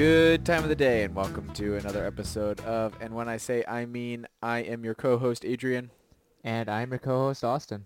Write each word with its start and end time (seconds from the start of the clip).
Good 0.00 0.46
time 0.46 0.62
of 0.62 0.70
the 0.70 0.74
day 0.74 1.02
and 1.04 1.14
welcome 1.14 1.52
to 1.52 1.76
another 1.76 2.06
episode 2.06 2.58
of 2.60 2.96
And 3.02 3.14
When 3.14 3.28
I 3.28 3.36
Say 3.36 3.62
I 3.68 3.84
Mean, 3.84 4.26
I 4.42 4.60
am 4.60 4.82
your 4.82 4.94
co-host 4.94 5.44
Adrian. 5.44 5.90
And 6.42 6.70
I'm 6.70 6.88
your 6.88 6.98
co-host 6.98 7.44
Austin. 7.44 7.84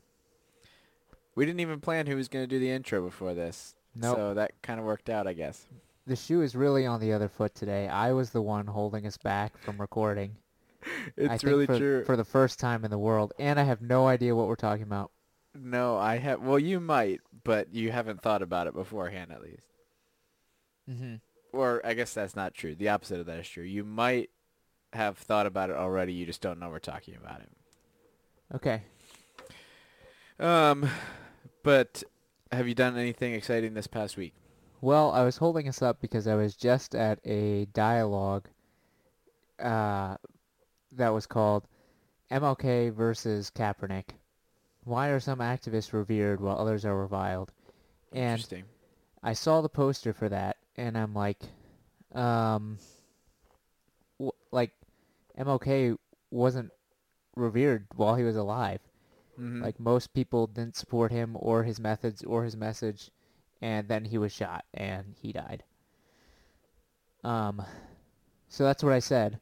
We 1.34 1.44
didn't 1.44 1.58
even 1.58 1.80
plan 1.80 2.06
who 2.06 2.14
was 2.14 2.28
going 2.28 2.44
to 2.44 2.48
do 2.48 2.60
the 2.60 2.70
intro 2.70 3.02
before 3.02 3.34
this. 3.34 3.74
Nope. 3.96 4.14
So 4.14 4.34
that 4.34 4.52
kind 4.62 4.78
of 4.78 4.86
worked 4.86 5.10
out, 5.10 5.26
I 5.26 5.32
guess. 5.32 5.66
The 6.06 6.14
shoe 6.14 6.42
is 6.42 6.54
really 6.54 6.86
on 6.86 7.00
the 7.00 7.12
other 7.12 7.26
foot 7.26 7.52
today. 7.52 7.88
I 7.88 8.12
was 8.12 8.30
the 8.30 8.42
one 8.42 8.68
holding 8.68 9.08
us 9.08 9.16
back 9.16 9.58
from 9.58 9.80
recording. 9.80 10.36
It's 11.16 11.42
really 11.42 11.66
for, 11.66 11.78
true. 11.78 12.04
For 12.04 12.16
the 12.16 12.22
first 12.22 12.60
time 12.60 12.84
in 12.84 12.92
the 12.92 12.96
world. 12.98 13.32
And 13.40 13.58
I 13.58 13.64
have 13.64 13.82
no 13.82 14.06
idea 14.06 14.36
what 14.36 14.46
we're 14.46 14.54
talking 14.54 14.84
about. 14.84 15.10
No, 15.52 15.96
I 15.96 16.18
have. 16.18 16.40
Well, 16.40 16.60
you 16.60 16.78
might, 16.78 17.22
but 17.42 17.74
you 17.74 17.90
haven't 17.90 18.22
thought 18.22 18.40
about 18.40 18.68
it 18.68 18.74
beforehand, 18.74 19.32
at 19.32 19.42
least. 19.42 19.66
Mm-hmm. 20.88 21.14
Or 21.54 21.80
I 21.84 21.94
guess 21.94 22.14
that's 22.14 22.36
not 22.36 22.54
true. 22.54 22.74
The 22.74 22.88
opposite 22.88 23.20
of 23.20 23.26
that 23.26 23.38
is 23.38 23.48
true. 23.48 23.64
You 23.64 23.84
might 23.84 24.30
have 24.92 25.18
thought 25.18 25.46
about 25.46 25.70
it 25.70 25.76
already. 25.76 26.12
You 26.12 26.26
just 26.26 26.40
don't 26.40 26.58
know 26.58 26.68
we're 26.68 26.78
talking 26.78 27.16
about 27.16 27.40
it. 27.40 27.50
Okay. 28.54 28.82
Um, 30.38 30.88
but 31.62 32.02
have 32.52 32.68
you 32.68 32.74
done 32.74 32.96
anything 32.96 33.34
exciting 33.34 33.74
this 33.74 33.86
past 33.86 34.16
week? 34.16 34.34
Well, 34.80 35.12
I 35.12 35.24
was 35.24 35.36
holding 35.36 35.68
us 35.68 35.80
up 35.80 36.00
because 36.00 36.26
I 36.26 36.34
was 36.34 36.56
just 36.56 36.94
at 36.94 37.18
a 37.24 37.66
dialogue 37.66 38.48
uh, 39.58 40.16
that 40.92 41.08
was 41.08 41.26
called 41.26 41.66
MLK 42.30 42.92
versus 42.92 43.50
Kaepernick. 43.54 44.10
Why 44.84 45.08
are 45.08 45.20
some 45.20 45.38
activists 45.38 45.92
revered 45.92 46.40
while 46.40 46.58
others 46.58 46.84
are 46.84 46.96
reviled? 46.96 47.52
And 48.12 48.32
Interesting. 48.32 48.64
I 49.22 49.32
saw 49.32 49.62
the 49.62 49.70
poster 49.70 50.12
for 50.12 50.28
that, 50.28 50.58
and 50.76 50.96
I'm 50.98 51.14
like, 51.14 51.42
um, 52.14 52.78
w- 54.18 54.32
like, 54.50 54.72
MLK 55.38 55.96
wasn't 56.30 56.70
revered 57.36 57.86
while 57.96 58.14
he 58.16 58.24
was 58.24 58.36
alive. 58.36 58.80
Mhm. 59.38 59.62
Like 59.62 59.80
most 59.80 60.14
people 60.14 60.46
didn't 60.46 60.76
support 60.76 61.10
him 61.10 61.36
or 61.40 61.64
his 61.64 61.80
methods 61.80 62.22
or 62.22 62.44
his 62.44 62.56
message, 62.56 63.10
and 63.60 63.88
then 63.88 64.04
he 64.04 64.16
was 64.18 64.30
shot 64.32 64.64
and 64.72 65.16
he 65.20 65.32
died. 65.32 65.64
Um, 67.24 67.62
so 68.48 68.64
that's 68.64 68.82
what 68.84 68.92
I 68.92 68.98
said, 69.00 69.40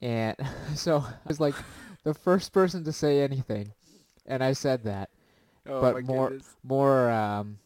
and 0.00 0.34
so 0.74 0.98
I 0.98 1.12
was 1.28 1.38
like 1.40 1.54
the 2.04 2.14
first 2.14 2.52
person 2.52 2.82
to 2.84 2.92
say 2.92 3.20
anything, 3.22 3.72
and 4.26 4.42
I 4.42 4.52
said 4.54 4.82
that 4.84 5.10
oh, 5.66 5.80
but 5.80 6.02
more- 6.04 6.30
goodness. 6.30 6.56
more 6.64 7.10
um, 7.10 7.58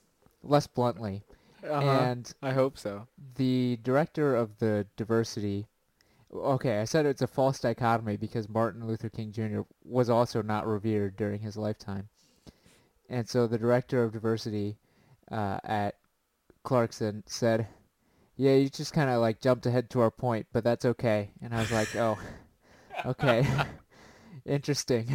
less 0.42 0.66
bluntly, 0.66 1.22
Uh-huh. 1.68 1.86
and 1.90 2.32
I 2.42 2.52
hope 2.52 2.76
so. 2.78 3.06
the 3.36 3.78
director 3.82 4.34
of 4.34 4.58
the 4.58 4.86
diversity 4.96 5.66
okay 6.34 6.80
i 6.80 6.84
said 6.84 7.04
it's 7.04 7.20
a 7.22 7.26
false 7.26 7.60
dichotomy 7.60 8.16
because 8.16 8.48
martin 8.48 8.86
luther 8.86 9.10
king 9.10 9.30
jr 9.32 9.60
was 9.84 10.08
also 10.08 10.40
not 10.40 10.66
revered 10.66 11.14
during 11.16 11.40
his 11.40 11.56
lifetime 11.58 12.08
and 13.10 13.28
so 13.28 13.46
the 13.46 13.58
director 13.58 14.02
of 14.02 14.12
diversity 14.12 14.78
uh, 15.30 15.58
at 15.64 15.96
clarkson 16.64 17.22
said 17.26 17.66
yeah 18.36 18.54
you 18.54 18.68
just 18.70 18.94
kind 18.94 19.10
of 19.10 19.20
like 19.20 19.40
jumped 19.42 19.66
ahead 19.66 19.90
to 19.90 20.00
our 20.00 20.10
point 20.10 20.46
but 20.54 20.64
that's 20.64 20.86
okay 20.86 21.30
and 21.42 21.54
i 21.54 21.60
was 21.60 21.70
like 21.70 21.94
oh 21.96 22.18
okay 23.04 23.46
interesting 24.46 25.06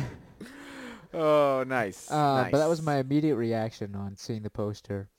Oh, 1.14 1.64
nice. 1.66 2.12
uh, 2.12 2.48
but 2.52 2.58
that 2.60 2.68
was 2.70 2.82
my 2.82 2.98
immediate 2.98 3.38
reaction 3.38 3.96
on 3.96 4.16
seeing 4.18 4.44
the 4.44 4.50
poster 4.50 5.10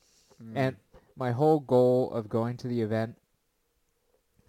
Mm. 0.40 0.52
and 0.54 0.76
my 1.18 1.32
whole 1.32 1.60
goal 1.60 2.12
of 2.12 2.28
going 2.28 2.56
to 2.58 2.68
the 2.68 2.80
event 2.80 3.16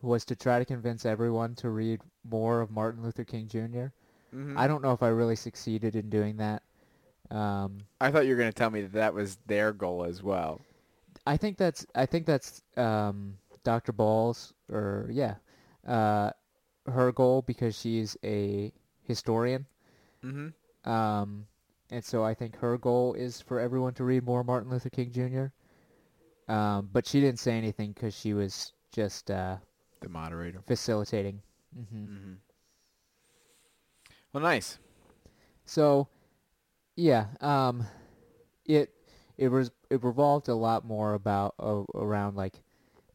was 0.02 0.24
to 0.26 0.36
try 0.36 0.60
to 0.60 0.66
convince 0.66 1.06
everyone 1.06 1.56
to 1.56 1.70
read 1.70 2.00
more 2.24 2.62
of 2.62 2.72
Martin 2.72 3.04
Luther 3.04 3.26
King 3.26 3.48
Jr. 3.48 3.88
Mhm. 4.34 4.56
I 4.56 4.68
don't 4.68 4.82
know 4.82 4.94
if 4.94 5.04
I 5.04 5.10
really 5.10 5.36
succeeded 5.36 5.96
in 5.96 6.10
doing 6.10 6.38
that. 6.38 6.64
Um, 7.32 7.80
I 8.00 8.12
thought 8.12 8.26
you 8.26 8.32
were 8.32 8.40
going 8.40 8.52
to 8.52 8.58
tell 8.58 8.70
me 8.70 8.82
that 8.82 8.94
that 8.94 9.14
was 9.14 9.38
their 9.48 9.74
goal 9.74 10.04
as 10.04 10.24
well. 10.24 10.62
I 11.28 11.38
think 11.38 11.58
that's 11.58 11.86
I 11.96 12.06
think 12.06 12.26
that's 12.26 12.62
um, 12.78 13.38
Dr. 13.64 13.92
Ball's 13.92 14.54
or 14.72 15.08
yeah, 15.12 15.36
uh, 15.86 16.32
her 16.86 17.12
goal 17.12 17.42
because 17.42 17.78
she's 17.78 18.18
a 18.24 18.72
historian. 19.04 19.66
Mm-hmm. 20.24 20.90
Um, 20.90 21.48
and 21.92 22.04
so 22.04 22.24
I 22.24 22.34
think 22.34 22.58
her 22.58 22.78
goal 22.78 23.14
is 23.14 23.42
for 23.42 23.60
everyone 23.60 23.94
to 23.96 24.04
read 24.04 24.24
more 24.24 24.44
Martin 24.44 24.72
Luther 24.72 24.90
King 24.90 25.12
Jr. 25.12 25.48
Um, 26.50 26.90
but 26.92 27.06
she 27.08 27.22
didn't 27.22 27.40
say 27.40 27.54
anything 27.58 27.94
because 27.94 28.14
she 28.14 28.34
was 28.34 28.74
just 28.92 29.30
uh, 29.32 29.58
The 30.02 30.10
moderator. 30.10 30.62
facilitating. 30.68 31.42
hmm 31.76 32.06
Mm-hmm. 32.06 32.34
Well, 34.34 34.44
nice. 34.44 34.80
So, 35.66 36.08
yeah, 36.96 37.28
um, 37.42 37.86
it 38.66 38.94
it 39.38 39.50
was 39.50 39.72
it 39.90 40.04
revolved 40.04 40.48
a 40.50 40.56
lot 40.56 40.86
more 40.86 41.14
about 41.14 41.56
uh, 41.60 41.84
around 41.96 42.36
like 42.36 42.62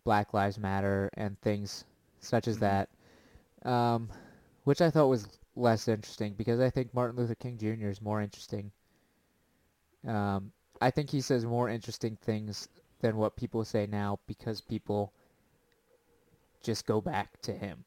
Black 0.05 0.33
Lives 0.35 0.59
Matter 0.59 1.11
and 1.15 1.41
things 1.41 1.85
such 2.21 2.49
as 2.49 2.59
Mhm. 2.59 2.61
that, 2.61 2.89
um, 3.69 4.11
which 4.65 4.81
I 4.81 4.91
thought 4.91 5.09
was 5.09 5.29
less 5.57 5.89
interesting 5.89 6.35
because 6.35 6.61
I 6.61 6.71
think 6.71 6.95
Martin 6.95 7.17
Luther 7.17 7.35
King 7.37 7.59
Jr. 7.59 7.89
is 7.91 8.01
more 8.01 8.23
interesting. 8.23 8.73
Um, 10.07 10.53
I 10.81 10.91
think 10.91 11.11
he 11.11 11.21
says 11.21 11.45
more 11.45 11.69
interesting 11.69 12.17
things 12.17 12.69
than 13.01 13.17
what 13.17 13.37
people 13.37 13.65
say 13.65 13.87
now 13.87 14.19
because 14.27 14.61
people 14.61 15.13
just 16.63 16.87
go 16.87 17.01
back 17.01 17.41
to 17.43 17.53
him. 17.53 17.85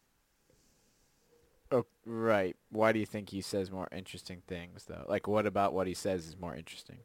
Oh, 1.72 1.86
right. 2.06 2.56
Why 2.70 2.92
do 2.92 3.00
you 3.00 3.06
think 3.06 3.30
he 3.30 3.42
says 3.42 3.72
more 3.72 3.90
interesting 3.92 4.42
things, 4.48 4.86
though? 4.86 5.06
Like, 5.08 5.28
what 5.28 5.46
about 5.46 5.74
what 5.74 5.88
he 5.88 5.94
says 5.94 6.26
is 6.26 6.40
more 6.40 6.56
interesting? 6.56 6.98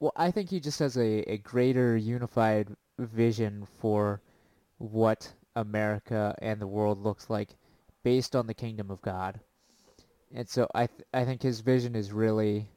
Well, 0.00 0.12
I 0.16 0.32
think 0.32 0.50
he 0.50 0.58
just 0.58 0.80
has 0.80 0.96
a, 0.96 1.30
a 1.30 1.38
greater 1.38 1.96
unified 1.96 2.74
vision 2.98 3.66
for 3.78 4.20
what 4.78 5.32
America 5.54 6.34
and 6.42 6.60
the 6.60 6.66
world 6.66 7.02
looks 7.02 7.30
like 7.30 7.50
based 8.02 8.34
on 8.34 8.48
the 8.48 8.54
kingdom 8.54 8.90
of 8.90 9.00
God. 9.02 9.38
And 10.34 10.48
so 10.48 10.66
I 10.74 10.86
th- 10.86 11.06
I 11.12 11.24
think 11.24 11.42
his 11.42 11.60
vision 11.60 11.94
is 11.94 12.10
really 12.10 12.70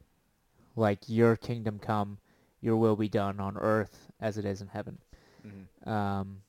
like 0.76 1.00
your 1.08 1.36
kingdom 1.36 1.80
come, 1.80 2.20
your 2.66 2.78
will 2.78 2.96
be 2.96 3.08
done 3.08 3.40
on 3.40 3.58
earth 3.58 4.12
as 4.20 4.40
it 4.40 4.44
is 4.44 4.60
in 4.62 4.68
heaven. 4.68 4.98
Mm-hmm. 5.46 5.90
Um, 5.90 6.42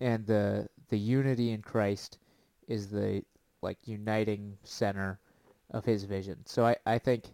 and 0.00 0.26
the 0.26 0.68
the 0.88 0.98
unity 0.98 1.52
in 1.52 1.62
Christ 1.62 2.18
is 2.66 2.90
the 2.90 3.22
like 3.62 3.78
uniting 3.86 4.58
center 4.64 5.20
of 5.70 5.84
his 5.84 6.02
vision. 6.02 6.38
So 6.46 6.66
I, 6.66 6.76
I 6.84 6.98
think 6.98 7.26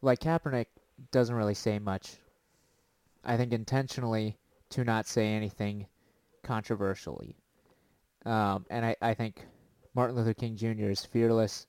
like 0.00 0.20
Kaepernick 0.20 0.66
doesn't 1.10 1.34
really 1.34 1.54
say 1.54 1.78
much. 1.78 2.16
I 3.24 3.36
think 3.36 3.52
intentionally 3.52 4.38
to 4.70 4.84
not 4.84 5.06
say 5.06 5.28
anything 5.28 5.86
controversially. 6.42 7.36
Um, 8.24 8.64
and 8.70 8.86
I, 8.86 8.96
I 9.02 9.12
think 9.12 9.44
Martin 9.94 10.16
Luther 10.16 10.34
King 10.34 10.56
Jr. 10.56 10.90
is 10.90 11.04
fearless 11.04 11.66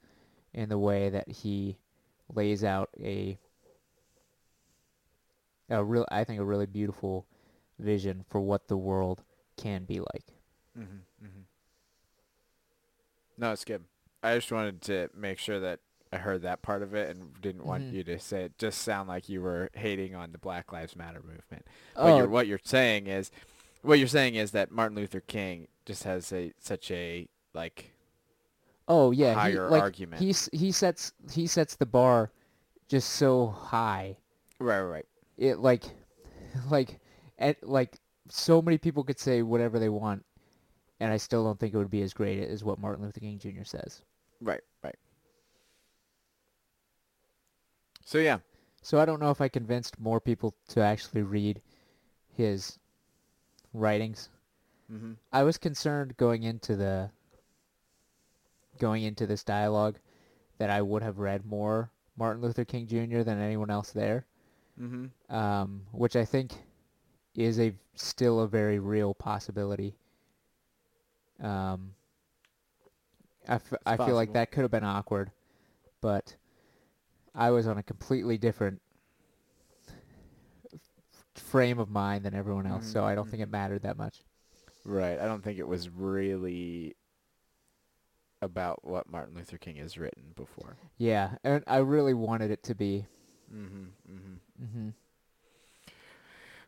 in 0.54 0.70
the 0.70 0.78
way 0.78 1.10
that 1.10 1.30
he 1.30 1.78
lays 2.34 2.64
out 2.64 2.90
a 3.02 3.38
a 5.70 5.84
real 5.84 6.06
I 6.12 6.24
think 6.24 6.40
a 6.40 6.46
really 6.46 6.66
beautiful 6.66 7.26
vision 7.80 8.24
for 8.30 8.40
what 8.42 8.68
the 8.68 8.78
world 8.78 9.24
can 9.58 9.84
be 9.86 10.00
like. 10.00 10.26
Mm-hmm. 10.78 11.26
Mm-hmm. 11.26 11.42
No, 13.38 13.52
it's 13.52 13.66
good. 13.66 13.84
I 14.24 14.36
just 14.36 14.52
wanted 14.52 14.81
to 14.84 15.09
make 15.16 15.40
sure 15.40 15.59
that 15.59 15.80
I 16.12 16.18
heard 16.18 16.42
that 16.44 16.62
part 16.62 16.81
of 16.81 16.94
it 16.94 17.16
and 17.16 17.40
didn't 17.42 17.66
want 17.66 17.84
Mhm. 17.84 17.94
you 17.94 18.03
to 18.06 18.20
say 18.20 18.44
it. 18.46 18.58
Just 18.58 18.81
sound 18.81 19.09
like 19.09 19.28
you 19.28 19.42
were 19.42 19.70
hating 19.74 20.16
on 20.16 20.32
the 20.32 20.38
Black 20.38 20.72
Lives 20.72 20.96
Matter 20.96 21.22
movement. 21.22 21.66
What 21.96 22.03
Oh, 22.12 22.17
you're 22.17 22.28
what 22.29 22.47
you're 22.47 22.59
saying 22.64 23.08
is, 23.08 23.32
what 23.82 24.00
you're 24.00 24.08
saying 24.08 24.35
is 24.35 24.52
that 24.52 24.72
Martin 24.72 24.96
Luther 24.96 25.20
King 25.20 25.67
just 25.85 26.03
has 26.03 26.32
a 26.32 26.53
such 26.59 26.90
a 26.91 27.28
like 27.53 27.91
oh 28.88 29.12
yeah, 29.12 29.34
he, 29.34 29.40
higher 29.40 29.70
like, 29.70 29.82
argument. 29.82 30.22
He 30.22 30.34
he 30.58 30.72
sets 30.72 31.12
he 31.32 31.47
sets 31.47 31.76
the 31.76 31.85
bar 31.85 32.32
just 32.88 33.09
so 33.12 33.47
high. 33.47 34.17
right, 34.59 34.82
right, 34.82 34.90
right. 34.90 35.06
It 35.37 35.59
like 35.59 35.84
like 36.70 36.99
and 37.37 37.55
like 37.61 37.97
so 38.29 38.61
many 38.61 38.78
people 38.78 39.03
could 39.03 39.20
say 39.20 39.41
whatever 39.41 39.79
they 39.79 39.90
want 39.90 40.26
and 40.99 41.11
I 41.11 41.17
still 41.17 41.43
don't 41.43 41.59
think 41.59 41.73
it 41.73 41.78
would 41.78 41.90
be 41.90 42.02
as 42.02 42.14
great 42.14 42.41
as 42.43 42.64
what 42.64 42.79
Martin 42.79 43.03
Luther 43.03 43.20
King 43.20 43.37
Jr. 43.37 43.64
says. 43.64 44.02
Right, 44.41 44.61
right. 44.84 44.96
So 48.03 48.17
yeah, 48.20 48.40
So 48.82 48.99
I 48.99 49.05
don't 49.05 49.20
know 49.20 49.32
if 49.32 49.41
I 49.41 49.47
convinced 49.49 49.99
more 49.99 50.22
people 50.22 50.55
to 50.70 50.82
actually 50.82 51.23
read 51.23 51.61
his 52.34 52.78
writings. 53.73 54.29
mm-hmm. 54.91 55.14
I 55.34 55.43
was 55.43 55.58
concerned 55.58 56.16
going 56.17 56.43
into 56.43 56.76
the 56.76 57.09
going 58.78 59.03
into 59.03 59.26
this 59.26 59.43
dialogue 59.43 59.97
that 60.58 60.70
I 60.70 60.81
would 60.81 61.02
have 61.02 61.20
read 61.20 61.46
more 61.46 61.91
Martin 62.17 62.41
Luther 62.41 62.66
King 62.66 62.88
Jr. 62.88 63.23
than 63.23 63.40
anyone 63.40 63.70
else 63.70 63.91
there, 63.91 64.26
Mm-hmm. 64.82 65.34
um, 65.36 65.84
which 65.92 66.16
I 66.16 66.26
think 66.26 66.52
is 67.36 67.60
a 67.60 67.74
still 67.96 68.42
a 68.42 68.48
very 68.48 68.80
real 68.80 69.14
possibility 69.14 69.96
Um, 71.42 71.94
I, 73.48 73.56
f- 73.56 73.74
I 73.86 73.98
feel 73.98 74.16
like 74.16 74.34
that 74.34 74.52
could 74.52 74.62
have 74.62 74.72
been 74.72 74.84
awkward, 74.84 75.32
but 76.02 76.36
I 77.36 77.52
was 77.52 77.68
on 77.68 77.78
a 77.78 77.84
completely 77.84 78.38
different 78.38 78.82
f- 79.88 81.44
frame 81.44 81.78
of 81.80 81.90
mind 81.90 82.26
than 82.26 82.34
everyone 82.34 82.66
else, 82.66 82.88
so 82.88 83.02
Mhm, 83.02 83.04
I 83.04 83.16
don't 83.16 83.30
think 83.30 83.44
it 83.44 83.50
mattered 83.52 83.82
that 83.84 83.98
much. 83.98 84.24
Right. 84.84 85.20
I 85.20 85.26
don't 85.26 85.44
think 85.44 85.60
it 85.60 85.68
was 85.68 85.90
really 85.90 86.96
about 88.42 88.86
what 88.86 89.10
Martin 89.10 89.36
Luther 89.36 89.58
King 89.58 89.78
has 89.78 89.98
written 89.98 90.34
before. 90.36 90.78
Yeah, 90.98 91.36
and 91.44 91.64
I 91.68 91.78
really 91.78 92.14
wanted 92.14 92.52
it 92.52 92.64
to 92.64 92.76
be. 92.76 93.06
Mm-hmm. 93.54 93.84
Mm-hmm. 94.12 94.34
Hmm 94.59 94.90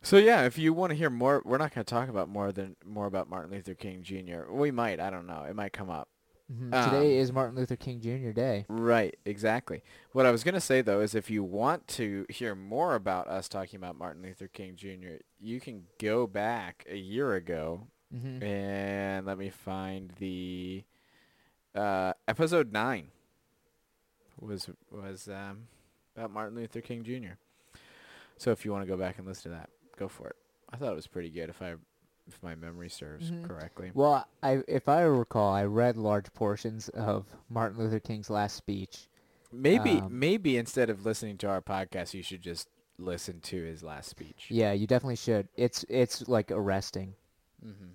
So 0.01 0.17
yeah, 0.17 0.45
if 0.45 0.57
you 0.57 0.73
want 0.73 0.91
to 0.91 0.95
hear 0.95 1.09
more, 1.09 1.41
we're 1.43 1.57
not 1.57 1.73
going 1.73 1.83
to 1.83 1.89
talk 1.89 2.07
about 2.09 2.29
more 2.29 2.51
than 2.51 2.75
more 2.85 3.07
about 3.07 3.29
Martin 3.29 3.51
Luther 3.51 3.73
King 3.73 4.03
Jr. 4.03 4.51
We 4.51 4.71
might. 4.71 4.99
I 4.99 5.09
don't 5.09 5.27
know. 5.27 5.43
It 5.43 5.55
might 5.55 5.73
come 5.73 5.89
up. 5.89 6.07
hmm 6.49 6.73
Um, 6.73 6.83
Today 6.91 7.17
is 7.17 7.31
Martin 7.31 7.55
Luther 7.55 7.75
King 7.75 7.99
Jr. 7.99 8.31
Day. 8.31 8.65
Right, 8.69 9.17
exactly. 9.25 9.81
What 10.13 10.25
I 10.25 10.31
was 10.31 10.43
going 10.43 10.53
to 10.55 10.61
say 10.61 10.81
though 10.81 11.01
is 11.01 11.15
if 11.15 11.29
you 11.29 11.43
want 11.43 11.87
to 11.89 12.25
hear 12.29 12.55
more 12.55 12.95
about 12.95 13.27
us 13.27 13.47
talking 13.49 13.77
about 13.77 13.97
Martin 13.97 14.21
Luther 14.23 14.47
King 14.47 14.75
Jr., 14.75 15.17
you 15.39 15.59
can 15.59 15.83
go 15.99 16.25
back 16.27 16.85
a 16.89 16.97
year 16.97 17.33
ago 17.35 17.87
hmm 18.11 18.41
and 18.41 19.25
let 19.25 19.37
me 19.37 19.49
find 19.49 20.13
the 20.19 20.83
uh, 21.75 22.13
episode 22.27 22.71
9 22.71 23.09
was 24.39 24.69
was 24.91 25.27
um, 25.27 25.67
about 26.15 26.31
Martin 26.31 26.55
Luther 26.55 26.79
King 26.81 27.03
Jr. 27.03 27.33
So 28.37 28.51
if 28.51 28.65
you 28.65 28.71
want 28.71 28.83
to 28.83 28.87
go 28.87 28.97
back 28.97 29.17
and 29.17 29.27
listen 29.27 29.51
to 29.51 29.57
that, 29.57 29.69
go 29.97 30.07
for 30.07 30.27
it. 30.27 30.35
I 30.71 30.77
thought 30.77 30.91
it 30.91 30.95
was 30.95 31.07
pretty 31.07 31.29
good 31.29 31.49
if 31.49 31.61
I 31.61 31.75
if 32.27 32.43
my 32.43 32.55
memory 32.55 32.89
serves 32.89 33.31
Mhm. 33.31 33.45
correctly. 33.47 33.91
Well, 33.93 34.27
I 34.43 34.61
if 34.67 34.89
I 34.89 35.01
recall, 35.03 35.53
I 35.53 35.63
read 35.63 35.95
large 35.97 36.31
portions 36.33 36.89
of 36.89 37.25
Martin 37.49 37.77
Luther 37.79 37.99
King's 38.01 38.29
last 38.29 38.55
speech. 38.57 39.07
Maybe 39.51 39.91
um, 39.91 40.19
maybe 40.19 40.57
instead 40.57 40.89
of 40.89 41.05
listening 41.05 41.37
to 41.39 41.47
our 41.47 41.61
podcast, 41.61 42.13
you 42.13 42.21
should 42.21 42.41
just 42.41 42.69
listen 42.97 43.39
to 43.41 43.63
his 43.63 43.81
last 43.81 44.09
speech. 44.09 44.47
Yeah, 44.49 44.73
you 44.73 44.87
definitely 44.87 45.15
should. 45.15 45.47
It's 45.55 45.85
it's 45.87 46.27
like 46.27 46.51
arresting. 46.51 47.15
hmm 47.61 47.93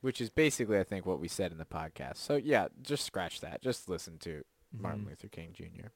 Which 0.00 0.20
is 0.20 0.30
basically, 0.30 0.78
I 0.78 0.84
think, 0.84 1.04
what 1.04 1.18
we 1.18 1.26
said 1.26 1.50
in 1.50 1.58
the 1.58 1.64
podcast. 1.64 2.18
So 2.18 2.36
yeah, 2.36 2.68
just 2.80 3.04
scratch 3.04 3.40
that. 3.40 3.60
Just 3.60 3.88
listen 3.88 4.18
to 4.18 4.44
Martin 4.72 5.02
Mhm. 5.04 5.08
Luther 5.08 5.28
King 5.28 5.52
Jr. 5.52 5.88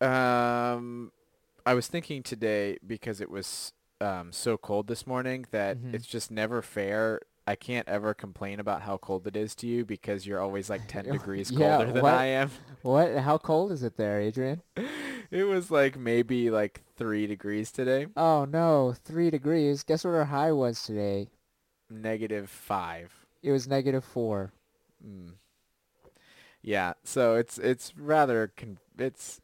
Um, 0.00 1.12
I 1.66 1.74
was 1.74 1.86
thinking 1.86 2.22
today 2.22 2.78
because 2.86 3.20
it 3.20 3.30
was 3.30 3.72
um, 4.00 4.32
so 4.32 4.56
cold 4.58 4.86
this 4.86 5.06
morning 5.06 5.46
that 5.50 5.78
Mhm. 5.78 5.94
it's 5.94 6.06
just 6.06 6.30
never 6.30 6.62
fair. 6.62 7.20
I 7.46 7.56
can't 7.56 7.88
ever 7.88 8.14
complain 8.14 8.58
about 8.58 8.82
how 8.82 8.96
cold 8.96 9.26
it 9.26 9.36
is 9.36 9.54
to 9.56 9.66
you 9.66 9.84
because 9.84 10.26
you're 10.26 10.40
always 10.40 10.68
like 10.70 10.86
10 10.88 11.04
degrees 11.10 11.50
Yeah, 11.50 11.76
colder 11.78 11.92
than 11.92 12.02
what? 12.02 12.14
I 12.14 12.26
am. 12.26 12.50
What? 12.82 13.14
How 13.18 13.38
cold 13.38 13.72
is 13.72 13.82
it 13.82 13.96
there, 13.96 14.20
Adrian? 14.20 14.62
It 15.30 15.44
was 15.44 15.68
like 15.70 15.98
maybe 15.98 16.48
like 16.50 16.82
3 16.96 17.26
degrees 17.26 17.72
today. 17.72 18.06
Oh 18.16 18.44
no, 18.44 18.92
three 18.92 19.30
degrees. 19.30 19.82
Guess 19.82 20.04
what 20.04 20.14
our 20.14 20.26
high 20.26 20.52
was 20.52 20.82
today? 20.82 21.28
Negative 21.90 22.48
5. 22.48 23.26
It 23.42 23.50
was 23.50 23.66
negative 23.66 24.04
four. 24.04 24.52
Mm. 25.04 25.32
Yeah, 26.62 26.92
so 27.04 27.34
it's 27.34 27.58
it's 27.58 27.96
rather 27.96 28.52
con- 28.56 28.78
it's 28.98 29.40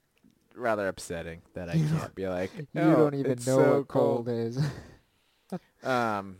rather 0.61 0.87
upsetting 0.89 1.43
that 1.55 1.69
I 1.69 1.73
can't 1.91 2.15
be 2.15 2.29
like 2.29 2.51
You 2.57 2.67
"Oh, 2.83 2.97
don't 2.97 3.15
even 3.15 3.39
know 3.39 3.45
so 3.45 3.79
what 3.79 3.89
cold 3.89 4.29
is. 4.29 4.59
Um, 5.83 6.37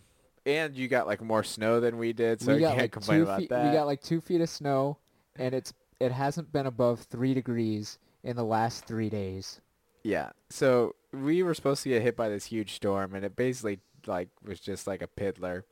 and 0.47 0.75
you 0.77 0.87
got 0.89 1.07
like 1.07 1.21
more 1.21 1.43
snow 1.43 1.81
than 1.81 1.99
we 1.99 2.13
did, 2.13 2.41
so 2.41 2.55
we 2.55 2.65
I 2.65 2.69
can't 2.69 2.81
like 2.83 2.93
complain 2.93 3.23
about 3.23 3.41
feet. 3.41 3.49
that. 3.51 3.67
We 3.73 3.77
got 3.77 3.87
like 3.87 4.03
two 4.03 4.21
feet 4.21 4.41
of 4.41 4.49
snow, 4.49 4.99
and 5.37 5.55
it's 5.55 5.73
it 5.99 6.13
hasn't 6.13 6.53
been 6.53 6.67
above 6.67 7.01
three 7.01 7.35
degrees 7.35 7.99
in 8.23 8.37
the 8.37 8.45
last 8.45 8.85
three 8.87 9.11
days. 9.11 9.61
yeah, 10.05 10.31
so 10.49 10.95
we 11.13 11.43
were 11.43 11.55
supposed 11.55 11.83
to 11.83 11.89
get 11.89 12.03
hit 12.03 12.17
by 12.17 12.29
this 12.29 12.47
huge 12.47 12.75
storm, 12.75 13.15
and 13.15 13.25
it 13.25 13.35
basically 13.37 13.81
like 14.07 14.29
was 14.45 14.61
just 14.61 14.87
like 14.87 15.03
a 15.03 15.09
piddler. 15.09 15.63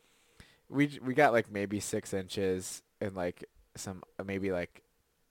We 0.69 0.99
we 1.03 1.15
got 1.15 1.33
like 1.33 1.51
maybe 1.51 1.79
six 1.81 2.13
inches 2.13 2.83
and 3.01 3.15
like 3.15 3.45
some 3.77 4.03
maybe 4.25 4.51
like 4.51 4.83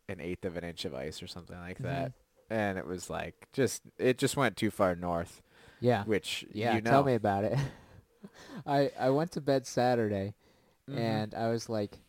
an 0.10 0.22
eighth 0.22 0.46
of 0.46 0.56
an 0.58 0.64
inch 0.64 0.86
of 0.86 0.96
ice 0.96 1.22
or 1.22 1.28
something 1.28 1.58
like 1.60 1.80
that, 1.80 2.12
Mm-hmm. 2.12 2.27
And 2.50 2.78
it 2.78 2.86
was 2.88 3.10
like 3.10 3.48
just 3.54 3.84
it 3.98 4.18
just 4.18 4.38
went 4.38 4.58
too 4.58 4.72
far 4.72 4.96
north, 4.96 5.42
Yeah, 5.80 6.04
which 6.06 6.46
yeah. 6.52 6.76
you 6.76 6.82
know. 6.82 6.90
Tell 6.92 7.04
me 7.04 7.16
about 7.16 7.44
it. 7.44 7.58
I 8.66 8.92
I 9.00 9.10
went 9.10 9.32
to 9.34 9.42
bed 9.42 9.66
Saturday, 9.68 10.36
Mhm. 10.90 10.98
and 10.98 11.36
I 11.36 11.50
was 11.50 11.70
like, 11.70 12.00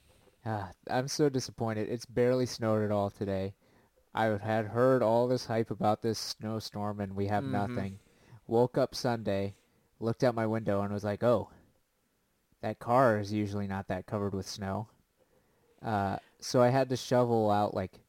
ah, 0.46 0.70
I'm 0.90 1.08
so 1.08 1.29
disappointed. 1.29 1.88
It's 1.88 2.06
barely 2.06 2.46
snowed 2.46 2.82
at 2.85 2.90
all 2.90 3.11
today. 3.11 3.55
I 4.14 4.25
had 4.25 4.67
heard 4.67 5.02
all 5.02 5.29
this 5.29 5.46
hype 5.46 5.70
about 5.70 6.02
this 6.02 6.19
snowstorm, 6.19 7.00
and 7.00 7.14
we 7.14 7.26
have 7.26 7.44
Mhm. 7.44 7.50
nothing. 7.52 7.99
Woke 8.46 8.79
up 8.79 8.94
Sunday, 8.94 9.55
looked 10.00 10.25
out 10.25 10.35
my 10.35 10.46
window, 10.46 10.81
and 10.82 10.93
was 10.93 11.05
like, 11.05 11.23
oh, 11.23 11.50
that 12.62 12.79
car 12.79 13.19
is 13.19 13.32
usually 13.32 13.67
not 13.67 13.87
that 13.88 14.06
covered 14.06 14.35
with 14.35 14.49
snow. 14.49 14.88
Uh, 15.82 16.17
so 16.40 16.61
I 16.61 16.69
had 16.70 16.88
to 16.88 16.96
shovel 16.96 17.50
out 17.50 17.75
like 17.75 18.00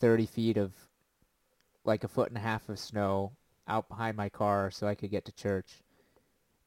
30 0.00 0.24
feet 0.26 0.56
of, 0.56 0.72
like 1.86 2.04
a 2.04 2.08
foot 2.08 2.28
and 2.28 2.36
a 2.36 2.40
half 2.40 2.68
of 2.68 2.78
snow 2.78 3.32
out 3.68 3.88
behind 3.88 4.16
my 4.16 4.28
car 4.28 4.70
so 4.70 4.86
I 4.86 4.94
could 4.94 5.10
get 5.10 5.24
to 5.26 5.32
church. 5.32 5.82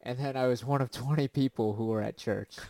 And 0.01 0.17
then 0.17 0.35
I 0.37 0.47
was 0.47 0.63
one 0.65 0.81
of 0.81 0.91
20 0.91 1.27
people 1.27 1.73
who 1.73 1.87
were 1.87 2.01
at 2.01 2.17
church. 2.17 2.55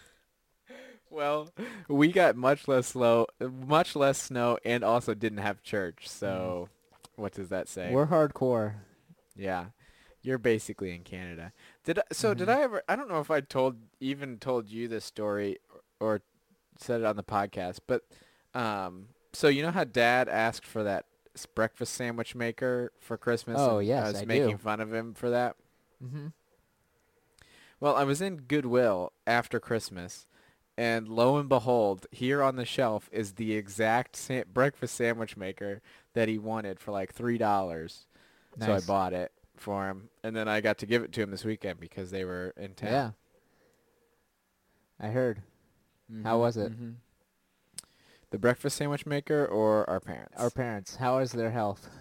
Well, 1.11 1.49
we 1.87 2.11
got 2.11 2.35
much 2.35 2.67
less 2.67 2.85
slow, 2.85 3.25
much 3.39 3.95
less 3.95 4.21
snow, 4.21 4.59
and 4.63 4.83
also 4.83 5.15
didn't 5.15 5.39
have 5.39 5.63
church. 5.63 6.07
So, 6.07 6.69
what 7.15 7.33
does 7.33 7.49
that 7.49 7.67
say? 7.67 7.87
Mm. 7.89 7.93
We're 7.93 8.05
hardcore. 8.05 8.75
yeah, 9.35 9.65
you're 10.21 10.37
basically 10.37 10.93
in 10.93 11.01
Canada. 11.01 11.51
Did 11.83 11.97
I, 11.97 12.03
so? 12.11 12.35
Did 12.35 12.47
Mhm. 12.47 12.55
I 12.55 12.61
ever? 12.61 12.83
I 12.87 12.95
don't 12.95 13.09
know 13.09 13.21
if 13.21 13.31
I 13.31 13.41
told 13.41 13.77
even 13.99 14.37
told 14.37 14.69
you 14.69 14.87
this 14.87 15.03
story 15.03 15.57
or, 15.73 15.81
or 16.17 16.21
said 16.77 17.01
it 17.01 17.07
on 17.07 17.15
the 17.15 17.23
podcast, 17.23 17.79
but 17.87 18.03
um, 18.53 19.07
so 19.33 19.47
you 19.47 19.63
know 19.63 19.71
how 19.71 19.85
Dad 19.85 20.29
asked 20.29 20.63
for 20.67 20.83
that 20.83 21.05
breakfast 21.55 21.93
sandwich 21.93 22.35
maker 22.35 22.91
for 22.99 23.17
Christmas? 23.17 23.57
Oh, 23.59 23.79
and 23.79 23.87
yes, 23.87 24.03
I 24.05 24.07
was 24.11 24.21
I 24.21 24.25
making 24.25 24.51
do. 24.51 24.57
fun 24.57 24.80
of 24.80 24.94
him 24.94 25.13
for 25.13 25.30
that. 25.30 25.56
Mm-hmm. 26.04 26.27
Well, 27.80 27.95
I 27.95 28.04
was 28.04 28.21
in 28.21 28.37
Goodwill 28.42 29.13
after 29.25 29.59
Christmas, 29.59 30.27
and 30.77 31.07
lo 31.07 31.37
and 31.37 31.47
behold, 31.47 32.07
here 32.11 32.44
on 32.44 32.56
the 32.57 32.65
shelf 32.65 33.09
is 33.11 33.33
the 33.33 33.54
exact 33.54 34.15
sa- 34.18 34.44
breakfast 34.51 34.95
sandwich 34.95 35.37
maker 35.37 35.81
that 36.13 36.27
he 36.27 36.37
wanted 36.37 36.80
for 36.80 36.92
like 36.92 37.13
three 37.13 37.37
dollars. 37.37 38.06
So 38.59 38.73
I 38.73 38.80
bought 38.81 39.13
it 39.13 39.31
for 39.56 39.87
him, 39.87 40.09
and 40.23 40.35
then 40.35 40.49
I 40.49 40.59
got 40.59 40.77
to 40.80 40.85
give 40.85 41.04
it 41.04 41.13
to 41.13 41.21
him 41.21 41.31
this 41.31 41.45
weekend 41.45 41.80
because 41.80 42.11
they 42.11 42.25
were 42.25 42.54
in 42.57 42.73
town. 42.73 42.92
Yeah. 42.92 43.01
town. 43.04 43.13
I 44.99 45.07
heard. 45.07 45.42
How 46.23 46.37
Mhm, 46.37 46.39
was 46.39 46.57
it? 46.57 46.71
mhm. 46.73 46.95
The 48.31 48.38
breakfast 48.38 48.78
sandwich 48.78 49.06
maker 49.06 49.45
or 49.45 49.90
our 49.90 50.00
parents? 50.00 50.36
Our 50.38 50.50
parents, 50.52 50.95
how 50.98 51.18
is 51.19 51.31
their 51.31 51.52
health? 51.52 51.90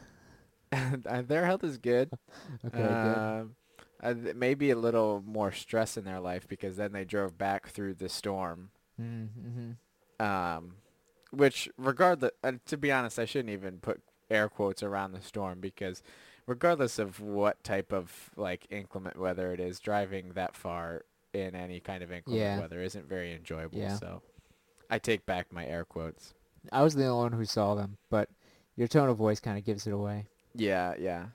Uh, 0.70 1.22
Their 1.22 1.46
health 1.46 1.64
is 1.64 1.78
good. 1.78 2.10
Okay, 2.66 2.76
good. 2.76 2.82
Um, 2.82 3.54
uh, 4.02 4.14
maybe 4.36 4.70
a 4.70 4.76
little 4.76 5.22
more 5.26 5.50
stress 5.50 5.96
in 5.96 6.04
their 6.04 6.20
life 6.20 6.46
because 6.46 6.76
then 6.76 6.92
they 6.92 7.04
drove 7.06 7.38
back 7.38 7.68
through 7.68 7.94
the 7.94 8.08
storm. 8.10 8.70
Mm-hmm. 9.00 10.24
um, 10.24 10.74
which 11.30 11.68
regardless, 11.78 12.32
uh, 12.44 12.52
to 12.66 12.76
be 12.76 12.92
honest, 12.92 13.18
I 13.18 13.24
shouldn't 13.24 13.50
even 13.50 13.78
put 13.78 14.02
air 14.30 14.48
quotes 14.50 14.82
around 14.82 15.12
the 15.12 15.22
storm 15.22 15.60
because 15.60 16.02
regardless 16.46 16.98
of 16.98 17.18
what 17.20 17.62
type 17.64 17.92
of 17.92 18.30
like 18.36 18.66
inclement 18.70 19.18
weather 19.18 19.52
it 19.52 19.60
is, 19.60 19.80
driving 19.80 20.32
that 20.34 20.54
far 20.54 21.02
in 21.32 21.54
any 21.54 21.80
kind 21.80 22.02
of 22.02 22.12
inclement 22.12 22.42
Yeah. 22.42 22.58
weather 22.58 22.82
isn't 22.82 23.08
very 23.08 23.32
enjoyable. 23.34 23.78
Yeah. 23.78 23.96
So 23.96 24.20
I 24.90 24.98
take 24.98 25.26
back 25.26 25.52
my 25.52 25.66
air 25.66 25.84
quotes. 25.84 26.34
I 26.72 26.82
was 26.82 26.94
the 26.94 27.06
only 27.06 27.30
one 27.30 27.32
who 27.32 27.44
saw 27.44 27.74
them, 27.74 27.96
but 28.10 28.28
your 28.76 28.88
tone 28.88 29.08
of 29.08 29.16
voice 29.16 29.40
kind 29.40 29.58
of 29.58 29.64
gives 29.64 29.86
it 29.86 29.92
away. 29.92 30.26
Yeah, 30.54 30.94
yeah. 30.98 31.26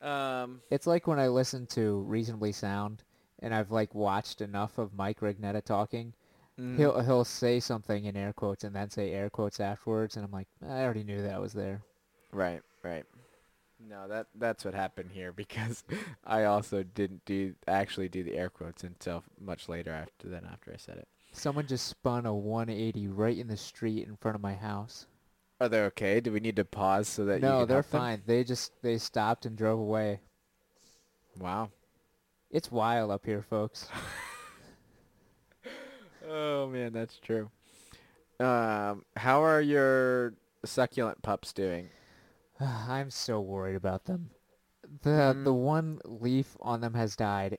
Um, 0.00 0.62
It's 0.70 0.86
like 0.86 1.06
when 1.06 1.18
I 1.18 1.28
listen 1.28 1.66
to 1.68 2.00
Reasonably 2.02 2.52
Sound, 2.52 3.02
and 3.40 3.54
I've 3.54 3.70
like 3.70 3.94
watched 3.94 4.40
enough 4.40 4.78
of 4.78 4.94
Mike 4.94 5.20
Rugnetta 5.20 5.62
talking. 5.64 6.12
mhm. 6.58 6.76
He'll 6.76 7.00
he'll 7.00 7.24
say 7.24 7.60
something 7.60 8.04
in 8.04 8.16
air 8.16 8.32
quotes 8.32 8.64
and 8.64 8.74
then 8.74 8.90
say 8.90 9.12
air 9.12 9.30
quotes 9.30 9.60
afterwards, 9.60 10.16
and 10.16 10.24
I'm 10.24 10.32
like, 10.32 10.48
I 10.66 10.82
already 10.82 11.04
knew 11.04 11.22
that 11.22 11.40
was 11.40 11.52
there. 11.52 11.82
Right, 12.32 12.62
right. 12.82 13.04
No, 13.78 14.06
that 14.08 14.26
that's 14.34 14.64
what 14.64 14.74
happened 14.74 15.10
here 15.12 15.32
because 15.42 15.84
I 16.24 16.44
also 16.44 16.82
didn't 16.82 17.24
do 17.24 17.54
actually 17.66 18.08
do 18.08 18.22
the 18.22 18.36
air 18.36 18.48
quotes 18.50 18.82
until 18.84 19.24
much 19.40 19.68
later 19.68 19.90
after 19.92 20.28
than 20.28 20.44
after 20.44 20.72
I 20.72 20.76
said 20.76 20.98
it. 20.98 21.08
Someone 21.32 21.66
just 21.66 21.86
spun 21.86 22.26
a 22.26 22.34
180 22.34 23.08
right 23.08 23.36
in 23.36 23.48
the 23.48 23.56
street 23.56 24.06
in 24.06 24.16
front 24.16 24.34
of 24.34 24.40
my 24.42 24.54
house. 24.54 25.06
Are 25.60 25.68
they 25.68 25.80
okay? 25.84 26.20
Do 26.20 26.32
we 26.32 26.40
need 26.40 26.56
to 26.56 26.64
pause 26.64 27.08
so 27.08 27.24
that 27.24 27.36
you 27.36 27.40
no, 27.40 27.60
can 27.60 27.68
they're 27.68 27.76
help 27.78 27.90
them? 27.90 28.00
fine. 28.00 28.22
They 28.26 28.44
just 28.44 28.72
they 28.82 28.98
stopped 28.98 29.46
and 29.46 29.56
drove 29.56 29.78
away. 29.78 30.20
Wow. 31.38 31.70
It's 32.50 32.70
wild 32.70 33.10
up 33.10 33.24
here, 33.24 33.42
folks. 33.42 33.88
Oh 36.28 36.68
man, 36.68 36.92
that's 36.92 37.18
true. 37.18 37.50
Um, 38.38 39.04
how 39.16 39.42
are 39.42 39.60
your 39.60 40.34
succulent 40.64 41.20
pups 41.22 41.52
doing? 41.52 41.88
I'm 42.60 43.10
so 43.10 43.40
worried 43.40 43.76
about 43.76 44.04
them. 44.04 44.30
The 45.02 45.36
the 45.42 45.52
Mm. 45.52 45.62
one 45.62 46.00
leaf 46.04 46.56
on 46.60 46.80
them 46.80 46.94
has 46.94 47.16
died 47.16 47.58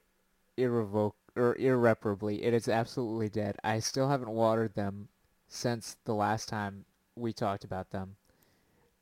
irrevoc 0.58 1.14
or 1.36 1.56
irreparably. 1.58 2.44
It 2.44 2.54
is 2.54 2.68
absolutely 2.68 3.30
dead. 3.30 3.58
I 3.64 3.80
still 3.80 4.10
haven't 4.10 4.30
watered 4.30 4.76
them 4.76 5.08
since 5.48 5.98
the 6.06 6.14
last 6.14 6.50
time 6.50 6.86
we 7.16 7.34
talked 7.34 7.64
about 7.64 7.92
them. 7.92 8.16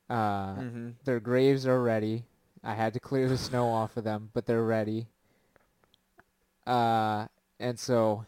Uh, 0.09 0.55
Mm-hmm. 0.55 0.89
Their 1.05 1.19
graves 1.19 1.65
are 1.65 1.81
ready. 1.81 2.25
I 2.63 2.73
had 2.73 2.93
to 2.93 2.99
clear 2.99 3.27
the 3.29 3.37
snow 3.37 3.69
off 3.79 3.97
of 3.97 4.03
them, 4.03 4.29
but 4.33 4.45
they're 4.45 4.63
ready. 4.63 5.07
Uh, 6.67 7.27
and 7.59 7.77
so 7.79 8.25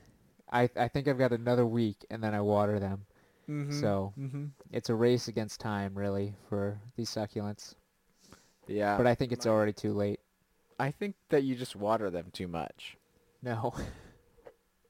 I 0.51 0.69
I 0.75 0.87
think 0.87 1.07
I've 1.07 1.17
got 1.17 1.31
another 1.31 1.65
week, 1.65 2.05
and 2.09 2.23
then 2.23 2.33
I 2.33 2.41
water 2.41 2.79
them. 2.79 3.05
Mm-hmm. 3.49 3.79
So 3.79 4.13
Mm-hmm. 4.19 4.45
it's 4.71 4.89
a 4.89 4.95
race 4.95 5.27
against 5.27 5.59
time, 5.59 5.93
really, 5.95 6.35
for 6.49 6.79
these 6.95 7.09
succulents. 7.09 7.75
Yeah. 8.67 8.97
But 8.97 9.07
I 9.07 9.15
think 9.15 9.31
it's 9.31 9.45
already 9.45 9.73
too 9.73 9.93
late. 9.93 10.19
I 10.79 10.91
think 10.91 11.15
that 11.29 11.43
you 11.43 11.55
just 11.55 11.75
water 11.75 12.09
them 12.09 12.27
too 12.31 12.47
much. 12.47 12.97
No. 13.43 13.73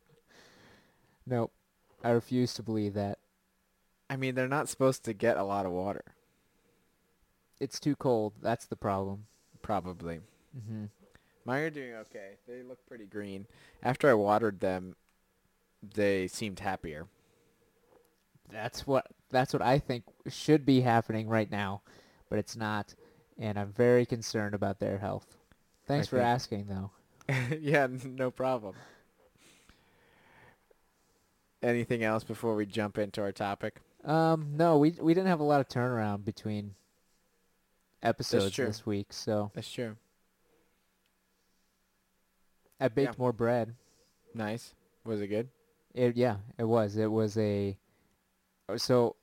nope. 1.26 1.52
I 2.04 2.10
refuse 2.12 2.54
to 2.56 2.64
believe 2.64 2.94
that. 2.94 3.18
I 4.10 4.16
mean, 4.16 4.36
they're 4.36 4.48
not 4.48 4.70
supposed 4.70 5.04
to 5.06 5.14
get 5.14 5.38
a 5.38 5.44
lot 5.44 5.66
of 5.66 5.72
water. 5.72 6.04
It's 7.60 7.80
too 7.80 7.96
cold. 7.96 8.34
That's 8.42 8.66
the 8.66 8.76
problem. 8.76 9.26
Probably. 9.62 10.20
Mm-hmm. 10.58 10.86
Mine 11.46 11.62
are 11.64 11.70
doing 11.70 11.94
okay. 11.96 12.32
They 12.48 12.62
look 12.62 12.86
pretty 12.86 13.06
green. 13.06 13.48
After 13.82 14.10
I 14.10 14.14
watered 14.14 14.60
them, 14.60 14.96
they 15.96 16.28
seemed 16.28 16.60
happier. 16.60 17.08
That's 18.52 18.86
what 18.86 19.08
that's 19.30 19.52
what 19.54 19.62
I 19.62 19.80
think 19.80 20.04
should 20.28 20.66
be 20.66 20.82
happening 20.82 21.28
right 21.28 21.50
now, 21.50 21.82
but 22.30 22.38
it's 22.38 22.56
not, 22.56 22.94
and 23.40 23.58
I'm 23.58 23.72
very 23.72 24.06
concerned 24.06 24.54
about 24.54 24.80
their 24.80 25.00
health. 25.00 25.38
Thanks 25.88 26.08
I 26.08 26.10
for 26.10 26.16
think- 26.18 26.28
asking, 26.28 26.66
though. 26.68 26.92
yeah, 27.60 27.88
no 28.06 28.32
problem. 28.32 28.76
Anything 31.62 32.04
else 32.04 32.24
before 32.24 32.56
we 32.56 32.66
jump 32.66 32.98
into 32.98 33.22
our 33.22 33.32
topic? 33.32 33.80
Um, 34.04 34.58
no, 34.58 34.78
we 34.78 34.92
we 34.92 35.14
didn't 35.14 35.28
have 35.30 35.40
a 35.40 35.44
lot 35.44 35.62
of 35.62 35.68
turnaround 35.70 36.26
between 36.26 36.76
episodes 38.02 38.56
this 38.58 38.86
week, 38.86 39.14
so 39.14 39.52
That's 39.54 39.72
true. 39.72 39.96
I 42.80 42.88
baked 42.90 43.18
Yeah. 43.18 43.22
more 43.22 43.32
bread. 43.34 43.76
Nice. 44.34 44.76
Was 45.06 45.22
it 45.22 45.28
good? 45.28 45.50
It 45.94 46.16
yeah, 46.18 46.38
it 46.58 46.66
was. 46.66 46.98
It 46.98 47.12
was 47.12 47.38
a 47.38 47.78
so 48.78 49.16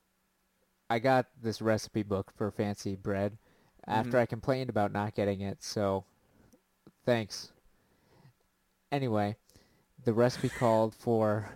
I 0.89 0.99
got 0.99 1.27
this 1.43 1.61
recipe 1.63 2.03
book 2.03 2.33
for 2.37 2.51
fancy 2.51 2.97
bread 2.97 3.39
after 3.87 4.17
Mhm. 4.17 4.21
I 4.21 4.27
complained 4.27 4.71
about 4.71 4.93
not 4.93 5.15
getting 5.15 5.41
it. 5.41 5.63
So 5.63 6.05
thanks. 7.05 7.53
Anyway, 8.93 9.37
the 10.05 10.13
recipe 10.13 10.49
called 10.49 10.95
for 10.95 11.49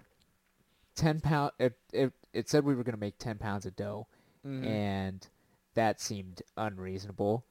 10 0.97 1.21
pound 1.21 1.51
it 1.59 1.77
it 1.93 2.13
it 2.33 2.49
said 2.49 2.65
we 2.65 2.75
were 2.75 2.85
going 2.85 2.95
to 2.95 3.01
make 3.01 3.19
10 3.19 3.39
pounds 3.39 3.67
of 3.67 3.75
dough 3.77 4.07
Mhm. 4.47 4.65
and 4.67 5.29
that 5.75 6.01
seemed 6.01 6.43
unreasonable. 6.57 7.45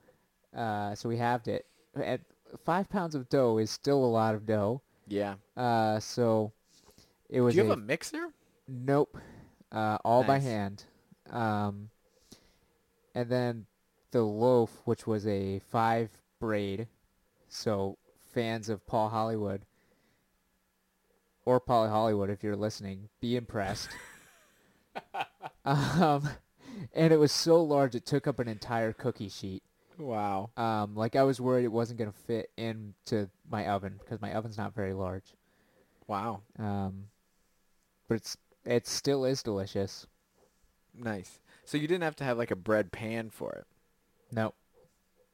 Uh, 0.56 0.96
so 0.96 1.10
we 1.10 1.18
halved 1.18 1.48
it. 1.48 1.66
At 1.96 2.22
5 2.64 2.88
pounds 2.90 3.16
of 3.16 3.28
dough 3.30 3.58
is 3.58 3.70
still 3.72 4.04
a 4.04 4.08
lot 4.08 4.36
of 4.36 4.46
dough. 4.46 4.82
yeah. 5.08 5.36
Uh, 5.58 6.00
so 6.00 6.54
it 7.30 7.42
was 7.42 7.56
Do 7.56 7.62
you 7.64 7.70
have 7.70 7.78
a 7.78 7.82
mixer? 7.82 8.28
Nope. 8.68 9.18
Uh, 9.72 9.98
all 10.06 10.24
by 10.24 10.38
hand. 10.40 10.86
Um, 11.30 11.90
and 13.16 13.28
then 13.30 13.66
the 14.12 14.22
loaf, 14.22 14.82
which 14.86 15.06
was 15.08 15.26
a 15.28 15.60
five 15.60 16.10
braid. 16.40 16.88
So 17.50 17.98
fans 18.34 18.70
of 18.70 18.86
Paul 18.86 19.10
Hollywood 19.10 19.66
or 21.46 21.60
Polly 21.60 21.90
Hollywood, 21.90 22.30
if 22.30 22.44
you're 22.44 22.56
listening, 22.56 23.10
be 23.20 23.36
impressed. 23.36 23.90
um, 25.66 26.30
and 26.94 27.14
it 27.14 27.18
was 27.18 27.32
so 27.32 27.62
large 27.62 27.96
it 27.96 28.06
took 28.06 28.28
up 28.28 28.40
an 28.40 28.48
entire 28.48 28.94
cookie 28.94 29.30
sheet. 29.30 29.64
Wow. 29.98 30.50
Um, 30.58 30.96
like 30.96 31.16
I 31.16 31.24
was 31.24 31.40
worried 31.40 31.66
it 31.66 31.72
wasn't 31.72 32.00
gonna 32.00 32.12
fit 32.12 32.50
into 32.58 33.30
my 33.50 33.68
oven 33.68 34.00
because 34.00 34.22
my 34.22 34.34
oven's 34.34 34.58
not 34.58 34.74
very 34.74 34.94
large. 34.94 35.36
Wow. 36.08 36.42
Um, 36.58 37.06
but 38.08 38.16
it's 38.16 38.38
it 38.66 38.88
still 38.88 39.26
is 39.26 39.44
delicious. 39.44 40.08
Nice. 40.96 41.40
So 41.66 41.78
you 41.78 41.88
didn't 41.88 42.04
have 42.04 42.16
to 42.18 42.24
have 42.24 42.38
like 42.38 42.52
a 42.52 42.56
bread 42.56 42.92
pan 42.92 43.30
for 43.30 43.52
it. 43.54 43.66
No, 44.32 44.54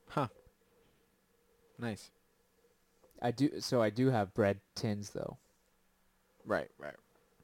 Huh. 0.10 0.28
Nice. 1.78 2.12
I 3.22 3.32
do. 3.32 3.60
So 3.60 3.82
I 3.82 3.90
do 3.90 4.10
have 4.10 4.34
bread 4.34 4.60
tins 4.76 5.12
though. 5.12 5.38
Right, 6.50 6.68
right. 6.80 6.96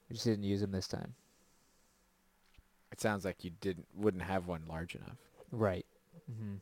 I 0.10 0.14
just 0.14 0.26
didn't 0.26 0.46
use 0.46 0.62
them 0.62 0.72
this 0.72 0.88
time. 0.88 1.14
It 2.92 3.00
sounds 3.00 3.24
like 3.24 3.44
you 3.44 3.52
didn't 3.62 3.86
wouldn't 3.96 4.24
have 4.24 4.48
one 4.48 4.64
large 4.68 4.96
enough. 4.96 5.18
Right. 5.52 5.86
Mm-hmm. 6.32 6.56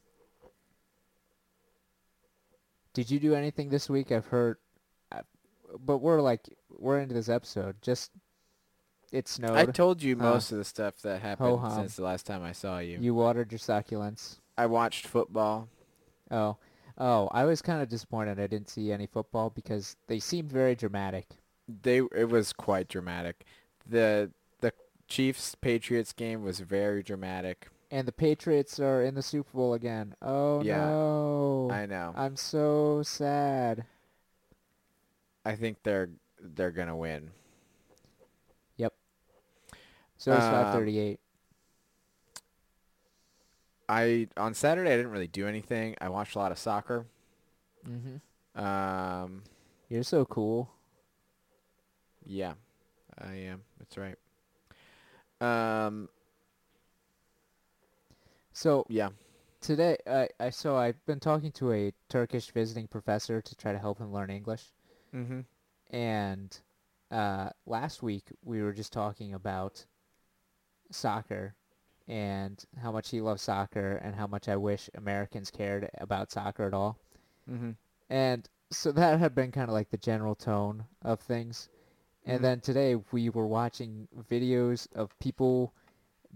Did 2.93 3.09
you 3.09 3.19
do 3.19 3.33
anything 3.33 3.69
this 3.69 3.89
week? 3.89 4.11
I've 4.11 4.25
heard, 4.27 4.57
I, 5.11 5.21
but 5.79 5.99
we're 5.99 6.21
like 6.21 6.41
we're 6.69 6.99
into 6.99 7.13
this 7.13 7.29
episode. 7.29 7.77
Just 7.81 8.11
it 9.13 9.27
snowed. 9.29 9.55
I 9.57 9.65
told 9.65 10.03
you 10.03 10.17
Huh. 10.17 10.31
most 10.33 10.51
of 10.51 10.57
the 10.57 10.65
stuff 10.65 10.97
that 11.03 11.21
happened 11.21 11.47
Ho-hum. 11.49 11.71
since 11.71 11.95
the 11.95 12.03
last 12.03 12.25
time 12.25 12.43
I 12.43 12.51
saw 12.51 12.79
you. 12.79 12.97
you 12.99 13.15
watered 13.15 13.51
your 13.51 13.59
succulents. 13.59 14.39
I 14.57 14.65
watched 14.65 15.07
football. 15.07 15.69
Oh, 16.29 16.57
oh! 16.97 17.29
I 17.31 17.45
was 17.45 17.61
kind 17.61 17.81
of 17.81 17.87
disappointed 17.89 18.37
I 18.39 18.47
didn't 18.47 18.69
see 18.69 18.91
any 18.91 19.07
football 19.07 19.49
because 19.49 19.95
they 20.07 20.19
seemed 20.19 20.51
very 20.51 20.75
dramatic. 20.75 21.27
They 21.67 21.97
it 22.15 22.29
was 22.29 22.53
quite 22.53 22.87
dramatic. 22.87 23.45
The 23.87 24.31
the 24.61 24.73
Chiefs 25.07 25.55
Patriots 25.55 26.13
game 26.13 26.43
was 26.43 26.59
very 26.59 27.03
dramatic. 27.03 27.69
And 27.91 28.07
the 28.07 28.11
Patriots 28.11 28.79
are 28.79 29.03
in 29.03 29.13
the 29.15 29.21
Super 29.21 29.51
Bowl 29.53 29.73
again. 29.73 30.15
Oh 30.21 30.63
Yeah, 30.63 30.77
no! 30.77 31.69
I 31.71 31.85
know. 31.85 32.13
I'm 32.15 32.35
so 32.35 33.03
sad. 33.03 33.85
I 35.45 35.55
think 35.55 35.83
they're 35.83 36.09
they're 36.39 36.71
gonna 36.71 36.97
win. 36.97 37.31
Yep. 38.77 38.93
So 40.17 40.33
it's 40.33 40.43
Um, 40.43 40.51
538. 40.51 41.19
I 43.89 44.27
on 44.37 44.53
Saturday 44.53 44.91
I 44.93 44.97
didn't 44.97 45.11
really 45.11 45.27
do 45.27 45.47
anything. 45.47 45.95
I 46.01 46.09
watched 46.09 46.35
a 46.35 46.39
lot 46.39 46.51
of 46.51 46.57
soccer. 46.57 47.05
Mm-hmm. 47.87 48.59
Um, 48.63 49.43
You're 49.89 50.03
so 50.03 50.25
cool. 50.25 50.71
Yeah, 52.25 52.53
I 53.17 53.33
am. 53.35 53.61
That's 53.79 53.97
right. 53.97 54.17
Um, 55.41 56.09
So 58.53 58.85
yeah. 58.87 59.09
today, 59.61 59.97
I, 60.07 60.29
I 60.39 60.49
so 60.51 60.77
I've 60.77 61.03
been 61.05 61.19
talking 61.19 61.51
to 61.53 61.71
a 61.73 61.91
Turkish 62.09 62.51
visiting 62.51 62.87
professor 62.87 63.41
to 63.41 63.55
try 63.55 63.71
to 63.71 63.79
help 63.79 63.99
him 63.99 64.13
learn 64.13 64.29
English. 64.29 64.63
Mm-hmm. 65.13 65.41
And 65.95 66.59
uh, 67.11 67.49
last 67.65 68.01
week 68.01 68.25
we 68.43 68.61
were 68.61 68.73
just 68.73 68.93
talking 68.93 69.33
about 69.33 69.85
soccer 70.91 71.55
and 72.07 72.63
how 72.81 72.91
much 72.91 73.09
he 73.09 73.21
loves 73.21 73.41
soccer 73.41 73.95
and 74.03 74.15
how 74.15 74.27
much 74.27 74.47
I 74.47 74.55
wish 74.55 74.89
Americans 74.95 75.51
cared 75.51 75.89
about 75.99 76.31
soccer 76.31 76.65
at 76.67 76.73
all. 76.73 76.97
Mm-hmm. 77.49 77.71
And 78.09 78.49
so 78.71 78.91
that 78.91 79.19
had 79.19 79.35
been 79.35 79.51
kind 79.51 79.69
of 79.69 79.73
like 79.73 79.89
the 79.89 79.97
general 79.97 80.35
tone 80.35 80.85
of 81.01 81.19
things. 81.19 81.69
And 82.25 82.43
Mhm. 82.43 82.43
then 82.43 82.59
today 82.61 82.95
we 83.11 83.29
were 83.29 83.47
watching 83.47 84.07
videos 84.29 84.87
of 84.93 85.17
people 85.19 85.73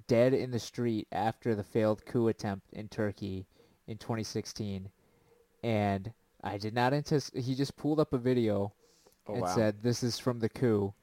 dead 0.07 0.33
in 0.33 0.51
the 0.51 0.59
street 0.59 1.07
after 1.11 1.55
the 1.55 1.63
failed 1.63 2.05
coup 2.05 2.27
attempt 2.27 2.67
in 2.73 2.87
Turkey 2.89 3.47
in 3.87 3.97
2016. 3.97 4.89
And 5.63 6.13
I 6.43 6.57
did 6.57 6.73
not 6.73 6.93
anticipate, 6.93 7.43
he 7.43 7.55
just 7.55 7.77
pulled 7.77 7.99
up 7.99 8.13
a 8.13 8.17
video 8.17 8.73
Oh 9.27 9.35
and 9.35 9.41
wow. 9.41 9.47
said, 9.47 9.83
this 9.83 10.03
is 10.03 10.19
from 10.19 10.39
the 10.39 10.49
coup. 10.49 10.93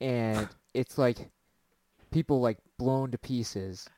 And 0.00 0.54
it's 0.74 0.98
like 0.98 1.30
people 2.10 2.40
like 2.40 2.58
blown 2.78 3.10
to 3.12 3.18
pieces, 3.18 3.90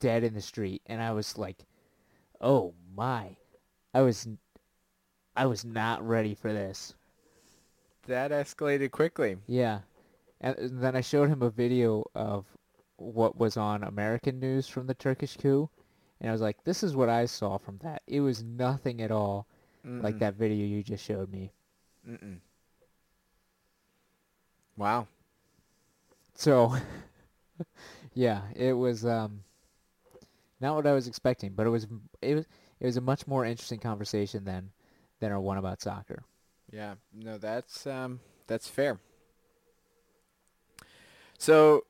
dead 0.00 0.24
in 0.24 0.34
the 0.34 0.40
street. 0.40 0.82
And 0.86 1.02
I 1.02 1.12
was 1.12 1.38
like, 1.38 1.66
oh 2.40 2.74
my. 2.96 3.36
I 3.94 4.02
was, 4.02 4.28
I 5.36 5.46
was 5.46 5.64
not 5.64 6.06
ready 6.06 6.34
for 6.34 6.52
this. 6.52 6.94
That 8.10 8.32
escalated 8.32 8.92
quickly. 8.92 9.38
Yeah. 9.46 9.80
And 10.40 10.82
then 10.82 10.96
I 10.96 11.00
showed 11.02 11.28
him 11.30 11.42
a 11.42 11.50
video 11.50 12.04
of 12.14 12.46
what 12.96 13.36
was 13.36 13.56
on 13.56 13.82
American 13.84 14.40
news 14.40 14.68
from 14.68 14.86
the 14.86 14.94
Turkish 14.94 15.36
coup. 15.36 15.70
And 16.20 16.30
I 16.30 16.32
was 16.32 16.40
like, 16.42 16.64
this 16.64 16.82
is 16.82 16.96
what 16.96 17.08
I 17.08 17.26
saw 17.26 17.58
from 17.58 17.78
that. 17.78 18.02
It 18.06 18.20
was 18.20 18.42
nothing 18.42 19.02
at 19.02 19.10
all 19.12 19.46
like 20.00 20.18
Mm-mm. 20.18 20.20
that 20.20 20.34
video 20.34 20.66
you 20.66 20.82
just 20.82 21.04
showed 21.04 21.30
me. 21.30 21.52
Mm-mm. 22.08 22.40
Wow. 24.76 25.06
So, 26.34 26.74
yeah, 28.14 28.42
it 28.56 28.72
was 28.74 29.04
um, 29.04 29.44
not 30.60 30.74
what 30.76 30.86
I 30.86 30.92
was 30.92 31.06
expecting, 31.08 31.52
but 31.54 31.66
it 31.66 31.70
was 31.70 31.86
it 32.22 32.34
was 32.34 32.46
it 32.80 32.86
was 32.86 32.96
a 32.96 33.00
much 33.00 33.26
more 33.26 33.44
interesting 33.44 33.80
conversation 33.80 34.44
than 34.44 34.70
than 35.20 35.32
our 35.32 35.40
one 35.40 35.58
about 35.58 35.80
soccer. 35.80 36.24
Yeah, 36.72 36.94
no, 37.12 37.38
that's 37.38 37.86
um, 37.86 38.20
that's 38.46 38.68
fair. 38.68 38.98
So, 41.38 41.84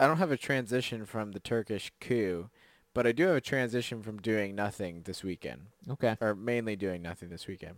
I 0.00 0.06
don't 0.06 0.16
have 0.16 0.32
a 0.32 0.36
transition 0.36 1.04
from 1.04 1.32
the 1.32 1.40
Turkish 1.40 1.92
coup, 2.00 2.48
but 2.94 3.06
I 3.06 3.12
do 3.12 3.24
have 3.26 3.36
a 3.36 3.40
transition 3.40 4.02
from 4.02 4.18
doing 4.22 4.54
nothing 4.54 5.02
this 5.04 5.22
weekend, 5.22 5.66
Okay. 5.90 6.16
or 6.20 6.34
mainly 6.34 6.74
doing 6.74 7.02
nothing 7.02 7.28
this 7.28 7.46
weekend. 7.46 7.76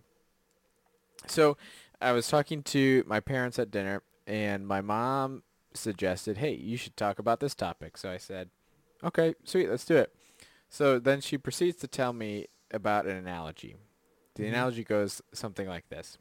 So, 1.27 1.57
I 2.01 2.13
was 2.13 2.29
talking 2.29 2.63
to 2.65 3.03
my 3.07 3.21
parents 3.21 3.59
at 3.59 3.71
dinner, 3.71 4.03
and 4.27 4.67
my 4.67 4.81
mom 4.81 5.43
suggested, 5.75 6.39
"Hey, 6.39 6.55
you 6.55 6.77
should 6.77 6.97
talk 6.97 7.19
about 7.19 7.41
this 7.41 7.55
topic." 7.55 7.97
So 7.99 8.11
I 8.11 8.17
said, 8.17 8.51
"Okay, 9.03 9.35
sweet, 9.45 9.69
let's 9.69 9.85
do 9.85 9.97
it." 9.97 10.15
So 10.69 10.99
then 10.99 11.21
she 11.21 11.37
proceeds 11.39 11.79
to 11.79 11.89
tell 11.89 12.13
me 12.13 12.47
about 12.71 13.07
an 13.07 13.17
analogy. 13.17 13.77
The 14.37 14.45
Mhm. 14.45 14.49
analogy 14.49 14.85
goes 14.85 15.21
something 15.33 15.67
like 15.69 15.89
this. 15.89 16.17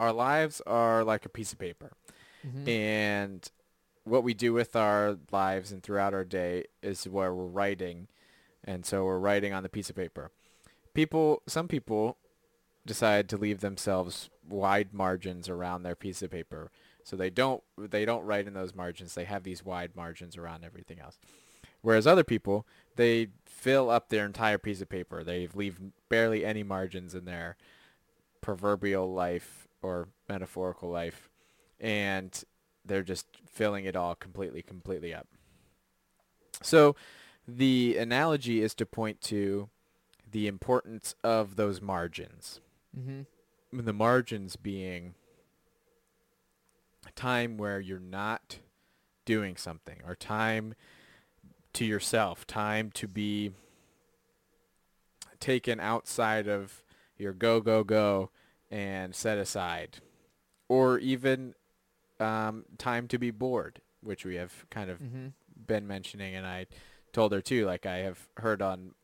Our 0.00 0.12
lives 0.12 0.60
are 0.66 1.04
like 1.04 1.24
a 1.26 1.28
piece 1.28 1.52
of 1.52 1.58
paper. 1.58 1.92
Mhm. 2.46 2.68
And 2.68 3.50
what 4.04 4.22
we 4.22 4.32
do 4.34 4.52
with 4.52 4.76
our 4.76 5.18
lives 5.32 5.72
and 5.72 5.82
throughout 5.82 6.14
our 6.14 6.24
day 6.24 6.64
is 6.82 7.08
where 7.08 7.34
we're 7.34 7.44
writing. 7.46 8.08
And 8.64 8.86
so 8.86 9.04
we're 9.04 9.18
writing 9.18 9.52
on 9.52 9.62
the 9.62 9.68
piece 9.68 9.90
of 9.90 9.96
paper. 9.96 10.30
People, 10.94 11.42
some 11.46 11.68
people 11.68 12.16
decide 12.86 13.28
to 13.28 13.36
leave 13.36 13.60
themselves 13.60 14.30
wide 14.48 14.94
margins 14.94 15.48
around 15.48 15.82
their 15.82 15.94
piece 15.96 16.22
of 16.22 16.30
paper. 16.30 16.70
So 17.02 17.16
they 17.16 17.30
don't, 17.30 17.62
they 17.76 18.04
don't 18.04 18.24
write 18.24 18.46
in 18.46 18.54
those 18.54 18.74
margins. 18.74 19.14
They 19.14 19.24
have 19.24 19.42
these 19.42 19.64
wide 19.64 19.96
margins 19.96 20.36
around 20.36 20.64
everything 20.64 21.00
else. 21.00 21.18
Whereas 21.80 22.06
other 22.06 22.24
people, 22.24 22.66
they 22.96 23.28
fill 23.46 23.90
up 23.90 24.08
their 24.08 24.24
entire 24.26 24.58
piece 24.58 24.80
of 24.80 24.88
paper. 24.88 25.22
They 25.24 25.48
leave 25.48 25.80
barely 26.08 26.44
any 26.44 26.62
margins 26.62 27.14
in 27.14 27.24
their 27.24 27.56
proverbial 28.40 29.12
life 29.12 29.66
or 29.82 30.08
metaphorical 30.28 30.90
life 30.90 31.28
and 31.80 32.44
they're 32.84 33.02
just 33.02 33.26
filling 33.46 33.84
it 33.84 33.94
all 33.94 34.14
completely, 34.14 34.62
completely 34.62 35.12
up. 35.14 35.28
So 36.62 36.96
the 37.46 37.96
analogy 37.98 38.62
is 38.62 38.74
to 38.76 38.86
point 38.86 39.20
to 39.22 39.68
the 40.30 40.46
importance 40.46 41.14
of 41.22 41.56
those 41.56 41.80
margins. 41.80 42.60
Mhm. 42.96 43.26
The 43.72 43.92
margins 43.92 44.56
being 44.56 45.14
time 47.14 47.56
where 47.56 47.80
you're 47.80 47.98
not 47.98 48.58
doing 49.24 49.56
something 49.56 50.00
or 50.06 50.14
time 50.14 50.74
to 51.74 51.84
yourself, 51.84 52.46
time 52.46 52.90
to 52.92 53.06
be 53.06 53.52
taken 55.40 55.80
outside 55.80 56.48
of 56.48 56.82
your 57.16 57.32
go, 57.32 57.60
go, 57.60 57.84
go 57.84 58.30
and 58.70 59.14
set 59.14 59.38
aside. 59.38 59.98
Or 60.68 60.98
even 60.98 61.54
um, 62.20 62.64
time 62.78 63.08
to 63.08 63.18
be 63.18 63.30
bored, 63.30 63.80
which 64.02 64.24
we 64.24 64.34
have 64.36 64.66
kind 64.70 64.90
of 64.90 64.98
Mhm. 64.98 65.32
been 65.66 65.86
mentioning, 65.86 66.34
and 66.34 66.46
I 66.46 66.66
told 67.12 67.32
her 67.32 67.40
too. 67.40 67.64
Like 67.64 67.86
I 67.86 67.98
have 67.98 68.28
heard 68.38 68.60
on 68.60 68.94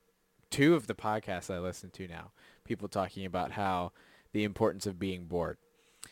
two 0.50 0.74
of 0.74 0.86
the 0.86 0.94
podcasts 0.94 1.52
I 1.52 1.58
listen 1.58 1.90
to 1.92 2.06
now, 2.08 2.32
people 2.64 2.88
talking 2.88 3.24
about 3.24 3.52
how 3.52 3.92
the 4.32 4.44
importance 4.44 4.84
of 4.86 4.98
being 4.98 5.26
bored. 5.26 5.58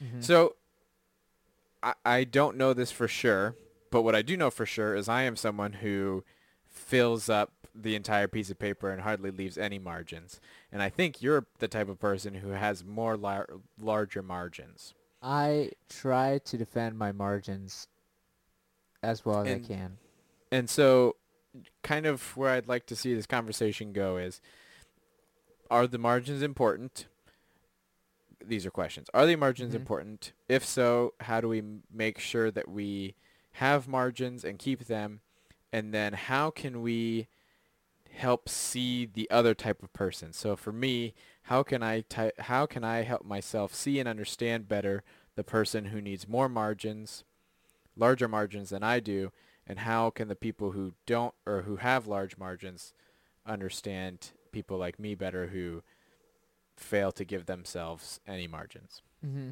Mhm. 0.02 0.22
So 0.24 0.56
I, 1.82 1.94
I 2.04 2.24
don't 2.24 2.56
know 2.56 2.72
this 2.72 2.90
for 2.92 3.08
sure, 3.08 3.56
but 3.90 4.02
what 4.02 4.14
I 4.14 4.22
do 4.22 4.36
know 4.36 4.50
for 4.50 4.66
sure 4.66 4.94
is 4.94 5.08
I 5.08 5.22
am 5.22 5.36
someone 5.36 5.74
who 5.74 6.24
fills 6.68 7.28
up 7.28 7.61
the 7.74 7.94
entire 7.96 8.28
piece 8.28 8.50
of 8.50 8.58
paper 8.58 8.90
and 8.90 9.02
hardly 9.02 9.30
leaves 9.30 9.56
any 9.56 9.78
margins. 9.78 10.40
And 10.70 10.82
I 10.82 10.88
think 10.90 11.22
you're 11.22 11.46
the 11.58 11.68
type 11.68 11.88
of 11.88 11.98
person 11.98 12.34
who 12.34 12.50
has 12.50 12.84
more 12.84 13.16
lar- 13.16 13.48
larger 13.80 14.22
margins. 14.22 14.94
I 15.22 15.70
try 15.88 16.38
to 16.38 16.58
defend 16.58 16.98
my 16.98 17.12
margins 17.12 17.88
as 19.02 19.24
well 19.24 19.40
as 19.42 19.48
And- 19.48 19.64
I 19.64 19.68
can. 19.68 19.98
And 20.50 20.68
so 20.68 21.16
kind 21.82 22.06
of 22.06 22.36
where 22.36 22.50
I'd 22.50 22.68
like 22.68 22.86
to 22.86 22.96
see 22.96 23.14
this 23.14 23.26
conversation 23.26 23.92
go 23.92 24.16
is 24.16 24.40
are 25.70 25.86
the 25.86 25.98
margins 25.98 26.42
important? 26.42 27.06
These 28.44 28.66
are 28.66 28.70
questions. 28.70 29.08
Are 29.14 29.24
the 29.26 29.36
margins 29.36 29.72
Mhm. 29.72 29.76
important? 29.76 30.32
If 30.48 30.64
so, 30.64 31.14
how 31.20 31.40
do 31.40 31.48
we 31.48 31.58
m- 31.58 31.84
make 31.90 32.18
sure 32.18 32.50
that 32.50 32.68
we 32.68 33.14
have 33.52 33.88
margins 33.88 34.44
and 34.44 34.58
keep 34.58 34.80
them? 34.86 35.20
And 35.72 35.94
then 35.94 36.12
how 36.12 36.50
can 36.50 36.82
we 36.82 37.28
help 38.12 38.48
see 38.48 39.06
the 39.06 39.30
other 39.30 39.54
type 39.54 39.82
of 39.82 39.92
person? 39.92 40.32
So 40.32 40.56
for 40.56 40.72
me, 40.72 41.14
how 41.44 41.62
can 41.62 41.82
I 41.82 42.02
ty- 42.02 42.32
how 42.38 42.66
can 42.66 42.84
I 42.84 43.02
help 43.02 43.24
myself 43.24 43.74
see 43.74 43.98
and 43.98 44.08
understand 44.08 44.68
better 44.68 45.02
the 45.34 45.44
person 45.44 45.86
who 45.86 46.00
needs 46.00 46.28
more 46.28 46.48
margins, 46.48 47.24
larger 47.96 48.28
margins 48.28 48.70
than 48.70 48.82
I 48.82 49.00
do, 49.00 49.32
and 49.66 49.80
how 49.80 50.10
can 50.10 50.28
the 50.28 50.36
people 50.36 50.72
who 50.72 50.94
don't 51.06 51.34
or 51.46 51.62
who 51.62 51.76
have 51.76 52.06
large 52.06 52.36
margins 52.36 52.92
understand 53.46 54.32
people 54.52 54.78
like 54.78 54.98
me 54.98 55.14
better 55.14 55.48
who 55.48 55.82
fail 56.76 57.12
to 57.12 57.24
give 57.24 57.46
themselves 57.46 58.20
any 58.26 58.46
margins? 58.46 59.02
hmm 59.22 59.50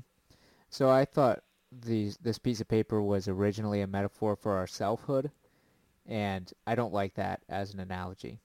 So 0.69 0.91
I 0.91 1.05
thought 1.05 1.43
these 1.73 2.19
this 2.19 2.39
piece 2.39 2.61
of 2.61 2.69
paper 2.69 3.01
was 3.01 3.29
originally 3.29 3.81
a 3.81 3.87
metaphor 3.87 4.37
for 4.37 4.57
our 4.57 4.67
selfhood, 4.67 5.31
and 6.07 6.53
I 6.67 6.75
don't 6.75 6.93
like 6.93 7.15
that 7.15 7.43
as 7.49 7.73
an 7.73 7.81
analogy. 7.81 8.41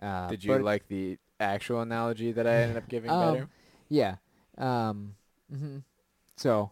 Uh, 0.00 0.28
Did 0.28 0.44
you 0.44 0.52
but- 0.52 0.62
like 0.62 0.88
the 0.88 1.18
actual 1.38 1.80
analogy 1.80 2.32
that 2.32 2.46
I 2.46 2.54
ended 2.62 2.76
up 2.76 2.88
giving 2.88 3.10
Um, 3.10 3.34
better? 3.34 3.48
Yeah. 3.88 4.16
Um, 4.58 5.14
hmm 5.50 5.78
So, 6.36 6.70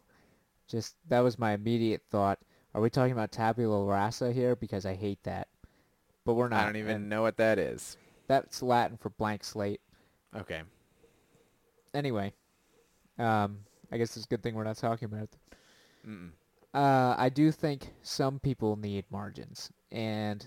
just 0.68 0.96
that 1.08 1.20
was 1.20 1.38
my 1.38 1.52
immediate 1.52 2.02
thought. 2.10 2.38
Are 2.74 2.80
we 2.80 2.90
talking 2.90 3.12
about 3.12 3.32
tabula 3.32 3.84
rasa 3.84 4.32
here? 4.32 4.54
Because 4.56 4.84
I 4.86 4.94
hate 4.94 5.22
that, 5.24 5.48
but 6.24 6.34
we're 6.34 6.48
not. 6.48 6.60
I 6.60 6.66
don't 6.66 6.76
even 6.76 6.96
and 6.96 7.08
know 7.08 7.22
what 7.22 7.36
that 7.38 7.58
is. 7.58 7.96
That's 8.28 8.62
Latin 8.62 8.96
for 8.98 9.10
blank 9.10 9.42
slate. 9.42 9.80
Okay. 10.36 10.62
Anyway, 11.94 12.32
um, 13.18 13.60
I 13.90 13.96
guess 13.96 14.16
it's 14.16 14.26
a 14.26 14.28
good 14.28 14.42
thing 14.42 14.54
we're 14.54 14.64
not 14.64 14.76
talking 14.76 15.06
about 15.06 15.22
it. 15.22 15.36
Uh, 16.74 17.14
I 17.18 17.30
do 17.30 17.50
think 17.50 17.92
some 18.02 18.38
people 18.38 18.76
need 18.76 19.04
margins, 19.10 19.70
and 19.90 20.46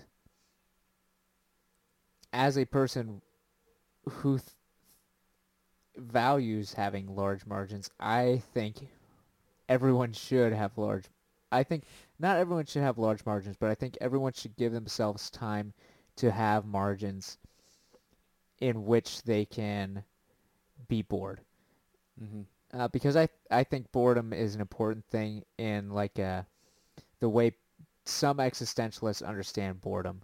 as 2.32 2.56
a 2.58 2.64
person 2.64 3.22
who 4.08 4.38
th- 4.38 4.50
values 5.96 6.74
having 6.74 7.14
large 7.16 7.46
margins, 7.46 7.90
I 7.98 8.42
think 8.52 8.88
everyone 9.68 10.12
should 10.12 10.52
have 10.52 10.78
large. 10.78 11.06
I 11.52 11.62
think 11.64 11.84
not 12.18 12.38
everyone 12.38 12.66
should 12.66 12.82
have 12.82 12.98
large 12.98 13.24
margins, 13.26 13.56
but 13.56 13.70
I 13.70 13.74
think 13.74 13.98
everyone 14.00 14.32
should 14.32 14.56
give 14.56 14.72
themselves 14.72 15.30
time 15.30 15.72
to 16.16 16.30
have 16.30 16.64
margins 16.66 17.38
in 18.60 18.86
which 18.86 19.22
they 19.22 19.44
can 19.44 20.04
be 20.88 21.02
bored 21.02 21.40
Mm-hmm. 22.22 22.42
uh, 22.78 22.88
because 22.88 23.16
I 23.16 23.28
I 23.50 23.64
think 23.64 23.90
boredom 23.92 24.32
is 24.32 24.54
an 24.54 24.60
important 24.60 25.04
thing 25.06 25.44
in 25.58 25.90
like 25.90 26.18
uh, 26.18 26.42
the 27.20 27.28
way 27.28 27.54
some 28.04 28.38
existentialists 28.38 29.26
understand 29.26 29.80
boredom. 29.80 30.22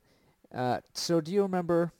Uh, 0.54 0.80
so 0.94 1.20
do 1.20 1.32
you 1.32 1.42
remember 1.42 1.92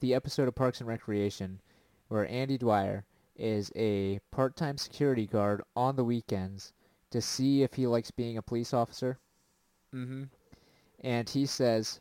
the 0.00 0.14
episode 0.14 0.48
of 0.48 0.54
Parks 0.54 0.80
and 0.80 0.88
Recreation 0.88 1.60
where 2.08 2.30
Andy 2.30 2.58
Dwyer 2.58 3.04
is 3.36 3.72
a 3.76 4.20
part-time 4.30 4.78
security 4.78 5.26
guard 5.26 5.62
on 5.74 5.96
the 5.96 6.04
weekends 6.04 6.72
to 7.10 7.20
see 7.20 7.62
if 7.62 7.74
he 7.74 7.86
likes 7.86 8.10
being 8.10 8.36
a 8.36 8.42
police 8.42 8.72
officer? 8.72 9.18
Mm-hmm. 9.94 10.24
And 11.00 11.28
he 11.28 11.46
says, 11.46 12.00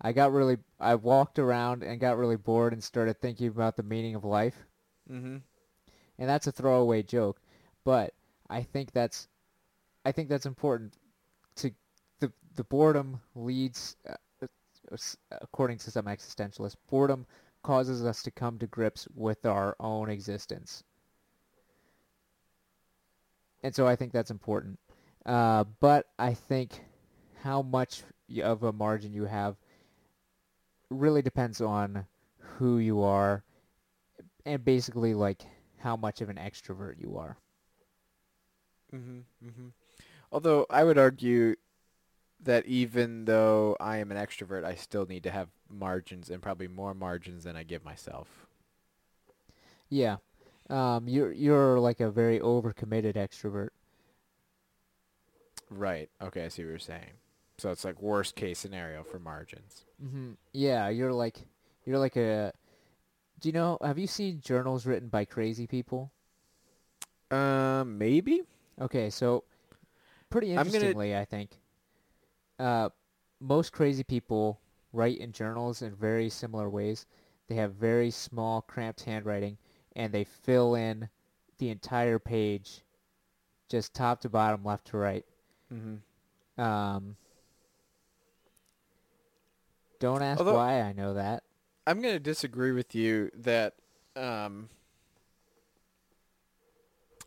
"I 0.00 0.12
got 0.12 0.32
really 0.32 0.58
I 0.80 0.94
walked 0.94 1.38
around 1.38 1.82
and 1.82 2.00
got 2.00 2.18
really 2.18 2.36
bored 2.36 2.72
and 2.72 2.82
started 2.82 3.20
thinking 3.20 3.48
about 3.48 3.76
the 3.76 3.82
meaning 3.82 4.14
of 4.14 4.24
life." 4.24 4.66
Mm-hmm. 5.10 5.38
and 6.18 6.28
that's 6.28 6.46
a 6.46 6.52
throwaway 6.52 7.02
joke, 7.02 7.40
but 7.84 8.14
I 8.48 8.62
think 8.62 8.92
that's 8.92 9.28
I 10.04 10.12
think 10.12 10.28
that's 10.28 10.46
important 10.46 10.94
to 11.56 11.72
the 12.20 12.32
the 12.54 12.64
boredom 12.64 13.20
leads 13.34 13.96
uh, 14.08 14.14
according 15.40 15.78
to 15.78 15.90
some 15.90 16.06
existentialists 16.06 16.76
boredom 16.88 17.26
causes 17.62 18.04
us 18.04 18.22
to 18.22 18.30
come 18.30 18.58
to 18.58 18.66
grips 18.66 19.06
with 19.14 19.46
our 19.46 19.76
own 19.80 20.10
existence 20.10 20.82
and 23.62 23.74
so 23.74 23.86
i 23.86 23.96
think 23.96 24.12
that's 24.12 24.30
important 24.30 24.78
uh, 25.26 25.64
but 25.80 26.06
i 26.18 26.34
think 26.34 26.82
how 27.42 27.62
much 27.62 28.02
of 28.42 28.62
a 28.62 28.72
margin 28.72 29.12
you 29.12 29.24
have 29.24 29.56
really 30.90 31.22
depends 31.22 31.60
on 31.60 32.06
who 32.38 32.78
you 32.78 33.02
are 33.02 33.44
and 34.44 34.64
basically 34.64 35.14
like 35.14 35.42
how 35.78 35.96
much 35.96 36.20
of 36.20 36.28
an 36.28 36.36
extrovert 36.36 37.00
you 37.00 37.16
are 37.16 37.36
Mm-hmm. 38.94 39.18
Mm-hmm. 39.46 39.68
Although 40.30 40.66
I 40.70 40.84
would 40.84 40.98
argue 40.98 41.56
that 42.42 42.66
even 42.66 43.24
though 43.24 43.76
I 43.80 43.98
am 43.98 44.10
an 44.10 44.16
extrovert, 44.16 44.64
I 44.64 44.74
still 44.74 45.06
need 45.06 45.22
to 45.24 45.30
have 45.30 45.48
margins 45.70 46.28
and 46.30 46.42
probably 46.42 46.68
more 46.68 46.92
margins 46.94 47.44
than 47.44 47.56
I 47.56 47.62
give 47.62 47.84
myself. 47.84 48.46
Yeah. 49.88 50.16
Um, 50.70 51.06
you're 51.08 51.32
you're 51.32 51.78
like 51.80 52.00
a 52.00 52.10
very 52.10 52.38
overcommitted 52.40 53.14
extrovert. 53.14 53.68
Right. 55.70 56.08
Okay, 56.20 56.44
I 56.44 56.48
see 56.48 56.62
what 56.62 56.70
you're 56.70 56.78
saying. 56.78 57.12
So 57.58 57.70
it's 57.70 57.84
like 57.84 58.00
worst 58.00 58.34
case 58.34 58.58
scenario 58.58 59.04
for 59.04 59.18
margins. 59.18 59.84
hmm 60.00 60.32
Yeah, 60.52 60.88
you're 60.88 61.12
like 61.12 61.36
you're 61.84 61.98
like 61.98 62.16
a. 62.16 62.52
Do 63.40 63.48
you 63.48 63.52
know? 63.52 63.78
Have 63.82 63.98
you 63.98 64.06
seen 64.06 64.40
journals 64.40 64.86
written 64.86 65.08
by 65.08 65.24
crazy 65.24 65.66
people? 65.66 66.12
Um, 67.30 67.98
maybe. 67.98 68.42
Okay, 68.80 69.10
so 69.10 69.44
pretty 70.30 70.50
I'm 70.50 70.56
gonna- 70.66 70.66
interestingly, 70.68 71.16
I 71.16 71.24
think, 71.24 71.58
uh, 72.62 72.88
most 73.40 73.72
crazy 73.72 74.04
people 74.04 74.60
write 74.92 75.18
in 75.18 75.32
journals 75.32 75.82
in 75.82 75.94
very 75.94 76.28
similar 76.28 76.70
ways. 76.70 77.06
They 77.48 77.56
have 77.56 77.74
very 77.74 78.10
small, 78.10 78.62
cramped 78.62 79.02
handwriting, 79.02 79.58
and 79.96 80.12
they 80.12 80.24
fill 80.24 80.74
in 80.74 81.08
the 81.58 81.70
entire 81.70 82.18
page, 82.18 82.82
just 83.68 83.94
top 83.94 84.20
to 84.20 84.28
bottom, 84.28 84.64
left 84.64 84.86
to 84.88 84.96
right. 84.96 85.24
Mm-hmm. 85.72 86.60
Um, 86.60 87.16
don't 89.98 90.22
ask 90.22 90.38
Although- 90.38 90.54
why 90.54 90.80
I 90.82 90.92
know 90.92 91.14
that. 91.14 91.42
I'm 91.84 92.00
going 92.00 92.14
to 92.14 92.20
disagree 92.20 92.70
with 92.70 92.94
you 92.94 93.32
that 93.34 93.74
um, 94.14 94.68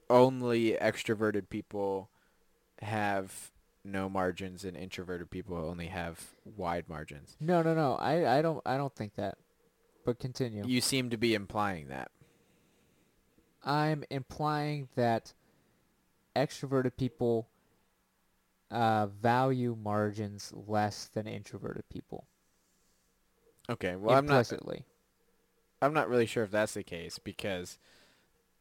only 0.10 0.78
extroverted 0.82 1.50
people 1.50 2.10
have 2.82 3.52
no 3.86 4.10
margins 4.10 4.66
and 4.66 4.76
introverted 4.76 5.30
people 5.30 5.56
only 5.58 5.88
have 5.88 6.20
wide 6.44 6.90
margins. 6.90 7.38
No, 7.40 7.62
no, 7.62 7.74
no. 7.74 7.96
I, 7.96 8.40
I 8.40 8.42
don't, 8.42 8.62
I 8.66 8.78
don't 8.78 8.94
think 8.94 9.16
that. 9.16 9.38
But 10.06 10.20
continue. 10.20 10.64
You 10.66 10.82
seem 10.82 11.10
to 11.12 11.18
be 11.18 11.34
implying 11.34 11.88
that. 11.88 12.12
I'm 13.64 14.04
implying 14.10 14.90
that 14.96 15.34
extroverted 16.36 16.98
people 16.98 17.48
uh, 18.70 19.08
value 19.08 19.78
margins 19.82 20.54
less 20.68 21.10
than 21.14 21.28
introverted 21.28 21.88
people. 21.90 22.28
Okay, 23.70 23.96
well 23.96 24.16
I'm 24.16 24.26
not 24.26 24.34
implicitly. 24.34 24.86
I'm 25.82 25.94
not 25.94 26.10
really 26.10 26.26
sure 26.26 26.44
if 26.44 26.52
that's 26.52 26.74
the 26.74 26.84
case 26.84 27.20
because 27.20 27.80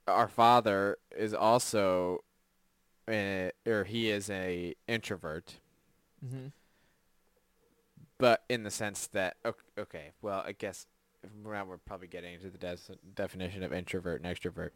our 0.06 0.28
father 0.28 0.98
is 1.16 1.34
also 1.34 2.24
a, 3.08 3.50
or 3.66 3.84
he 3.84 4.10
is 4.10 4.30
a 4.30 4.74
introvert, 4.88 5.58
hmm 6.26 6.48
but 8.18 8.44
in 8.48 8.62
the 8.62 8.70
sense 8.70 9.06
that 9.08 9.36
ok- 9.44 9.60
okay, 9.78 10.12
well 10.22 10.42
I 10.46 10.52
guess 10.52 10.86
now 11.44 11.64
we're 11.64 11.78
probably 11.78 12.06
getting 12.08 12.34
into 12.34 12.50
the 12.50 12.58
des- 12.58 12.94
definition 13.14 13.62
of 13.62 13.72
introvert 13.72 14.22
and 14.22 14.34
extrovert. 14.36 14.70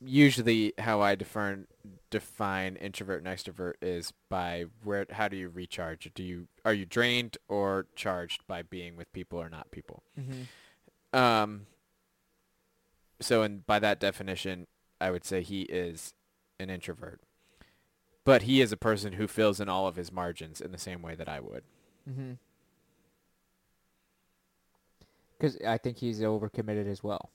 Usually, 0.00 0.72
how 0.78 1.00
I 1.00 1.14
define 1.14 1.66
define 2.10 2.76
introvert 2.76 3.24
and 3.24 3.26
extrovert 3.26 3.74
is 3.80 4.12
by 4.28 4.64
where 4.82 5.06
how 5.10 5.28
do 5.28 5.36
you 5.36 5.48
recharge? 5.48 6.10
Do 6.14 6.22
you 6.22 6.48
are 6.64 6.74
you 6.74 6.84
drained 6.84 7.38
or 7.48 7.86
charged 7.94 8.46
by 8.46 8.62
being 8.62 8.96
with 8.96 9.10
people 9.12 9.40
or 9.40 9.48
not 9.48 9.70
people? 9.70 10.02
hmm 10.16 11.18
Um. 11.18 11.66
So, 13.20 13.42
and 13.42 13.64
by 13.64 13.78
that 13.78 14.00
definition, 14.00 14.66
I 15.00 15.10
would 15.10 15.24
say 15.24 15.40
he 15.42 15.62
is 15.62 16.12
an 16.64 16.70
introvert, 16.70 17.20
but 18.24 18.42
he 18.42 18.60
is 18.60 18.72
a 18.72 18.76
person 18.76 19.12
who 19.12 19.28
fills 19.28 19.60
in 19.60 19.68
all 19.68 19.86
of 19.86 19.94
his 19.94 20.10
margins 20.10 20.60
in 20.60 20.72
the 20.72 20.78
same 20.78 21.00
way 21.02 21.14
that 21.14 21.28
I 21.28 21.38
would. 21.38 21.62
Because 25.38 25.56
I 25.66 25.78
think 25.78 25.98
he's 25.98 26.20
overcommitted 26.20 26.90
as 26.90 27.04
well. 27.04 27.30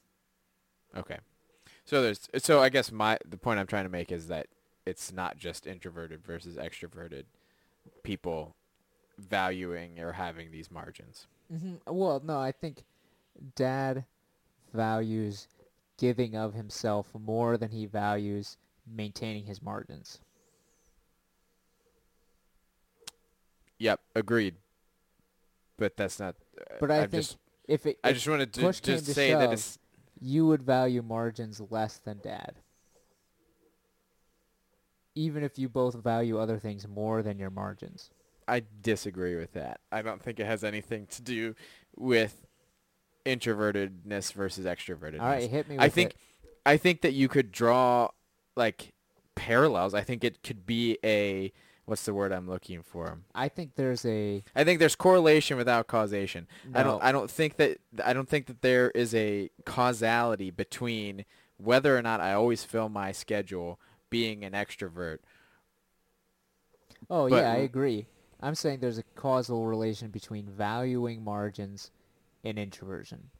Okay. 0.98 1.20
So 1.86 2.02
there's 2.02 2.28
so 2.38 2.62
I 2.62 2.70
guess 2.70 2.92
my 2.92 3.18
the 3.28 3.38
point 3.38 3.60
I'm 3.60 3.68
trying 3.68 3.86
to 3.86 3.90
make 3.90 4.12
is 4.12 4.28
that 4.28 4.48
it's 4.86 5.12
not 5.12 5.38
just 5.38 5.66
introverted 5.68 6.24
versus 6.24 6.58
extroverted 6.58 7.24
people 8.04 8.56
valuing 9.18 10.00
or 10.00 10.14
having 10.14 10.52
these 10.52 10.70
margins. 10.72 11.28
hmm 11.52 11.76
Well, 11.88 12.22
no, 12.24 12.40
I 12.40 12.52
think 12.52 12.84
Dad 13.56 14.06
values 14.74 15.48
giving 15.98 16.36
of 16.36 16.54
himself 16.54 17.08
more 17.14 17.58
than 17.58 17.72
he 17.72 17.86
values 17.86 18.58
maintaining 18.94 19.46
his 19.46 19.62
margins. 19.62 20.20
Yep, 23.78 24.02
agreed. 24.16 24.56
But 25.78 25.96
that's 25.96 26.20
not. 26.20 26.36
But 26.80 26.92
I 26.92 27.04
I've 27.04 27.12
think 27.12 27.24
just 27.24 27.38
if 27.68 27.86
it, 27.86 27.98
I 28.04 28.10
if 28.10 28.16
just 28.16 28.28
wanted 28.28 28.54
to 28.54 28.62
just 28.62 28.84
to 28.84 29.14
say 29.14 29.34
that 29.34 29.42
shove, 29.42 29.54
it's 29.54 29.80
you 30.20 30.46
would 30.48 30.62
value 30.64 31.02
margins 31.02 31.62
less 31.70 31.98
than 32.00 32.20
Dad. 32.22 32.56
Even 35.16 35.44
if 35.44 35.58
you 35.58 35.70
both 35.70 35.96
value 35.96 36.38
other 36.38 36.60
things 36.60 36.88
more 36.88 37.22
than 37.22 37.40
your 37.40 37.50
margins. 37.50 38.10
I 38.48 38.64
disagree 38.82 39.36
with 39.36 39.54
that. 39.54 39.80
I 39.92 40.02
don't 40.02 40.22
think 40.22 40.40
it 40.40 40.46
has 40.46 40.64
anything 40.64 41.08
to 41.12 41.22
do 41.22 41.56
with 41.96 42.46
introvertedness 43.26 44.34
versus 44.34 44.66
extrovertedness. 44.66 45.22
All 45.22 45.28
right, 45.28 45.50
hit 45.50 45.70
me 45.70 45.76
with 45.76 45.84
I 45.84 45.90
think 45.90 46.12
it. 46.12 46.18
I 46.66 46.78
think 46.78 47.02
that 47.02 47.14
you 47.14 47.28
could 47.28 47.52
draw 47.52 48.10
like 48.60 48.94
parallels. 49.34 49.96
I 49.96 50.02
think 50.02 50.24
it 50.24 50.44
could 50.44 50.68
be 50.68 51.00
a 51.04 51.52
what's 51.86 52.04
the 52.04 52.14
word 52.14 52.32
I'm 52.32 52.48
looking 52.48 52.84
for? 52.84 53.18
I 53.34 53.50
think 53.50 53.76
there's 53.76 54.06
a 54.06 54.44
I 54.56 54.64
think 54.64 54.80
there's 54.80 54.96
correlation 54.96 55.58
without 55.58 55.88
causation. 55.88 56.48
I 56.76 56.84
don't 56.84 57.04
I 57.04 57.12
don't 57.12 57.32
think 57.32 57.56
that 57.58 57.80
I 58.04 58.14
don't 58.14 58.30
think 58.30 58.46
that 58.46 58.62
there 58.62 58.92
is 58.92 59.16
a 59.16 59.50
causality 59.66 60.52
between 60.52 61.26
whether 61.58 61.98
or 61.98 62.02
not 62.04 62.22
I 62.22 62.34
always 62.34 62.64
fill 62.64 62.90
my 62.90 63.12
schedule 63.12 63.80
being 64.12 64.46
an 64.46 64.54
extrovert. 64.54 65.20
Oh 67.10 67.28
But- 67.28 67.38
yeah, 67.38 67.52
I 67.52 67.58
agree. 67.58 68.06
I'm 68.42 68.56
saying 68.56 68.80
there's 68.80 68.98
a 68.98 69.04
causal 69.16 69.66
relation 69.66 70.12
between 70.12 70.46
valuing 70.46 71.24
margins 71.24 71.92
and 72.46 72.58
introversion. 72.58 73.32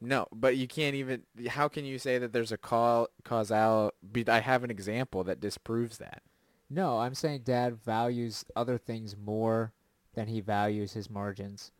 No, 0.00 0.26
but 0.32 0.56
you 0.56 0.66
can't 0.66 0.94
even. 0.94 1.22
How 1.48 1.68
can 1.68 1.84
you 1.84 1.98
say 1.98 2.18
that 2.18 2.32
there's 2.32 2.52
a 2.52 2.56
call 2.56 3.08
causal? 3.22 3.92
I 4.28 4.40
have 4.40 4.64
an 4.64 4.70
example 4.70 5.24
that 5.24 5.40
disproves 5.40 5.98
that. 5.98 6.22
No, 6.70 6.98
I'm 7.00 7.14
saying 7.14 7.42
dad 7.44 7.82
values 7.84 8.44
other 8.56 8.78
things 8.78 9.16
more 9.16 9.72
than 10.14 10.28
he 10.28 10.40
values 10.40 10.92
his 10.92 11.10
margins. 11.10 11.72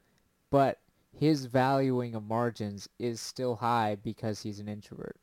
But 0.50 0.80
his 1.12 1.46
valuing 1.46 2.14
of 2.14 2.24
margins 2.24 2.88
is 2.98 3.20
still 3.20 3.56
high 3.56 3.96
because 4.02 4.42
he's 4.42 4.60
an 4.60 4.68
introvert. 4.68 5.16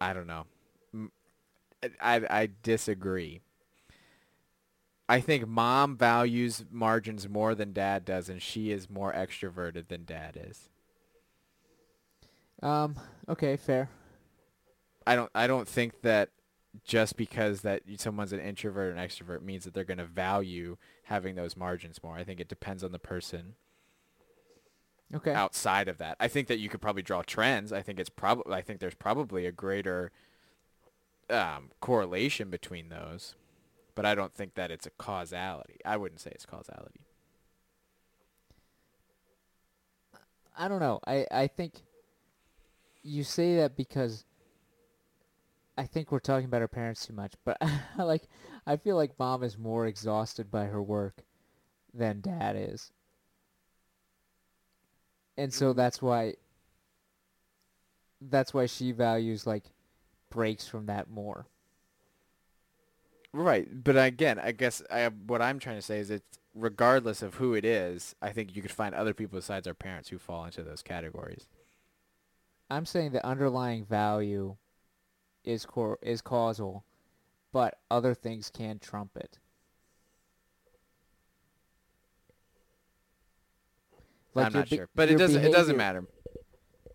I 0.00 0.12
don't 0.12 0.26
know. 0.26 0.46
I 2.00 2.22
I 2.28 2.48
disagree. 2.62 3.40
I 5.08 5.20
think 5.20 5.46
mom 5.46 5.96
values 5.96 6.64
margins 6.70 7.28
more 7.28 7.54
than 7.54 7.72
dad 7.72 8.04
does, 8.04 8.28
and 8.28 8.42
she 8.42 8.70
is 8.70 8.90
more 8.90 9.12
extroverted 9.12 9.88
than 9.88 10.04
dad 10.04 10.38
is. 10.48 10.68
Um, 12.62 12.96
okay, 13.28 13.56
fair. 13.56 13.88
I 15.06 15.16
don't 15.16 15.30
I 15.34 15.46
don't 15.46 15.66
think 15.66 16.02
that 16.02 16.30
just 16.84 17.16
because 17.16 17.62
that 17.62 17.82
someone's 17.96 18.32
an 18.32 18.40
introvert 18.40 18.92
or 18.92 18.96
an 18.96 19.08
extrovert 19.08 19.42
means 19.42 19.64
that 19.64 19.72
they're 19.72 19.84
going 19.84 19.98
to 19.98 20.04
value 20.04 20.76
having 21.04 21.34
those 21.34 21.56
margins 21.56 22.02
more. 22.02 22.16
I 22.16 22.24
think 22.24 22.40
it 22.40 22.48
depends 22.48 22.84
on 22.84 22.92
the 22.92 22.98
person. 22.98 23.54
Okay. 25.14 25.32
outside 25.32 25.88
of 25.88 25.96
that. 25.96 26.18
I 26.20 26.28
think 26.28 26.48
that 26.48 26.58
you 26.58 26.68
could 26.68 26.82
probably 26.82 27.00
draw 27.00 27.22
trends. 27.22 27.72
I 27.72 27.80
think 27.80 27.98
it's 27.98 28.10
probably 28.10 28.52
I 28.52 28.60
think 28.60 28.78
there's 28.78 28.94
probably 28.94 29.46
a 29.46 29.52
greater 29.52 30.12
um, 31.30 31.70
correlation 31.80 32.50
between 32.50 32.90
those, 32.90 33.34
but 33.98 34.06
I 34.06 34.14
don't 34.14 34.32
think 34.32 34.54
that 34.54 34.70
it's 34.70 34.86
a 34.86 34.90
causality. 34.90 35.80
I 35.84 35.96
wouldn't 35.96 36.20
say 36.20 36.30
it's 36.32 36.46
causality. 36.46 37.00
I 40.56 40.68
don't 40.68 40.78
know. 40.78 41.00
I, 41.04 41.26
I 41.32 41.48
think 41.48 41.82
you 43.02 43.24
say 43.24 43.56
that 43.56 43.76
because 43.76 44.24
I 45.76 45.82
think 45.86 46.12
we're 46.12 46.20
talking 46.20 46.44
about 46.44 46.62
our 46.62 46.68
parents 46.68 47.04
too 47.04 47.12
much, 47.12 47.32
but 47.44 47.60
like 47.98 48.28
I 48.68 48.76
feel 48.76 48.94
like 48.94 49.18
mom 49.18 49.42
is 49.42 49.58
more 49.58 49.84
exhausted 49.84 50.48
by 50.48 50.66
her 50.66 50.80
work 50.80 51.24
than 51.92 52.20
dad 52.20 52.54
is. 52.56 52.92
And 55.36 55.52
so 55.52 55.70
mm-hmm. 55.70 55.76
that's 55.76 56.00
why 56.00 56.34
that's 58.20 58.54
why 58.54 58.66
she 58.66 58.92
values 58.92 59.44
like 59.44 59.64
breaks 60.30 60.68
from 60.68 60.86
that 60.86 61.10
more. 61.10 61.48
Right, 63.38 63.68
but 63.84 63.96
again, 63.96 64.40
I 64.40 64.50
guess 64.50 64.82
I, 64.90 65.06
what 65.06 65.40
I'm 65.40 65.60
trying 65.60 65.76
to 65.76 65.82
say 65.82 66.00
is 66.00 66.10
it's 66.10 66.40
regardless 66.56 67.22
of 67.22 67.34
who 67.34 67.54
it 67.54 67.64
is, 67.64 68.16
I 68.20 68.30
think 68.30 68.56
you 68.56 68.62
could 68.62 68.72
find 68.72 68.96
other 68.96 69.14
people 69.14 69.38
besides 69.38 69.68
our 69.68 69.74
parents 69.74 70.08
who 70.08 70.18
fall 70.18 70.44
into 70.44 70.64
those 70.64 70.82
categories. 70.82 71.46
I'm 72.68 72.84
saying 72.84 73.12
the 73.12 73.24
underlying 73.24 73.84
value 73.84 74.56
is 75.44 75.64
cor- 75.64 76.00
is 76.02 76.20
causal, 76.20 76.82
but 77.52 77.78
other 77.92 78.12
things 78.12 78.50
can 78.50 78.80
trump 78.80 79.12
it. 79.14 79.38
I'm 84.34 84.52
not 84.52 84.68
be- 84.68 84.76
sure, 84.78 84.88
but 84.96 85.08
it 85.10 85.16
doesn't. 85.16 85.44
It 85.44 85.52
doesn't 85.52 85.76
matter. 85.76 86.04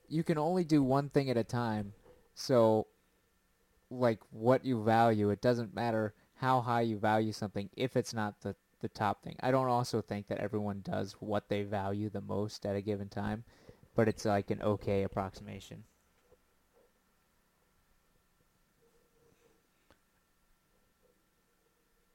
You 0.09 0.25
can 0.25 0.37
only 0.37 0.65
do 0.65 0.83
one 0.83 1.07
thing 1.07 1.29
at 1.29 1.37
a 1.37 1.43
time. 1.45 1.93
So, 2.35 2.87
like 3.89 4.19
what 4.31 4.65
you 4.65 4.83
value, 4.83 5.29
it 5.29 5.39
doesn't 5.39 5.73
matter 5.73 6.13
how 6.43 6.59
high 6.59 6.81
you 6.81 6.97
value 6.97 7.31
something 7.31 7.69
if 7.75 7.95
it's 7.95 8.13
not 8.13 8.41
the 8.41 8.53
the 8.81 8.89
top 8.89 9.23
thing. 9.23 9.37
I 9.39 9.49
don't 9.49 9.69
also 9.69 10.01
think 10.01 10.27
that 10.27 10.39
everyone 10.39 10.81
does 10.83 11.13
what 11.21 11.47
they 11.47 11.63
value 11.63 12.09
the 12.09 12.19
most 12.19 12.65
at 12.65 12.75
a 12.75 12.81
given 12.81 13.07
time, 13.07 13.45
but 13.95 14.09
it's 14.09 14.25
like 14.25 14.51
an 14.51 14.61
okay 14.61 15.03
approximation. 15.03 15.85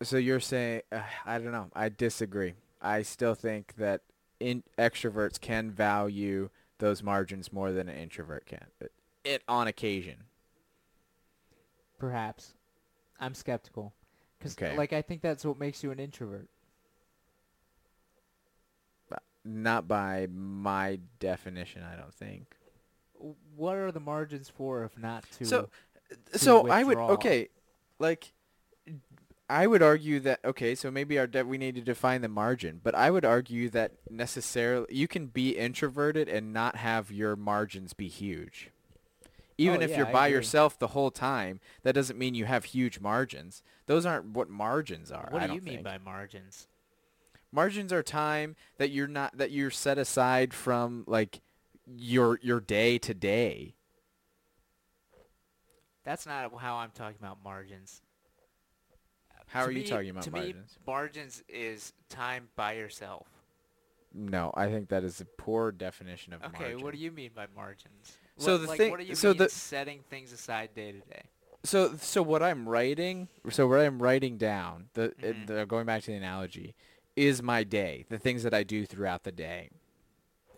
So 0.03 0.19
you're 0.19 0.41
saying 0.41 0.83
uh, 0.93 1.01
I 1.25 1.38
don't 1.38 1.53
know. 1.53 1.71
I 1.75 1.88
disagree. 1.88 2.55
I 2.83 3.01
still 3.03 3.35
think 3.35 3.77
that 3.79 4.03
in 4.38 4.62
extroverts 4.79 5.41
can 5.41 5.71
value 5.71 6.51
those 6.81 7.03
margins 7.03 7.51
more 7.51 7.73
than 7.73 7.88
an 7.88 7.97
introvert 7.97 8.45
can. 8.45 8.67
It, 8.79 8.93
it 9.25 9.43
on 9.49 9.67
occasion. 9.67 10.25
Perhaps. 11.99 12.55
I'm 13.19 13.35
skeptical. 13.35 13.95
Cuz 14.40 14.53
Okay. 14.53 14.77
like 14.77 14.92
I 14.92 15.03
think 15.03 15.20
that's 15.22 15.44
what 15.44 15.59
makes 15.59 15.83
you 15.83 15.90
an 15.90 15.98
introvert. 15.98 16.48
Uh, 19.11 19.16
not 19.44 19.88
by 19.88 20.29
my 20.31 21.01
definition, 21.18 21.83
I 21.83 21.96
don't 21.96 22.14
think. 22.14 22.55
What 23.57 23.77
are 23.77 23.90
the 23.90 24.01
margins 24.01 24.48
for 24.48 24.85
if 24.85 24.96
not 24.96 25.24
to 25.33 25.44
So, 25.44 25.68
to 26.33 26.38
so 26.38 26.68
I 26.68 26.85
would 26.85 26.96
okay, 26.96 27.48
like 27.98 28.33
I 29.51 29.66
would 29.66 29.83
argue 29.83 30.20
that 30.20 30.40
okay, 30.44 30.74
so 30.74 30.90
maybe 30.90 31.18
our 31.18 31.27
de- 31.27 31.44
we 31.44 31.59
need 31.59 31.74
to 31.77 31.81
define 31.81 32.20
the 32.20 32.29
margin, 32.29 32.81
but 32.83 32.94
I 32.94 33.11
would 33.11 33.24
argue 33.24 33.70
that 33.70 33.92
necessarily 34.11 34.87
you 34.90 35.09
can 35.09 35.27
be 35.27 35.57
introverted 35.57 36.29
and 36.29 36.53
not 36.53 36.77
have 36.77 37.11
your 37.11 37.35
margins 37.35 37.92
be 37.94 38.09
huge. 38.09 38.70
Oh, 39.61 39.62
Even 39.64 39.81
Oh, 39.81 39.85
if 39.85 39.90
yeah, 39.90 39.97
you're 39.99 40.07
by 40.07 40.29
yourself 40.29 40.79
the 40.79 40.88
whole 40.88 41.11
time, 41.11 41.61
that 41.83 41.94
doesn't 41.94 42.18
mean 42.18 42.35
you 42.35 42.44
have 42.44 42.64
huge 42.66 43.01
margins. 43.01 43.62
Those 43.87 44.07
aren't 44.07 44.27
what 44.31 44.49
margins 44.49 45.11
are. 45.11 45.29
What 45.31 45.40
do 45.42 45.55
you 45.55 45.61
mean 45.61 45.75
think. 45.77 45.85
by 45.85 45.99
margins? 45.99 46.68
margins 47.51 47.92
are 47.92 48.03
time 48.03 48.57
that 48.77 48.90
you're 48.90 49.09
not 49.09 49.37
that 49.38 49.51
you're 49.51 49.71
set 49.71 49.99
aside 49.99 50.53
from 50.55 51.05
like 51.07 51.40
your 51.87 52.38
your 52.42 52.61
day 52.61 52.99
to 52.99 53.14
day. 53.14 53.75
That's 56.05 56.27
not 56.27 56.53
how 56.61 56.77
I'm 56.77 56.90
talking 56.90 57.16
about 57.18 57.42
margins. 57.42 58.03
How 59.49 59.62
To 59.64 59.68
are 59.68 59.73
you 59.73 59.83
talking 59.83 60.11
about 60.11 60.25
to 60.25 60.31
margins? 60.31 60.79
me, 60.79 60.85
margins 60.87 61.42
is 61.49 61.92
time 62.09 62.49
by 62.57 62.73
yourself. 62.75 63.27
No, 64.14 64.53
I 64.57 64.68
think 64.68 64.88
that 64.88 65.05
is 65.05 65.21
a 65.21 65.25
poor 65.25 65.71
definition 65.73 66.33
of 66.33 66.42
Okay, 66.44 66.75
margin. 66.75 66.85
what 66.85 66.94
do 66.94 66.99
you 67.01 67.11
mean 67.12 67.31
by 67.35 67.47
margins? 67.55 68.16
So 68.38 68.53
What- 68.53 68.61
the 68.62 68.66
like, 68.68 68.79
thing- 68.79 68.90
what 68.90 69.01
do 69.01 69.07
you 69.07 69.14
so 69.14 69.29
mean 69.31 69.38
the- 69.38 69.48
setting 69.48 70.03
things 70.09 70.33
aside 70.33 70.74
day 70.74 70.92
to 70.92 71.01
day? 71.01 71.22
So 71.64 71.96
so 71.96 72.22
what 72.22 72.42
I'm 72.42 72.68
writing, 72.68 73.29
so 73.51 73.66
what 73.66 73.81
I'm 73.81 74.01
writing 74.01 74.38
down, 74.38 74.90
the, 74.94 75.09
Mhm. 75.18 75.46
the 75.48 75.66
going 75.66 75.87
back 75.87 76.03
to 76.03 76.12
the 76.12 76.16
analogy, 76.16 76.74
is 77.16 77.42
my 77.42 77.64
day, 77.64 78.05
the 78.09 78.18
things 78.18 78.44
that 78.44 78.55
I 78.55 78.62
do 78.62 78.87
throughout 78.87 79.24
the 79.24 79.33
day. 79.33 79.70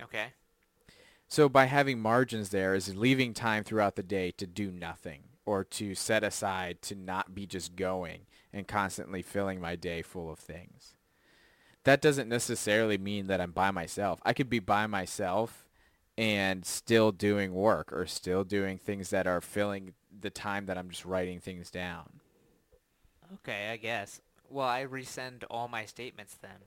Okay. 0.03 0.35
So 1.27 1.49
by 1.49 1.65
having 1.67 2.01
margins 2.01 2.51
there 2.51 2.75
is 2.75 2.95
leaving 2.97 3.33
time 3.33 3.65
throughout 3.65 3.97
the 3.97 4.03
day 4.03 4.31
to 4.33 4.47
do 4.47 4.71
nothing 4.71 5.23
or 5.47 5.65
to 5.65 5.95
set 5.95 6.23
aside 6.23 6.83
to 6.83 6.95
not 6.95 7.35
be 7.35 7.47
just 7.47 7.77
going 7.77 8.27
and 8.53 8.69
constantly 8.69 9.23
filling 9.23 9.59
my 9.61 9.77
day 9.77 10.03
full 10.03 10.31
of 10.31 10.39
things. 10.39 10.95
That 11.85 12.03
doesn't 12.03 12.29
necessarily 12.29 12.99
mean 12.99 13.27
that 13.29 13.41
I'm 13.41 13.53
by 13.53 13.71
myself. 13.71 14.21
I 14.23 14.35
could 14.35 14.51
be 14.51 14.59
by 14.59 14.87
myself 14.87 15.67
and 16.21 16.67
still 16.67 17.13
doing 17.13 17.55
work 17.55 17.91
or 17.95 18.05
still 18.05 18.45
doing 18.45 18.77
things 18.77 19.09
that 19.09 19.27
are 19.27 19.41
filling 19.41 19.95
the 20.21 20.29
time 20.29 20.67
that 20.67 20.77
I'm 20.77 20.91
just 20.91 21.07
writing 21.07 21.41
things 21.41 21.71
down. 21.71 22.21
Okay, 23.37 23.71
I 23.71 23.79
guess. 23.79 24.21
Well, 24.51 24.69
I 24.69 24.85
resend 24.85 25.45
all 25.49 25.67
my 25.67 25.87
statements 25.87 26.37
then. 26.43 26.67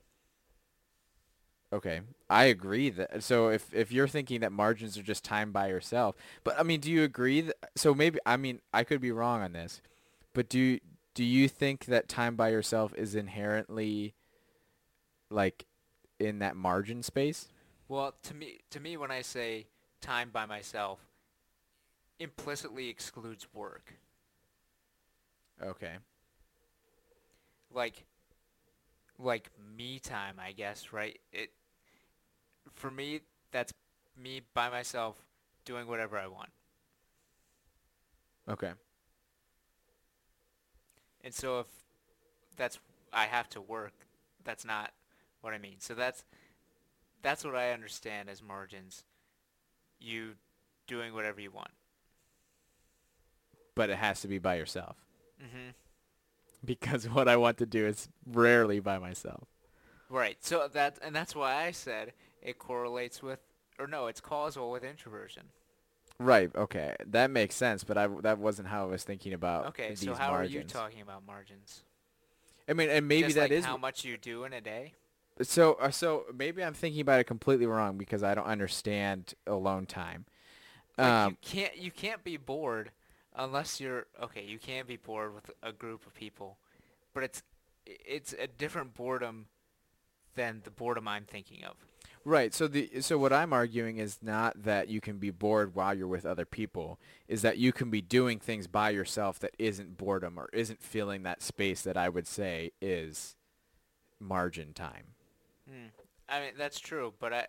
Okay, 1.72 2.00
I 2.28 2.46
agree 2.46 2.90
that. 2.90 3.22
So 3.22 3.48
if 3.48 3.72
if 3.72 3.92
you're 3.92 4.08
thinking 4.08 4.40
that 4.40 4.50
margins 4.50 4.98
are 4.98 5.04
just 5.04 5.22
time 5.22 5.52
by 5.52 5.68
yourself, 5.68 6.16
but 6.42 6.58
I 6.58 6.64
mean, 6.64 6.80
do 6.80 6.90
you 6.90 7.04
agree 7.04 7.42
that? 7.42 7.56
So 7.76 7.94
maybe 7.94 8.18
I 8.26 8.36
mean 8.36 8.60
I 8.72 8.82
could 8.82 9.00
be 9.00 9.12
wrong 9.12 9.40
on 9.40 9.52
this, 9.52 9.80
but 10.32 10.48
do 10.48 10.80
do 11.14 11.22
you 11.22 11.48
think 11.48 11.84
that 11.84 12.08
time 12.08 12.34
by 12.34 12.48
yourself 12.48 12.92
is 12.96 13.14
inherently 13.14 14.14
like 15.30 15.66
in 16.18 16.40
that 16.40 16.56
margin 16.56 17.04
space? 17.04 17.50
Well, 17.88 18.14
to 18.22 18.34
me, 18.34 18.60
to 18.70 18.80
me, 18.80 18.96
when 18.96 19.10
I 19.10 19.22
say 19.22 19.66
time 20.00 20.30
by 20.32 20.46
myself, 20.46 21.00
implicitly 22.18 22.88
excludes 22.88 23.46
work. 23.52 23.94
Okay. 25.62 25.96
Like, 27.72 28.04
like 29.18 29.50
me 29.76 29.98
time, 29.98 30.36
I 30.38 30.52
guess. 30.52 30.92
Right? 30.92 31.18
It 31.32 31.50
for 32.72 32.90
me, 32.90 33.20
that's 33.52 33.72
me 34.20 34.42
by 34.54 34.70
myself 34.70 35.16
doing 35.64 35.86
whatever 35.86 36.18
I 36.18 36.26
want. 36.26 36.50
Okay. 38.48 38.72
And 41.22 41.32
so 41.32 41.60
if 41.60 41.66
that's 42.56 42.78
I 43.12 43.24
have 43.24 43.48
to 43.50 43.60
work, 43.60 43.92
that's 44.44 44.64
not 44.64 44.92
what 45.40 45.54
I 45.54 45.58
mean. 45.58 45.76
So 45.78 45.94
that's 45.94 46.24
that's 47.24 47.44
what 47.44 47.56
I 47.56 47.72
understand 47.72 48.30
as 48.30 48.42
margins. 48.42 49.04
You 50.00 50.36
doing 50.86 51.14
whatever 51.14 51.40
you 51.40 51.50
want. 51.52 51.72
But 53.76 53.90
it 53.90 53.98
has 53.98 54.20
to 54.22 54.28
be 54.28 54.38
by 54.38 54.56
yourself 54.56 54.96
hmm 55.38 55.70
because 56.64 57.08
what 57.08 57.28
I 57.28 57.36
want 57.36 57.58
to 57.58 57.66
do 57.66 57.86
is 57.86 58.08
rarely 58.26 58.80
by 58.80 58.98
myself. 58.98 59.48
Right. 60.08 60.42
So 60.42 60.66
that 60.68 60.98
and 61.02 61.14
that's 61.14 61.34
why 61.36 61.66
I 61.66 61.70
said 61.72 62.14
it 62.42 62.58
correlates 62.58 63.22
with 63.22 63.40
or 63.78 63.86
no, 63.86 64.06
it's 64.06 64.20
causal 64.20 64.70
with 64.70 64.82
introversion. 64.84 65.52
Right. 66.18 66.54
Okay. 66.54 66.94
That 67.06 67.30
makes 67.30 67.56
sense, 67.56 67.84
but 67.84 67.98
I 67.98 68.06
that 68.22 68.38
wasn't 68.38 68.68
how 68.68 68.84
I 68.84 68.90
was 68.90 69.04
thinking 69.04 69.32
about 69.32 69.68
Okay, 69.68 69.94
these 69.98 70.00
so 70.04 70.14
how 70.14 70.30
margins. 70.30 70.32
are 70.34 70.44
you 70.44 70.62
talking 70.64 71.00
about 71.00 71.24
margins? 71.26 71.84
I 72.68 72.72
mean, 72.74 72.90
and 72.90 73.08
maybe 73.08 73.32
Just 73.32 73.34
that 73.34 73.50
like 73.50 73.52
is 73.52 73.64
how 73.64 73.76
much 73.78 74.04
you 74.04 74.18
do 74.18 74.44
in 74.44 74.52
a 74.52 74.60
day. 74.60 74.94
So, 75.42 75.74
uh, 75.74 75.90
so 75.90 76.24
maybe 76.34 76.62
I'm 76.62 76.74
thinking 76.74 77.00
about 77.00 77.20
it 77.20 77.24
completely 77.24 77.66
wrong 77.66 77.98
because 77.98 78.22
I 78.22 78.34
don't 78.34 78.46
understand 78.46 79.34
alone 79.46 79.86
time. 79.86 80.26
Like 80.98 81.26
Um, 81.26 81.26
you 81.26 81.36
can't 81.42 81.76
you 81.76 81.90
can't 81.90 82.24
be 82.24 82.36
bored 82.36 82.92
unless 83.34 83.80
you're 83.80 84.06
okay. 84.22 84.44
You 84.44 84.58
can 84.58 84.86
be 84.86 84.96
bored 84.96 85.34
with 85.34 85.50
a 85.62 85.72
group 85.72 86.06
of 86.06 86.14
people, 86.14 86.58
but 87.14 87.24
it's 87.24 87.42
it's 87.86 88.32
a 88.34 88.46
different 88.46 88.94
boredom 88.94 89.48
than 90.36 90.62
the 90.64 90.70
boredom 90.70 91.08
I'm 91.08 91.24
thinking 91.26 91.64
of. 91.64 91.86
right. 92.24 92.54
So 92.54 92.66
the 92.68 93.00
so 93.00 93.18
what 93.18 93.32
I'm 93.32 93.52
arguing 93.52 93.98
is 93.98 94.18
not 94.22 94.62
that 94.64 94.88
you 94.88 95.00
can 95.00 95.18
be 95.18 95.30
bored 95.30 95.74
while 95.74 95.94
you're 95.94 96.08
with 96.08 96.26
other 96.26 96.44
people, 96.46 96.98
is 97.28 97.42
that 97.42 97.58
you 97.58 97.72
can 97.72 97.90
be 97.90 98.00
doing 98.00 98.38
things 98.38 98.66
by 98.66 98.90
yourself 98.90 99.38
that 99.40 99.54
isn't 99.58 99.96
boredom 99.96 100.38
or 100.38 100.48
isn't 100.52 100.82
filling 100.82 101.22
that 101.24 101.42
space 101.42 101.82
that 101.82 101.96
I 101.96 102.08
would 102.08 102.26
say 102.26 102.72
is 102.80 103.36
margin 104.20 104.72
time. 104.74 105.14
Hmm. 105.68 105.86
I 106.28 106.40
mean 106.40 106.50
that's 106.58 106.78
true, 106.80 107.12
but 107.18 107.32
I 107.32 107.46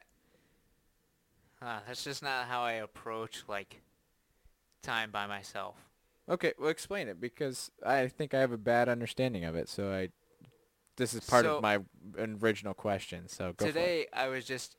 uh, 1.62 1.80
that's 1.88 2.04
just 2.04 2.22
not 2.24 2.46
how 2.48 2.62
I 2.62 2.74
approach 2.74 3.44
like 3.48 3.82
time 4.82 5.12
by 5.12 5.26
myself. 5.28 5.76
Okay, 6.30 6.54
well 6.60 6.70
explain 6.70 7.08
it 7.08 7.20
because 7.22 7.72
I 7.86 8.08
think 8.08 8.34
I 8.34 8.40
have 8.40 8.52
a 8.52 8.58
bad 8.58 8.90
understanding 8.90 9.46
of 9.46 9.56
it. 9.56 9.70
So 9.70 9.92
I, 9.92 10.10
this 10.98 11.14
is 11.14 11.22
part 11.22 11.46
So- 11.46 11.58
of 11.58 11.62
my 11.62 11.80
original 12.18 12.74
question. 12.74 13.28
So 13.28 13.54
go. 13.56 13.66
Today 13.66 14.08
I 14.14 14.28
was 14.28 14.46
just 14.46 14.76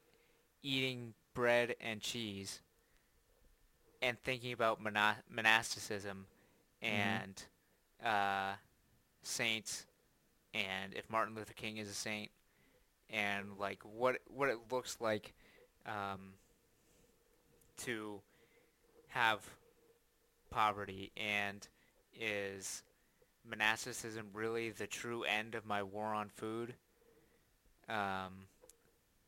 eating 0.62 1.14
bread 1.34 1.76
and 1.80 2.00
cheese 2.00 2.60
and 4.02 4.18
thinking 4.24 4.52
about 4.52 4.80
mono- 4.82 5.16
monasticism 5.30 6.26
Mm-hmm. 6.84 6.94
and 6.94 7.42
uh, 8.04 8.52
saints 9.22 9.86
and 10.52 10.92
if 10.94 11.08
Martin 11.08 11.34
Luther 11.34 11.54
King 11.54 11.78
is 11.78 11.88
a 11.88 11.94
saint 11.94 12.30
and 13.10 13.46
like 13.58 13.78
what 13.82 14.18
what 14.28 14.48
it 14.48 14.58
looks 14.70 14.98
like 15.00 15.32
um, 15.86 16.34
to 17.78 18.20
have 19.08 19.40
poverty 20.50 21.12
and 21.16 21.68
is 22.18 22.82
monasticism 23.48 24.26
really 24.32 24.70
the 24.70 24.86
true 24.86 25.22
end 25.24 25.54
of 25.54 25.64
my 25.64 25.82
war 25.82 26.06
on 26.06 26.28
food 26.28 26.74
um, 27.88 28.46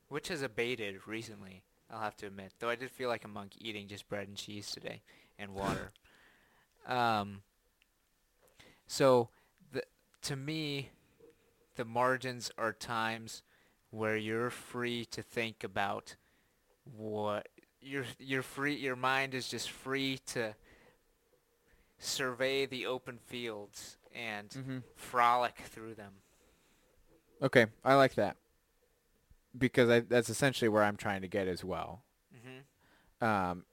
which 0.09 0.29
has 0.29 0.43
abated 0.43 1.07
recently 1.07 1.63
I'll 1.91 2.01
have 2.01 2.17
to 2.19 2.27
admit. 2.27 2.53
Though 2.59 2.69
I 2.69 2.77
did 2.77 2.91
feel 2.91 3.09
like 3.09 3.25
a 3.25 3.29
monk 3.29 3.53
eating 3.59 3.89
just 3.89 4.09
bread 4.09 4.29
and 4.29 4.37
cheese 4.37 4.71
today 4.71 5.03
and 5.39 5.55
water. 5.55 5.93
um, 6.87 7.43
so 8.87 9.31
the 9.73 9.83
to 10.23 10.37
me, 10.37 10.91
the 11.77 11.85
margins 11.85 12.51
are 12.59 12.73
times 12.73 13.43
where 13.91 14.17
you're 14.17 14.51
free 14.51 15.05
to 15.07 15.23
think 15.23 15.65
about 15.65 16.17
what 16.97 17.49
you're 17.81 18.05
you're 18.19 18.43
free 18.43 18.75
your 18.75 18.97
mind 18.97 19.35
is 19.35 19.49
just 19.49 19.71
free 19.71 20.19
to 20.27 20.55
survey 21.99 22.67
the 22.67 22.87
open 22.87 23.19
fields 23.27 23.97
and 24.15 24.49
Mm-hmm. 24.51 24.79
frolic 24.97 25.57
through 25.67 25.95
them. 25.95 26.13
Okay, 27.43 27.67
I 27.85 27.95
like 27.95 28.15
that 28.17 28.37
because 29.57 29.89
I, 29.89 30.01
that's 30.01 30.29
essentially 30.29 30.69
where 30.69 30.83
I'm 30.83 30.97
trying 30.97 31.23
to 31.23 31.29
get 31.29 31.47
as 31.49 31.65
well. 31.65 32.03
Mm-hmm. 32.35 33.25
Um, 33.25 33.65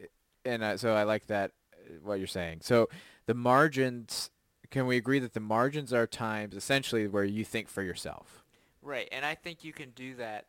and 0.44 0.64
uh, 0.64 0.78
so 0.78 0.94
I 0.94 1.04
like 1.04 1.28
that 1.28 1.52
uh, 1.74 1.94
what 2.04 2.20
you're 2.20 2.28
saying. 2.28 2.60
So 2.62 2.90
the 3.26 3.34
margins, 3.34 4.30
can 4.70 4.86
we 4.86 4.98
agree 4.98 5.20
that 5.20 5.34
the 5.34 5.40
margins 5.40 5.94
are 5.94 6.06
times 6.08 6.56
essentially 6.56 7.08
where 7.08 7.24
you 7.24 7.44
think 7.44 7.68
for 7.68 7.82
yourself? 7.82 8.45
Right, 8.86 9.10
and 9.12 9.26
I 9.26 9.34
think 9.34 9.64
you 9.64 9.74
can 9.74 9.90
do 9.90 10.14
that 10.18 10.46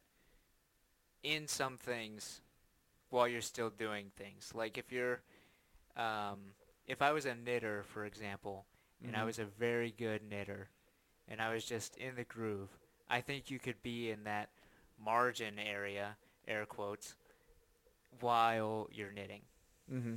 in 1.23 1.49
some 1.49 1.79
things 1.79 2.43
while 3.09 3.27
you're 3.27 3.41
still 3.41 3.71
doing 3.71 4.11
things. 4.15 4.53
Like 4.55 4.77
if 4.77 4.93
you're, 4.93 5.23
um, 5.97 6.53
if 6.87 7.01
I 7.01 7.13
was 7.13 7.25
a 7.25 7.35
knitter, 7.35 7.83
for 7.85 8.05
example, 8.05 8.67
and 9.03 9.17
I 9.17 9.21
Mhm. 9.21 9.27
was 9.27 9.39
a 9.39 9.47
very 9.47 9.91
good 9.91 10.23
knitter, 10.23 10.69
and 11.27 11.41
I 11.41 11.51
was 11.51 11.65
just 11.65 11.97
in 11.97 12.15
the 12.15 12.25
groove, 12.25 12.69
I 13.09 13.23
think 13.23 13.51
you 13.51 13.59
could 13.59 13.83
be 13.83 14.11
in 14.11 14.25
that 14.25 14.51
margin 14.99 15.59
area, 15.59 16.19
air 16.47 16.67
quotes, 16.67 17.17
while 18.21 18.91
you're 18.93 19.13
knitting. 19.13 19.47
Mm-hmm. 19.91 20.17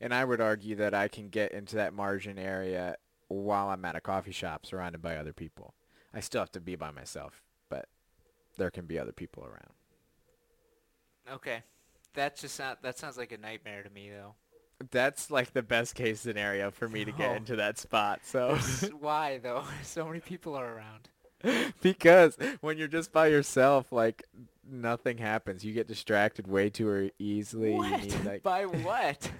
And 0.00 0.12
I 0.12 0.24
would 0.24 0.40
argue 0.40 0.74
that 0.74 0.94
I 0.94 1.06
can 1.06 1.28
get 1.28 1.52
into 1.52 1.76
that 1.76 1.94
margin 1.94 2.36
area 2.36 2.96
while 3.28 3.68
I'm 3.68 3.84
at 3.84 3.94
a 3.94 4.00
coffee 4.00 4.32
shop 4.32 4.66
surrounded 4.66 5.00
by 5.00 5.16
other 5.16 5.32
people. 5.32 5.74
I 6.14 6.20
still 6.20 6.40
have 6.40 6.52
to 6.52 6.60
be 6.60 6.76
by 6.76 6.90
myself, 6.90 7.42
but 7.68 7.86
there 8.56 8.70
can 8.70 8.86
be 8.86 8.98
other 8.98 9.12
people 9.12 9.44
around. 9.44 9.74
Okay, 11.32 11.62
that 12.14 12.36
just 12.36 12.54
sound, 12.56 12.78
that 12.82 12.98
sounds 12.98 13.16
like 13.16 13.32
a 13.32 13.38
nightmare 13.38 13.82
to 13.82 13.90
me 13.90 14.10
though. 14.10 14.34
That's 14.90 15.30
like 15.30 15.52
the 15.52 15.62
best 15.62 15.94
case 15.94 16.20
scenario 16.20 16.70
for 16.70 16.88
me 16.88 17.04
to 17.04 17.12
get 17.12 17.30
Oh. 17.30 17.34
into 17.34 17.56
that 17.56 17.78
spot. 17.78 18.20
So 18.24 18.56
Why 19.00 19.38
though? 19.38 19.64
So 19.82 20.06
many 20.06 20.20
people 20.20 20.54
are 20.56 20.74
around. 20.74 21.08
because 21.80 22.36
when 22.60 22.76
you're 22.78 22.88
just 22.88 23.12
by 23.12 23.26
yourself, 23.28 23.92
like 23.92 24.24
nothing 24.68 25.18
happens. 25.18 25.64
You 25.64 25.72
get 25.72 25.86
distracted 25.86 26.46
way 26.46 26.70
too 26.70 26.94
e- 26.96 27.12
easily. 27.18 27.72
What? 27.74 28.00
need, 28.02 28.24
like, 28.24 28.42
By 28.44 28.64
what? 28.66 29.30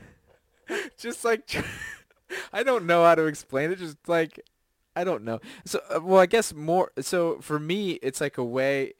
just 0.98 1.24
like 1.24 1.64
I 2.52 2.62
don't 2.62 2.86
know 2.86 3.02
how 3.04 3.14
to 3.16 3.24
explain 3.26 3.70
it. 3.72 3.78
Just 3.78 3.96
like 4.06 4.40
I 4.96 5.04
don't 5.04 5.24
know. 5.24 5.40
So 5.64 5.80
uh, 5.94 6.00
well, 6.02 6.20
I 6.20 6.26
guess 6.26 6.52
more. 6.52 6.92
So 7.00 7.38
for 7.40 7.58
me, 7.58 7.92
it's 8.02 8.20
like 8.20 8.38
a 8.38 8.44
way. 8.44 8.94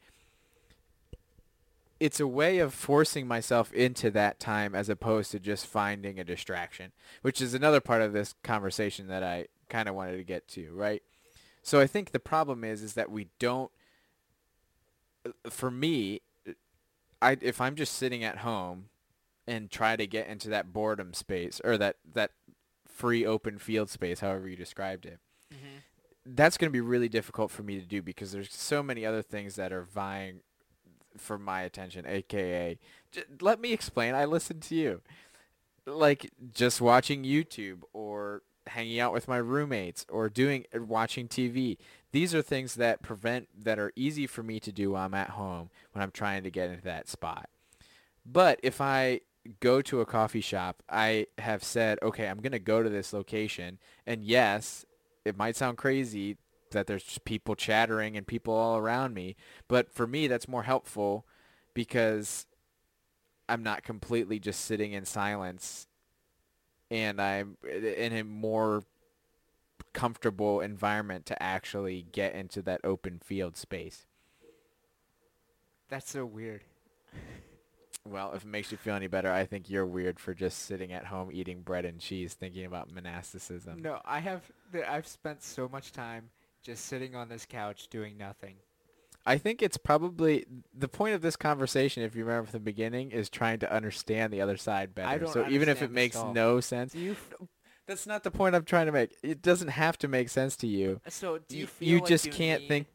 It's 1.99 2.21
a 2.21 2.27
way 2.27 2.61
of 2.61 2.73
forcing 2.73 3.27
myself 3.27 3.73
into 3.75 4.11
that 4.13 4.41
time 4.41 4.75
as 4.75 4.89
opposed 4.89 5.33
to 5.33 5.39
just 5.39 5.67
finding 5.67 6.19
a 6.19 6.25
distraction, 6.25 6.93
which 7.21 7.43
is 7.43 7.53
another 7.53 7.81
part 7.81 8.01
of 8.01 8.15
this 8.15 8.35
conversation 8.43 9.09
that 9.09 9.23
I 9.23 9.49
kind 9.69 9.87
of 9.87 9.95
wanted 9.95 10.17
to 10.17 10.25
get 10.25 10.49
to, 10.49 10.73
right? 10.73 11.03
So 11.63 11.79
I 11.79 11.87
think 11.87 12.11
the 12.11 12.19
problem 12.19 12.65
is 12.65 12.83
is 12.83 12.95
that 12.95 13.11
we 13.11 13.29
don't 13.39 13.71
uh, 15.27 15.51
for 15.51 15.71
me 15.71 16.23
I 17.21 17.37
if 17.41 17.61
I'm 17.61 17.77
just 17.77 17.95
sitting 17.95 18.25
at 18.25 18.39
home 18.39 18.87
and 19.47 19.71
try 19.71 19.97
to 19.97 20.07
get 20.07 20.27
into 20.27 20.49
that 20.51 20.73
boredom 20.73 21.13
space 21.13 21.61
or 21.65 21.77
that 21.79 21.97
that 22.15 22.33
free 22.87 23.25
open 23.27 23.59
field 23.59 23.91
space 23.91 24.21
however 24.21 24.49
you 24.49 24.57
described 24.57 25.07
it 25.07 25.19
Mm-hmm. 25.53 26.35
that's 26.37 26.57
going 26.57 26.69
to 26.69 26.73
be 26.73 26.81
really 26.81 27.09
difficult 27.09 27.51
for 27.51 27.65
me 27.65 27.81
to 27.81 27.87
do 27.87 28.03
because 28.03 28.31
there's 28.31 28.53
so 28.53 28.83
many 28.85 29.05
other 29.05 29.23
things 29.23 29.57
that 29.57 29.73
are 29.73 29.83
vying 29.83 30.41
for 31.17 31.39
my 31.39 31.63
attention 31.63 32.07
aka 32.07 32.79
let 33.41 33.61
me 33.61 33.73
explain 33.73 34.15
i 34.15 34.25
listen 34.25 34.61
to 34.61 34.75
you. 34.75 35.01
Like 35.87 36.31
just 36.55 36.81
watching 36.81 37.25
youtube 37.25 37.81
or 37.93 38.43
hanging 38.69 39.01
out 39.01 39.13
with 39.13 39.27
my 39.27 39.39
roommates 39.39 40.07
or 40.09 40.29
doing 40.29 40.67
watching 40.73 41.27
tv 41.27 41.79
these 42.13 42.35
are 42.35 42.43
things 42.43 42.75
that 42.77 43.03
prevent 43.03 43.49
that 43.65 43.79
are 43.79 43.93
easy 43.97 44.27
for 44.27 44.43
me 44.43 44.61
to 44.61 44.71
do 44.71 44.93
while 44.93 45.07
i'm 45.07 45.15
at 45.15 45.31
home 45.31 45.71
when 45.93 46.03
i'm 46.03 46.11
trying 46.13 46.43
to 46.45 46.51
get 46.51 46.71
into 46.71 46.83
that 46.83 47.09
spot. 47.09 47.49
But 48.25 48.61
if 48.63 48.81
i 48.81 49.21
go 49.59 49.81
to 49.83 50.01
a 50.01 50.07
coffee 50.07 50.43
shop 50.43 50.83
i 50.89 51.27
have 51.39 51.65
said 51.65 51.99
okay 52.03 52.29
i'm 52.29 52.41
going 52.41 52.53
to 52.53 52.59
go 52.59 52.83
to 52.83 52.91
this 52.91 53.13
location 53.13 53.79
and 54.07 54.23
yes 54.23 54.85
it 55.25 55.37
might 55.37 55.57
sound 55.57 55.79
crazy 55.79 56.37
that 56.71 56.87
there's 56.87 57.19
people 57.25 57.55
chattering 57.55 58.17
and 58.17 58.27
people 58.27 58.55
all 58.55 58.77
around 58.77 59.15
me, 59.15 59.37
but 59.69 59.93
for 59.93 60.07
me 60.07 60.27
that's 60.27 60.49
more 60.49 60.63
helpful 60.63 61.27
because 61.75 62.47
I'm 63.49 63.63
not 63.63 63.83
completely 63.83 64.39
just 64.39 64.65
sitting 64.65 64.93
in 64.93 65.05
silence 65.05 65.89
and 66.91 67.21
I'm 67.21 67.57
in 67.65 68.13
a 68.13 68.23
more 68.23 68.85
comfortable 69.93 70.61
environment 70.61 71.27
to 71.27 71.43
actually 71.43 72.07
get 72.13 72.35
into 72.35 72.63
that 72.63 72.81
open 72.85 73.19
field 73.19 73.57
space. 73.57 74.07
That's 75.89 76.11
so 76.11 76.25
weird. 76.25 76.63
Well, 78.09 78.33
if 78.35 78.43
it 78.43 78.49
makes 78.49 78.73
you 78.73 78.79
feel 78.79 78.95
any 78.95 79.09
better, 79.09 79.31
I 79.31 79.45
think 79.45 79.69
you're 79.69 79.87
weird 79.87 80.19
for 80.19 80.33
just 80.33 80.61
sitting 80.61 80.93
at 80.93 81.05
home 81.07 81.31
eating 81.33 81.61
bread 81.61 81.85
and 81.85 82.01
cheese 82.01 82.35
thinking 82.35 82.65
about 82.65 82.93
monasticism. 82.93 83.83
No, 83.83 84.01
I 84.05 84.21
have. 84.21 84.51
I've 84.89 85.07
spent 85.07 85.43
so 85.43 85.69
much 85.69 85.93
time 85.93 86.31
just 86.63 86.87
sitting 86.87 87.15
on 87.15 87.29
this 87.29 87.45
couch 87.45 87.89
doing 87.89 88.17
nothing. 88.17 88.57
I 89.27 89.37
think 89.37 89.63
it's 89.63 89.77
probably 89.77 90.47
the 90.75 90.89
point 90.89 91.15
of 91.15 91.21
this 91.21 91.37
conversation, 91.37 92.03
if 92.03 92.17
you 92.17 92.25
remember 92.25 92.47
from 92.47 92.59
the 92.59 92.65
beginning, 92.65 93.11
is 93.11 93.29
trying 93.29 93.59
to 93.61 93.71
understand 93.71 94.33
the 94.33 94.41
other 94.41 94.57
side 94.57 94.95
better. 94.95 95.09
I 95.09 95.19
don't 95.19 95.33
so 95.33 95.47
even 95.49 95.69
if 95.69 95.83
it 95.83 95.91
makes 95.91 96.17
all. 96.17 96.33
no 96.33 96.61
sense, 96.61 96.95
you? 96.95 97.17
that's 97.87 98.07
not 98.07 98.25
the 98.25 98.31
point 98.31 98.55
I'm 98.55 98.65
trying 98.65 98.87
to 98.87 98.93
make. 98.93 99.15
It 99.23 99.43
doesn't 99.43 99.69
have 99.69 99.99
to 99.99 100.09
make 100.09 100.31
sense 100.31 100.57
to 100.59 100.67
you. 100.67 101.03
Uh, 101.07 101.11
so 101.11 101.39
do 101.39 101.59
you 101.59 101.67
feel 101.67 101.89
you 101.89 101.99
like 101.99 102.09
just 102.09 102.27
you 102.27 102.33
can't 102.33 102.67
think- 102.67 102.87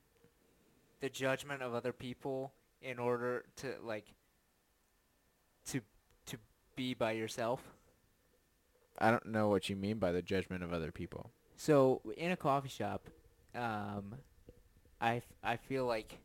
the 0.99 1.09
judgment 1.09 1.61
of 1.61 1.75
other 1.75 1.93
people 1.93 2.51
in 2.81 2.97
order 2.97 3.45
to 3.57 3.75
like 3.83 4.05
to 5.67 5.81
to 6.27 6.37
be 6.75 6.93
by 6.93 7.11
yourself? 7.11 7.61
I 8.97 9.11
don't 9.11 9.25
know 9.25 9.49
what 9.49 9.69
you 9.69 9.75
mean 9.75 9.97
by 9.99 10.11
the 10.11 10.21
judgment 10.21 10.63
of 10.63 10.71
other 10.71 10.91
people. 10.91 11.31
So 11.57 12.01
in 12.17 12.31
a 12.31 12.37
coffee 12.37 12.69
shop, 12.69 13.07
um, 13.53 14.15
I, 15.01 15.17
f- 15.17 15.33
I 15.43 15.57
feel 15.57 15.85
like 15.85 16.19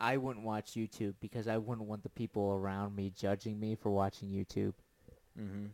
I 0.00 0.16
wouldn't 0.16 0.44
watch 0.44 0.72
YouTube 0.72 1.14
because 1.20 1.48
I 1.48 1.56
wouldn't 1.56 1.88
want 1.88 2.02
the 2.02 2.10
people 2.10 2.52
around 2.52 2.94
me 2.94 3.10
judging 3.16 3.58
me 3.58 3.74
for 3.74 3.90
watching 3.90 4.28
YouTube. 4.28 4.74
Mm-hmm. 5.38 5.66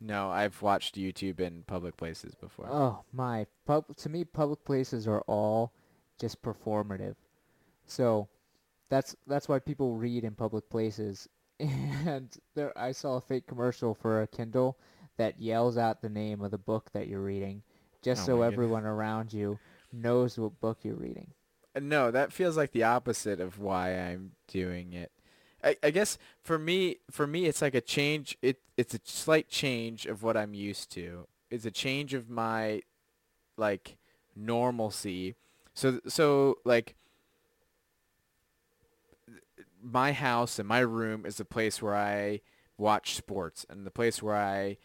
No, 0.00 0.30
I've 0.30 0.62
watched 0.62 0.94
YouTube 0.94 1.40
in 1.40 1.64
public 1.66 1.96
places 1.96 2.34
before. 2.36 2.68
Oh 2.70 3.04
my! 3.12 3.46
Pub- 3.66 3.96
to 3.96 4.08
me, 4.08 4.24
public 4.24 4.64
places 4.64 5.08
are 5.08 5.22
all 5.22 5.72
just 6.20 6.40
performative. 6.40 7.16
So 7.86 8.28
that's 8.88 9.16
that's 9.26 9.48
why 9.48 9.58
people 9.58 9.96
read 9.96 10.24
in 10.24 10.34
public 10.34 10.68
places. 10.70 11.28
And 12.06 12.28
there, 12.54 12.76
I 12.78 12.92
saw 12.92 13.16
a 13.16 13.20
fake 13.20 13.46
commercial 13.46 13.94
for 13.94 14.22
a 14.22 14.26
Kindle 14.26 14.78
that 15.16 15.40
yells 15.40 15.76
out 15.76 16.00
the 16.00 16.08
name 16.08 16.40
of 16.42 16.50
the 16.52 16.58
book 16.58 16.90
that 16.92 17.08
you're 17.08 17.20
reading, 17.22 17.62
just 18.02 18.22
Oh 18.22 18.26
so 18.26 18.32
my 18.38 18.44
goodness. 18.48 18.48
everyone 18.54 18.84
around 18.86 19.32
you 19.32 19.58
knows 19.92 20.38
what 20.38 20.60
book 20.60 20.78
you're 20.84 20.94
reading. 20.94 21.32
Uh, 21.74 21.80
No, 21.80 22.10
that 22.10 22.32
feels 22.32 22.56
like 22.56 22.72
the 22.72 22.84
opposite 22.84 23.40
of 23.40 23.58
why 23.58 23.90
I'm 23.98 24.32
doing 24.46 24.92
it. 24.92 25.10
I, 25.62 25.76
I 25.82 25.90
guess 25.90 26.18
for 26.42 26.58
me, 26.58 26.98
for 27.10 27.26
me, 27.26 27.46
it's 27.46 27.60
like 27.62 27.74
a 27.74 27.80
change. 27.80 28.36
It 28.42 28.60
it's 28.76 28.94
a 28.94 29.00
slight 29.04 29.48
change 29.48 30.06
of 30.06 30.22
what 30.22 30.36
I'm 30.36 30.54
used 30.54 30.90
to. 30.92 31.26
It's 31.50 31.64
a 31.66 31.70
change 31.70 32.14
of 32.14 32.30
my 32.30 32.82
like 33.56 33.96
normalcy. 34.36 35.36
So 35.74 36.00
so 36.08 36.58
like 36.64 36.94
my 39.82 40.12
house 40.12 40.58
and 40.58 40.68
my 40.68 40.80
room 40.80 41.24
is 41.26 41.36
the 41.36 41.44
place 41.44 41.80
where 41.82 41.96
I 41.96 42.40
watch 42.76 43.14
sports 43.14 43.66
and 43.68 43.86
the 43.86 43.90
place 43.90 44.22
where 44.22 44.36
I 44.36 44.76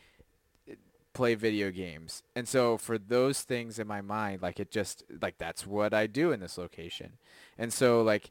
uh, 0.70 0.76
play 1.14 1.36
video 1.36 1.72
games. 1.72 2.24
And 2.36 2.48
so 2.48 2.78
for 2.78 2.98
those 2.98 3.42
things 3.42 3.80
in 3.80 3.88
my 3.88 4.02
mind, 4.02 4.42
like 4.42 4.60
it 4.60 4.72
just 4.72 5.04
like 5.22 5.38
that's 5.38 5.66
what 5.66 5.94
I 5.94 6.08
do 6.08 6.32
in 6.32 6.40
this 6.40 6.58
location. 6.58 7.14
And 7.58 7.72
so 7.72 8.02
like 8.02 8.30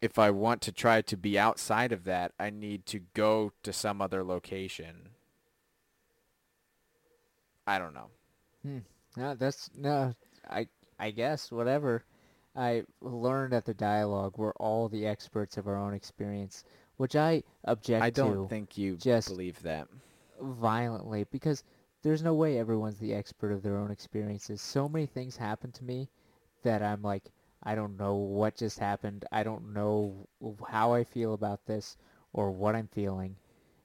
if 0.00 0.18
I 0.18 0.30
want 0.30 0.60
to 0.62 0.72
try 0.72 1.00
to 1.02 1.16
be 1.16 1.38
outside 1.38 1.92
of 1.92 2.04
that, 2.04 2.32
I 2.38 2.50
need 2.50 2.86
to 2.86 3.00
go 3.14 3.52
to 3.62 3.72
some 3.72 4.02
other 4.02 4.24
location. 4.24 5.10
I 7.66 7.78
don't 7.78 7.94
know. 7.94 8.08
Hmm. 8.62 8.78
No, 9.16 9.34
that's 9.34 9.70
no. 9.76 10.14
I 10.48 10.66
I 10.98 11.10
guess 11.10 11.52
whatever. 11.52 12.04
I 12.54 12.84
learned 13.00 13.52
that 13.52 13.64
the 13.64 13.74
dialogue 13.74 14.36
we're 14.36 14.52
all 14.52 14.88
the 14.88 15.06
experts 15.06 15.56
of 15.56 15.66
our 15.66 15.76
own 15.76 15.94
experience, 15.94 16.64
which 16.96 17.16
I 17.16 17.42
object 17.64 18.02
I 18.02 18.10
don't 18.10 18.42
to 18.44 18.48
think 18.48 18.76
you 18.76 18.96
just- 18.96 19.28
believe 19.28 19.62
that. 19.62 19.88
violently 20.40 21.24
because 21.24 21.64
there's 22.02 22.22
no 22.22 22.34
way 22.34 22.58
everyone's 22.58 22.98
the 22.98 23.14
expert 23.14 23.52
of 23.52 23.62
their 23.62 23.76
own 23.76 23.90
experiences. 23.90 24.60
So 24.60 24.88
many 24.88 25.06
things 25.06 25.36
happen 25.36 25.70
to 25.72 25.84
me 25.84 26.08
that 26.62 26.82
I'm 26.82 27.02
like, 27.02 27.30
I 27.62 27.74
don't 27.76 27.96
know 27.96 28.16
what 28.16 28.56
just 28.56 28.78
happened. 28.80 29.24
I 29.30 29.44
don't 29.44 29.72
know 29.72 30.26
how 30.68 30.92
I 30.92 31.04
feel 31.04 31.32
about 31.34 31.64
this 31.66 31.96
or 32.32 32.50
what 32.50 32.74
I'm 32.74 32.88
feeling. 32.88 33.36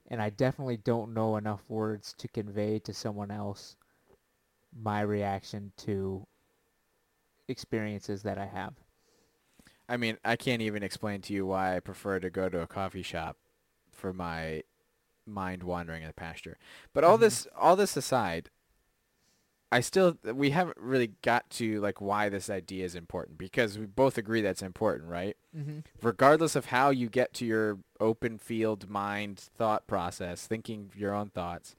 And 0.07 0.21
I 0.21 0.29
definitely 0.31 0.77
don't 0.77 1.13
know 1.13 1.37
enough 1.37 1.63
words 1.69 2.13
to 2.13 2.27
convey 2.27 2.79
to 2.79 2.93
someone 2.93 3.29
else 3.29 3.75
my 4.81 5.01
reaction 5.01 5.71
to 5.77 6.25
experiences 7.47 8.23
that 8.23 8.37
I 8.37 8.45
have. 8.45 8.73
I 9.89 9.97
mean, 9.97 10.17
I 10.25 10.35
can't 10.35 10.61
even 10.61 10.83
explain 10.83 11.21
to 11.21 11.33
you 11.33 11.45
why 11.45 11.75
I 11.75 11.79
prefer 11.79 12.19
to 12.19 12.29
go 12.29 12.49
to 12.49 12.59
a 12.61 12.67
coffee 12.67 13.01
shop 13.03 13.37
for 13.91 14.13
my 14.13 14.63
mind 15.25 15.63
wandering 15.63 16.01
in 16.03 16.07
the 16.07 16.13
pasture. 16.13 16.57
But 16.93 17.03
all 17.03 17.17
Mhm. 17.17 17.21
this 17.21 17.47
all 17.55 17.75
this 17.75 17.95
aside, 17.97 18.49
I 19.71 19.81
still 19.81 20.17
we 20.23 20.51
haven't 20.51 20.77
really 20.77 21.13
got 21.21 21.49
to 21.51 21.79
like 21.81 21.99
why 22.01 22.29
this 22.29 22.49
idea 22.49 22.85
is 22.85 22.95
important 22.95 23.37
because 23.37 23.77
we 23.77 23.85
both 23.85 24.17
agree 24.17 24.41
that's 24.41 24.61
important, 24.61 25.09
right? 25.09 25.35
Mm-hmm. 25.55 25.79
Regardless 26.01 26.55
of 26.55 26.65
how 26.67 26.89
you 26.89 27.09
get 27.09 27.33
to 27.35 27.45
your 27.45 27.79
open 27.99 28.37
field 28.37 28.89
mind 28.89 29.39
thought 29.39 29.87
process, 29.87 30.47
thinking 30.47 30.91
your 30.95 31.13
own 31.13 31.29
thoughts, 31.29 31.75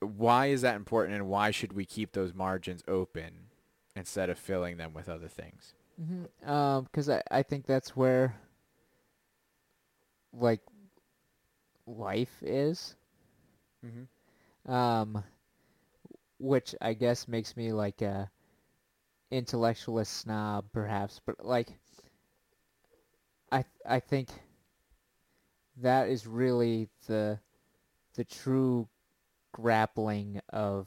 why 0.00 0.46
is 0.46 0.62
that 0.62 0.76
important 0.76 1.16
and 1.16 1.26
why 1.28 1.50
should 1.50 1.72
we 1.72 1.84
keep 1.84 2.12
those 2.12 2.32
margins 2.34 2.82
open 2.86 3.47
instead 3.98 4.30
of 4.30 4.38
filling 4.38 4.76
them 4.76 4.94
with 4.94 5.08
other 5.08 5.28
things? 5.28 5.74
Mm-hmm. 6.00 6.50
Um, 6.50 6.84
because 6.84 7.10
I, 7.10 7.22
I 7.30 7.42
think 7.42 7.66
that's 7.66 7.96
where 7.96 8.34
like 10.32 10.60
life 11.86 12.42
is. 12.42 12.94
Mm-hmm. 13.84 14.72
Um, 14.72 15.24
which 16.38 16.74
I 16.80 16.94
guess 16.94 17.26
makes 17.26 17.56
me 17.56 17.72
like 17.72 18.02
a 18.02 18.30
intellectualist 19.30 20.12
snob, 20.16 20.66
perhaps. 20.72 21.20
But 21.24 21.44
like, 21.44 21.68
I 23.50 23.64
I 23.86 24.00
think 24.00 24.28
that 25.78 26.08
is 26.08 26.26
really 26.26 26.88
the 27.06 27.40
the 28.14 28.24
true 28.24 28.88
grappling 29.52 30.40
of 30.50 30.86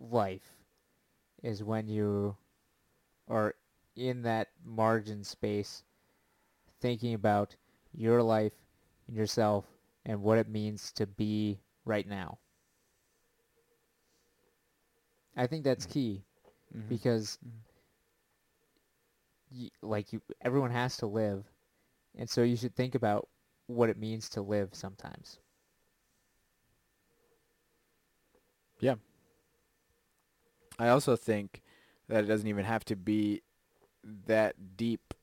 life 0.00 0.59
is 1.42 1.62
when 1.62 1.88
you 1.88 2.36
are 3.28 3.54
in 3.96 4.22
that 4.22 4.48
margin 4.64 5.24
space 5.24 5.82
thinking 6.80 7.14
about 7.14 7.56
your 7.92 8.22
life 8.22 8.52
and 9.06 9.16
yourself 9.16 9.66
and 10.04 10.22
what 10.22 10.38
it 10.38 10.48
means 10.48 10.92
to 10.92 11.06
be 11.06 11.60
right 11.84 12.06
now. 12.06 12.38
I 15.36 15.46
think 15.46 15.64
that's 15.64 15.86
Mm. 15.86 15.90
key 15.90 16.24
Mm-hmm. 16.74 16.94
because 16.94 17.38
Mhm. 17.44 17.62
y- 19.50 19.70
like 19.82 20.12
you 20.12 20.20
everyone 20.40 20.70
has 20.70 20.96
to 20.96 21.06
live 21.06 21.44
and 22.16 22.28
so 22.28 22.42
you 22.42 22.56
should 22.56 22.74
think 22.74 22.94
about 22.94 23.28
what 23.66 23.88
it 23.90 23.98
means 23.98 24.28
to 24.30 24.42
live 24.42 24.74
sometimes. 24.74 25.38
I 30.80 30.88
also 30.88 31.14
think 31.14 31.60
that 32.08 32.24
it 32.24 32.26
doesn't 32.26 32.48
even 32.48 32.64
have 32.64 32.84
to 32.86 32.96
be 32.96 33.42
that 34.26 34.76
deep. 34.76 35.14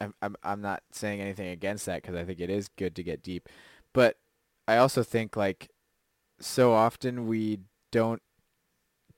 I'm 0.00 0.14
I'm 0.22 0.36
I'm 0.42 0.60
not 0.60 0.82
saying 0.92 1.20
anything 1.20 1.48
against 1.48 1.86
that 1.86 2.02
because 2.02 2.14
I 2.14 2.24
think 2.24 2.40
it 2.40 2.50
is 2.50 2.68
good 2.68 2.94
to 2.96 3.02
get 3.02 3.22
deep, 3.22 3.48
but 3.92 4.18
I 4.68 4.76
also 4.76 5.02
think 5.02 5.36
like 5.36 5.70
so 6.38 6.72
often 6.72 7.26
we 7.26 7.60
don't 7.90 8.22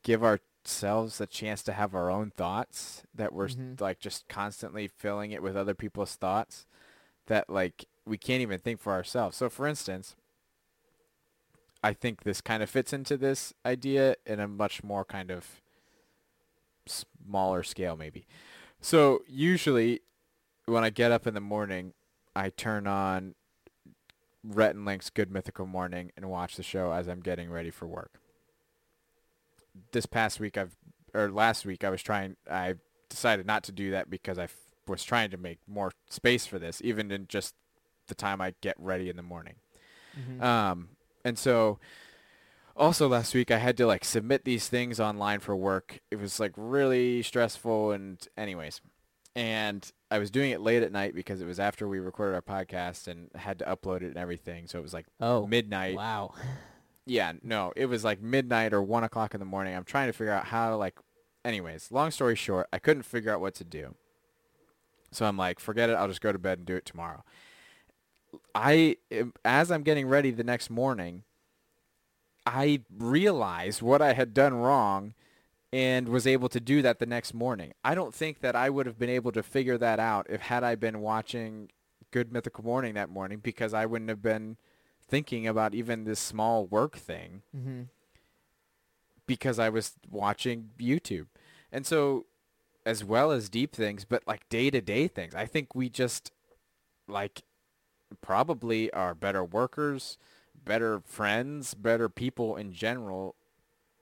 give 0.02 0.22
ourselves 0.24 1.20
a 1.20 1.26
chance 1.26 1.62
to 1.64 1.72
have 1.72 1.94
our 1.94 2.10
own 2.10 2.30
thoughts 2.30 3.02
that 3.14 3.32
we're 3.32 3.48
Mhm. 3.48 3.80
like 3.80 3.98
just 4.00 4.28
constantly 4.28 4.88
filling 4.88 5.32
it 5.32 5.42
with 5.42 5.56
other 5.56 5.74
people's 5.74 6.16
thoughts 6.16 6.66
that 7.26 7.50
like 7.50 7.86
we 8.04 8.18
can't 8.18 8.42
even 8.42 8.58
think 8.58 8.80
for 8.80 8.92
ourselves. 8.92 9.36
So 9.36 9.48
for 9.48 9.66
instance, 9.66 10.16
I 11.82 11.92
think 11.92 12.22
this 12.22 12.40
kind 12.40 12.62
of 12.62 12.70
fits 12.70 12.92
into 12.92 13.16
this 13.16 13.52
idea 13.66 14.16
in 14.24 14.38
a 14.40 14.46
much 14.46 14.84
more 14.84 15.04
kind 15.04 15.30
of 15.30 15.60
smaller 16.86 17.62
scale 17.62 17.96
maybe. 17.96 18.26
So 18.80 19.22
usually 19.28 20.00
when 20.66 20.84
I 20.84 20.90
get 20.90 21.12
up 21.12 21.26
in 21.26 21.34
the 21.34 21.40
morning, 21.40 21.92
I 22.34 22.50
turn 22.50 22.86
on 22.86 23.34
Rhett 24.44 24.74
and 24.74 24.84
Link's 24.84 25.10
Good 25.10 25.30
Mythical 25.30 25.66
Morning 25.66 26.10
and 26.16 26.28
watch 26.28 26.56
the 26.56 26.62
show 26.62 26.92
as 26.92 27.08
I'm 27.08 27.20
getting 27.20 27.50
ready 27.50 27.70
for 27.70 27.86
work. 27.86 28.12
This 29.92 30.06
past 30.06 30.40
week 30.40 30.56
I've 30.56 30.76
or 31.14 31.30
last 31.30 31.64
week 31.66 31.84
I 31.84 31.90
was 31.90 32.02
trying 32.02 32.36
I 32.50 32.74
decided 33.08 33.46
not 33.46 33.62
to 33.64 33.72
do 33.72 33.90
that 33.90 34.08
because 34.10 34.38
I 34.38 34.44
f- 34.44 34.56
was 34.86 35.04
trying 35.04 35.30
to 35.30 35.36
make 35.36 35.58
more 35.66 35.92
space 36.10 36.46
for 36.46 36.58
this 36.58 36.80
even 36.84 37.10
in 37.10 37.26
just 37.28 37.54
the 38.08 38.14
time 38.14 38.40
I 38.40 38.54
get 38.60 38.76
ready 38.78 39.08
in 39.08 39.16
the 39.16 39.22
morning. 39.22 39.54
Um, 40.42 40.88
and 41.24 41.38
so 41.38 41.78
also 42.76 43.08
last 43.08 43.34
week 43.34 43.50
I 43.50 43.58
had 43.58 43.76
to 43.78 43.86
like 43.86 44.04
submit 44.04 44.44
these 44.44 44.68
things 44.68 45.00
online 45.00 45.40
for 45.40 45.56
work. 45.56 46.00
It 46.10 46.18
was 46.18 46.40
like 46.40 46.52
really 46.56 47.22
stressful 47.22 47.92
and 47.92 48.26
anyways. 48.36 48.80
And 49.34 49.90
I 50.10 50.18
was 50.18 50.30
doing 50.30 50.50
it 50.50 50.60
late 50.60 50.82
at 50.82 50.92
night 50.92 51.14
because 51.14 51.40
it 51.40 51.46
was 51.46 51.58
after 51.58 51.88
we 51.88 51.98
recorded 51.98 52.34
our 52.34 52.42
podcast 52.42 53.08
and 53.08 53.30
had 53.34 53.58
to 53.60 53.64
upload 53.64 54.02
it 54.02 54.08
and 54.08 54.18
everything. 54.18 54.66
So 54.66 54.78
it 54.78 54.82
was 54.82 54.92
like 54.92 55.06
oh, 55.20 55.46
midnight. 55.46 55.96
wow. 55.96 56.34
Yeah, 57.04 57.32
no, 57.42 57.72
it 57.74 57.86
was 57.86 58.04
like 58.04 58.20
midnight 58.22 58.72
or 58.72 58.82
one 58.82 59.04
o'clock 59.04 59.34
in 59.34 59.40
the 59.40 59.46
morning. 59.46 59.74
I'm 59.74 59.84
trying 59.84 60.08
to 60.08 60.12
figure 60.12 60.32
out 60.32 60.44
how 60.44 60.70
to 60.70 60.76
like, 60.76 60.98
anyways, 61.44 61.90
long 61.90 62.10
story 62.10 62.36
short, 62.36 62.68
I 62.72 62.78
couldn't 62.78 63.02
figure 63.02 63.32
out 63.32 63.40
what 63.40 63.54
to 63.56 63.64
do. 63.64 63.94
So 65.10 65.26
I'm 65.26 65.36
like, 65.36 65.58
forget 65.58 65.90
it. 65.90 65.94
I'll 65.94 66.08
just 66.08 66.20
go 66.20 66.30
to 66.30 66.38
bed 66.38 66.58
and 66.58 66.66
do 66.66 66.76
it 66.76 66.86
tomorrow. 66.86 67.24
I, 68.54 68.96
as 69.44 69.70
I'm 69.70 69.82
getting 69.82 70.06
ready 70.08 70.30
the 70.30 70.44
next 70.44 70.68
morning, 70.70 71.22
I 72.46 72.80
realized 72.96 73.82
what 73.82 74.02
I 74.02 74.12
had 74.14 74.34
done 74.34 74.54
wrong 74.54 75.14
and 75.72 76.08
was 76.08 76.26
able 76.26 76.48
to 76.50 76.60
do 76.60 76.82
that 76.82 76.98
the 76.98 77.06
next 77.06 77.32
morning. 77.32 77.72
I 77.82 77.94
don't 77.94 78.14
think 78.14 78.40
that 78.40 78.54
I 78.54 78.68
would 78.68 78.84
have 78.86 78.98
been 78.98 79.08
able 79.08 79.32
to 79.32 79.42
figure 79.42 79.78
that 79.78 79.98
out 79.98 80.26
if 80.28 80.42
had 80.42 80.62
I 80.64 80.74
been 80.74 81.00
watching 81.00 81.70
Good 82.10 82.30
Mythical 82.32 82.62
Morning 82.64 82.92
that 82.94 83.08
morning 83.08 83.38
because 83.42 83.72
I 83.72 83.86
wouldn't 83.86 84.10
have 84.10 84.20
been 84.22 84.58
thinking 85.08 85.46
about 85.46 85.74
even 85.74 86.04
this 86.04 86.20
small 86.20 86.66
work 86.66 86.96
thing 86.96 87.42
Mm-hmm. 87.56 87.82
because 89.26 89.58
I 89.58 89.68
was 89.70 89.94
watching 90.10 90.70
YouTube. 90.78 91.26
And 91.70 91.86
so 91.86 92.26
as 92.84 93.02
well 93.04 93.30
as 93.30 93.48
deep 93.48 93.74
things, 93.74 94.04
but 94.04 94.22
like 94.26 94.48
day-to-day 94.48 95.08
things, 95.08 95.34
I 95.34 95.46
think 95.46 95.74
we 95.74 95.88
just 95.88 96.32
like 97.08 97.42
probably 98.20 98.92
are 98.92 99.14
better 99.14 99.44
workers, 99.44 100.18
better 100.64 101.00
friends, 101.00 101.74
better 101.74 102.08
people 102.08 102.56
in 102.56 102.72
general 102.72 103.34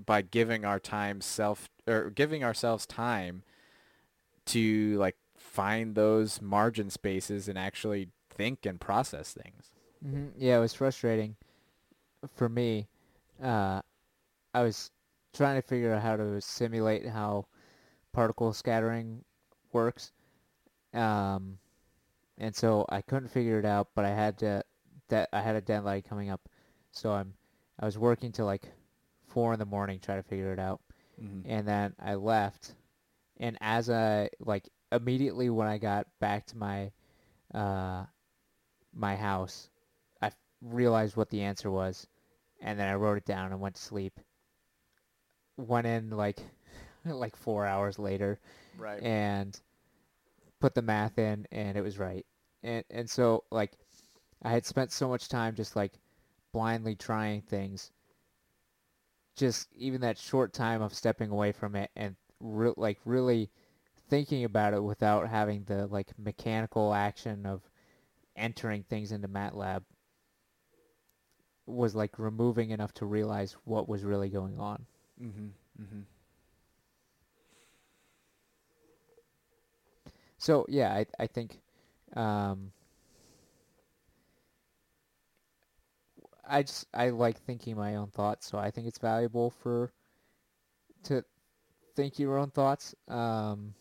by 0.04 0.22
giving 0.22 0.64
our 0.64 0.80
time 0.80 1.20
self 1.20 1.68
or 1.86 2.11
giving 2.11 2.44
ourselves 2.44 2.86
time 2.86 3.42
to 4.46 4.96
like 4.98 5.16
find 5.36 5.94
those 5.94 6.40
margin 6.40 6.90
spaces 6.90 7.48
and 7.48 7.58
actually 7.58 8.08
think 8.30 8.66
and 8.66 8.80
process 8.80 9.32
things. 9.32 9.74
hmm 10.02 10.28
Yeah, 10.36 10.56
it 10.56 10.61
was 10.61 10.74
frustrating 10.74 11.36
for 12.34 12.48
me. 12.48 12.88
Uh, 13.42 13.80
I 14.54 14.62
was 14.62 14.90
trying 15.34 15.61
to 15.61 15.66
figure 15.66 15.92
out 15.94 16.02
how 16.02 16.16
to 16.16 16.40
simulate 16.40 17.06
how 17.06 17.46
particle 18.12 18.52
scattering 18.52 19.24
works, 19.72 20.12
um, 20.94 21.58
and 22.41 22.57
so 22.57 22.84
I 22.88 23.03
couldn't 23.03 23.28
figure 23.28 23.59
it 23.61 23.64
out. 23.66 23.88
But 23.95 24.05
I 24.07 24.11
had 24.11 24.38
to 24.38 24.64
that 25.11 25.28
I 25.32 25.41
had 25.41 25.57
a 25.57 25.61
deadline 25.61 26.03
coming 26.03 26.30
up, 26.30 26.41
so 26.91 27.12
I'm 27.12 27.34
I 27.78 27.84
was 27.86 27.99
working 27.99 28.32
till 28.32 28.47
like 28.47 28.64
four 29.28 29.53
in 29.53 29.59
the 29.61 29.66
morning 29.66 30.01
trying 30.01 30.22
to 30.22 30.28
figure 30.28 30.53
it 30.53 30.59
out, 30.59 30.80
and 31.47 31.68
then 31.68 31.95
I 32.01 32.14
left, 32.16 32.74
and 33.38 33.57
as 33.61 33.91
I 33.91 34.30
like 34.41 34.68
immediately 34.93 35.51
when 35.51 35.68
I 35.68 35.78
got 35.78 36.07
back 36.20 36.47
to 36.47 36.57
my 36.57 36.91
uh 37.55 38.05
my 38.93 39.16
house, 39.16 39.70
I 40.20 40.26
f- 40.28 40.36
realized 40.62 41.16
what 41.16 41.30
the 41.30 41.43
answer 41.43 41.70
was, 41.70 42.07
and 42.61 42.78
then 42.78 42.88
I 42.88 42.95
wrote 42.95 43.18
it 43.18 43.24
down 43.24 43.53
and 43.53 43.61
went 43.61 43.76
to 43.76 43.82
sleep. 43.82 44.18
Went 45.57 45.86
in 45.86 46.11
like 46.11 46.38
like 47.05 47.36
four 47.36 47.66
hours 47.66 47.99
later 47.99 48.41
Right. 48.78 49.03
and 49.03 49.59
put 50.61 50.74
the 50.74 50.82
math 50.82 51.18
in, 51.18 51.46
and 51.50 51.76
it 51.76 51.82
was 51.82 51.98
right. 51.98 52.24
And 52.62 52.84
and 52.90 53.08
so 53.08 53.44
like 53.50 53.72
I 54.42 54.50
had 54.50 54.66
spent 54.66 54.92
so 54.92 55.08
much 55.08 55.28
time 55.28 55.54
just 55.54 55.76
like 55.76 55.92
blindly 56.52 56.94
trying 56.94 57.42
things. 57.42 57.90
Just 59.36 59.68
even 59.74 60.02
that 60.02 60.18
short 60.18 60.52
time 60.52 60.82
of 60.82 60.94
stepping 60.94 61.30
away 61.30 61.52
from 61.52 61.74
it 61.74 61.90
and 61.96 62.16
re- 62.40 62.74
like 62.76 62.98
really 63.04 63.50
thinking 64.08 64.44
about 64.44 64.74
it 64.74 64.82
without 64.82 65.28
having 65.28 65.64
the 65.64 65.86
like 65.86 66.12
mechanical 66.18 66.92
action 66.92 67.46
of 67.46 67.62
entering 68.36 68.82
things 68.82 69.12
into 69.12 69.28
MATLAB 69.28 69.82
was 71.66 71.94
like 71.94 72.18
removing 72.18 72.70
enough 72.70 72.92
to 72.94 73.06
realize 73.06 73.56
what 73.64 73.88
was 73.88 74.04
really 74.04 74.28
going 74.28 74.58
on. 74.58 74.84
Mm-hmm. 75.22 75.82
Mm-hmm. 75.82 76.00
So 80.41 80.66
yeah, 80.68 80.93
I 80.93 81.07
I 81.20 81.26
think 81.28 81.61
um, 82.16 82.72
I 86.47 86.62
just 86.62 86.86
I 86.93 87.09
like 87.09 87.38
thinking 87.38 87.76
my 87.76 87.97
own 87.97 88.11
thoughts, 88.11 88.47
so 88.47 88.59
I 88.59 88.70
think 88.70 88.86
it's 88.86 88.99
valuable 88.99 89.49
for 89.51 89.93
to 91.05 91.24
think 91.97 92.18
your 92.18 92.38
own 92.38 92.51
thoughts. 92.51 92.95
Um, 93.09 93.74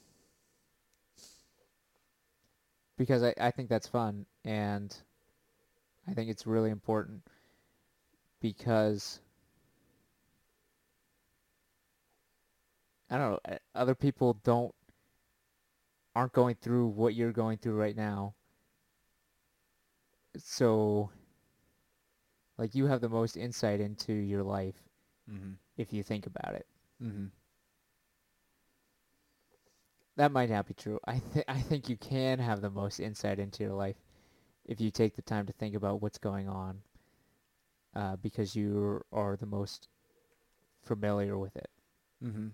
because 2.97 3.23
I, 3.23 3.33
I 3.39 3.51
think 3.51 3.69
that's 3.69 3.87
fun 3.87 4.25
and 4.45 4.95
I 6.07 6.13
think 6.13 6.29
it's 6.29 6.45
really 6.45 6.71
important 6.71 7.23
because 8.41 9.21
I 13.09 13.17
don't 13.17 13.31
know, 13.31 13.39
uh, 13.53 13.57
other 13.75 13.93
people 13.95 14.33
don't 14.43 14.73
aren't 16.19 16.33
going 16.33 16.55
through 16.55 16.87
what 16.87 17.15
you're 17.15 17.31
going 17.31 17.57
through 17.57 17.75
right 17.75 17.95
now. 17.95 18.33
So 20.37 21.11
like 22.57 22.75
you 22.75 22.87
have 22.87 22.99
the 22.99 23.07
most 23.07 23.37
insight 23.37 23.79
into 23.79 24.11
your 24.11 24.43
life 24.43 24.75
Mm-hmm. 25.31 25.53
if 25.77 25.93
you 25.93 26.03
think 26.03 26.25
about 26.25 26.55
it. 26.55 26.65
Mm-hmm. 27.03 27.25
That 30.17 30.31
might 30.31 30.49
not 30.49 30.67
be 30.67 30.73
true. 30.73 30.99
I 31.05 31.19
th- 31.33 31.45
I 31.47 31.61
think 31.61 31.87
you 31.87 31.95
can 31.95 32.39
have 32.39 32.61
the 32.61 32.69
most 32.69 32.99
insight 32.99 33.39
into 33.39 33.63
your 33.63 33.73
life 33.73 33.95
if 34.65 34.81
you 34.81 34.91
take 34.91 35.15
the 35.15 35.21
time 35.21 35.45
to 35.45 35.53
think 35.53 35.75
about 35.75 36.01
what's 36.01 36.17
going 36.17 36.49
on, 36.49 36.81
uh, 37.95 38.15
because 38.17 38.55
you 38.55 39.01
are 39.13 39.37
the 39.37 39.45
most 39.45 39.87
familiar 40.83 41.37
with 41.37 41.55
it. 41.55 41.69
Mm-hmm. 42.25 42.47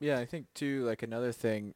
Yeah, 0.00 0.18
I 0.18 0.24
think 0.26 0.46
too. 0.54 0.84
Like 0.84 1.02
another 1.02 1.30
thing, 1.32 1.74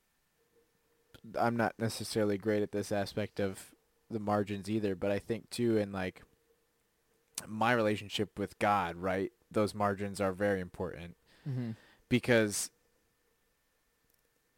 I'm 1.39 1.57
not 1.57 1.75
necessarily 1.79 2.39
great 2.39 2.63
at 2.63 2.73
this 2.73 2.91
aspect 2.91 3.39
of 3.39 3.71
the 4.11 4.19
margins 4.19 4.69
either, 4.71 4.95
but 4.95 5.11
I 5.11 5.19
think 5.19 5.51
too 5.51 5.77
in 5.77 5.93
like 5.93 6.23
my 7.47 7.73
relationship 7.73 8.39
with 8.39 8.59
God, 8.59 8.97
right? 8.97 9.33
Those 9.51 9.75
margins 9.75 10.21
are 10.21 10.33
very 10.33 10.61
important 10.61 11.17
Mm-hmm. 11.49 11.73
because 12.09 12.71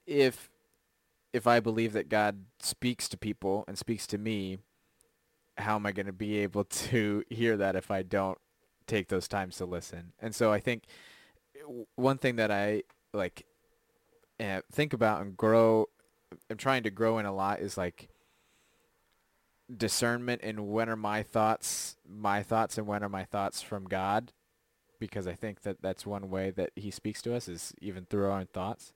if 0.07 0.49
if 1.33 1.47
I 1.47 1.59
believe 1.61 1.93
that 1.95 2.09
God 2.09 2.45
speaks 2.61 3.09
to 3.09 3.17
people 3.19 3.65
and 3.67 3.77
speaks 3.77 4.07
to 4.07 4.19
me, 4.19 4.59
how 5.59 5.75
am 5.75 5.85
I 5.85 5.93
going 5.93 6.07
to 6.07 6.13
be 6.13 6.39
able 6.39 6.65
to 6.89 7.25
hear 7.29 7.57
that 7.57 7.75
if 7.77 7.91
I 7.91 8.03
don't 8.03 8.39
take 8.87 9.09
those 9.09 9.27
times 9.29 9.57
to 9.57 9.67
listen? 9.67 10.13
And 10.21 10.35
so 10.35 10.53
I 10.53 10.61
think 10.61 10.85
one 11.97 12.19
thing 12.19 12.37
that 12.37 12.51
I 12.53 12.85
like 13.13 13.45
uh, 14.41 14.61
think 14.73 14.93
about 14.93 15.23
and 15.23 15.37
grow 15.37 15.87
I'm 16.51 16.57
trying 16.57 16.83
to 16.83 16.91
grow 16.91 17.19
in 17.19 17.27
a 17.27 17.35
lot 17.35 17.61
is 17.61 17.77
like 17.77 18.09
discernment 19.75 20.43
in 20.43 20.69
when 20.69 20.89
are 20.89 20.97
my 20.97 21.23
thoughts 21.23 21.97
my 22.09 22.43
thoughts 22.43 22.79
and 22.79 22.87
when 22.87 23.03
are 23.03 23.09
my 23.09 23.25
thoughts 23.25 23.63
from 23.63 23.85
God 23.85 24.33
because 24.99 25.27
I 25.27 25.35
think 25.35 25.63
that 25.63 25.83
that's 25.83 26.07
one 26.07 26.31
way 26.31 26.51
that 26.51 26.71
he 26.77 26.91
speaks 26.91 27.23
to 27.23 27.35
us 27.35 27.49
is 27.49 27.75
even 27.81 28.05
through 28.05 28.27
our 28.27 28.39
own 28.39 28.47
thoughts. 28.53 28.93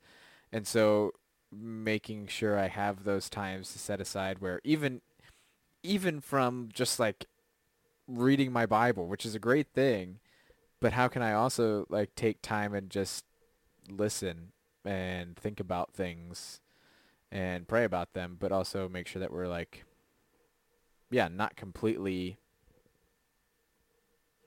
And 0.52 0.66
so 0.66 1.12
making 1.52 2.28
sure 2.28 2.58
I 2.58 2.68
have 2.68 3.04
those 3.04 3.28
times 3.28 3.72
to 3.72 3.78
set 3.78 4.00
aside 4.00 4.38
where 4.38 4.60
even 4.64 5.00
even 5.82 6.20
from 6.20 6.68
just 6.72 7.00
like 7.00 7.26
reading 8.06 8.52
my 8.52 8.66
Bible, 8.66 9.06
which 9.06 9.24
is 9.24 9.34
a 9.34 9.38
great 9.38 9.68
thing, 9.68 10.18
but 10.80 10.92
how 10.92 11.08
can 11.08 11.22
I 11.22 11.32
also 11.32 11.86
like 11.88 12.14
take 12.14 12.42
time 12.42 12.74
and 12.74 12.90
just 12.90 13.24
listen 13.88 14.52
and 14.84 15.36
think 15.36 15.60
about 15.60 15.92
things 15.92 16.60
and 17.30 17.68
pray 17.68 17.84
about 17.84 18.12
them, 18.12 18.36
but 18.38 18.52
also 18.52 18.88
make 18.88 19.06
sure 19.06 19.20
that 19.20 19.32
we're 19.32 19.48
like 19.48 19.84
yeah, 21.10 21.28
not 21.28 21.56
completely 21.56 22.38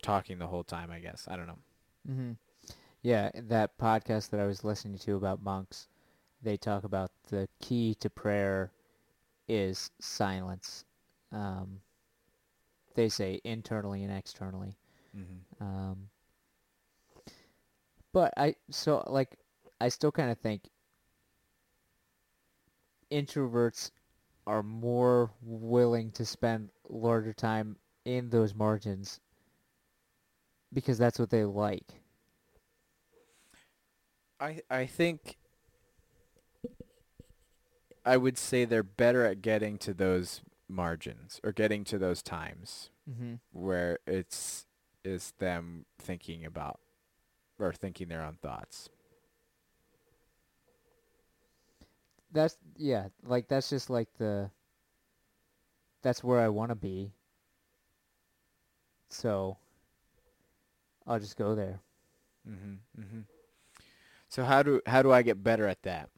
talking 0.02 0.40
the 0.40 0.48
whole 0.48 0.64
time, 0.64 0.92
I 0.92 1.00
guess. 1.00 1.28
I 1.30 1.36
don't 1.36 1.48
know. 1.48 1.60
Mm-hmm. 2.10 2.32
Yeah, 3.02 3.32
that 3.36 3.78
podcast 3.78 4.30
that 4.30 4.40
I 4.40 4.46
was 4.46 4.64
listening 4.64 4.98
to 5.00 5.16
about 5.16 5.44
monks, 5.44 5.90
they 6.42 6.56
talk 6.56 6.86
about 6.86 7.12
the 7.30 7.50
key 7.62 7.96
to 8.00 8.10
prayer 8.10 8.72
is 9.50 9.92
silence. 10.00 10.86
Um, 11.34 11.82
they 12.96 13.10
say 13.10 13.42
internally 13.44 14.04
and 14.04 14.18
externally. 14.18 14.78
Mm-hmm. 15.18 15.64
Um, 15.64 16.10
but 18.14 18.34
I 18.38 18.56
so 18.70 19.04
like 19.08 19.38
I 19.84 19.90
still 19.90 20.14
kind 20.14 20.32
of 20.32 20.38
think 20.38 20.70
introverts 23.12 23.92
are 24.48 24.64
more 24.64 25.32
willing 25.42 26.12
to 26.12 26.26
spend 26.26 26.70
larger 26.88 27.34
time 27.34 27.76
in 28.06 28.30
those 28.30 28.56
margins 28.56 29.20
because 30.72 30.98
that's 30.98 31.20
what 31.20 31.30
they 31.30 31.44
like. 31.44 31.84
I 34.40 34.62
I 34.70 34.86
think 34.86 35.38
I 38.06 38.16
would 38.18 38.38
say 38.38 38.66
they're 38.66 38.84
better 38.84 39.26
at 39.26 39.42
getting 39.42 39.78
to 39.80 39.94
those 39.94 40.42
margins 40.70 41.42
or 41.44 41.52
getting 41.52 41.84
to 41.86 41.98
those 41.98 42.22
times 42.24 42.90
Mm-hmm. 43.10 43.34
where 43.52 44.00
it's 44.08 44.66
is 45.04 45.34
them 45.40 45.86
thinking 46.00 46.46
about 46.46 46.80
or 47.60 47.74
thinking 47.74 48.08
their 48.08 48.24
own 48.24 48.38
thoughts. 48.42 48.88
That's 52.34 52.58
yeah, 52.78 53.10
like 53.24 53.48
that's 53.48 53.70
just 53.70 53.90
like 53.90 54.10
the 54.18 54.52
that's 56.04 56.24
where 56.24 56.42
I 56.42 56.50
want 56.50 56.70
to 56.72 56.76
be. 56.76 57.14
So 59.10 59.58
I'll 61.08 61.20
just 61.20 61.38
go 61.38 61.56
there. 61.56 61.82
Mhm. 62.48 62.80
Mhm. 62.98 63.26
So 64.30 64.44
how 64.46 64.64
do 64.64 64.82
how 64.88 65.02
do 65.04 65.12
I 65.12 65.22
get 65.24 65.44
better 65.44 65.68
at 65.68 65.84
that? 65.84 66.10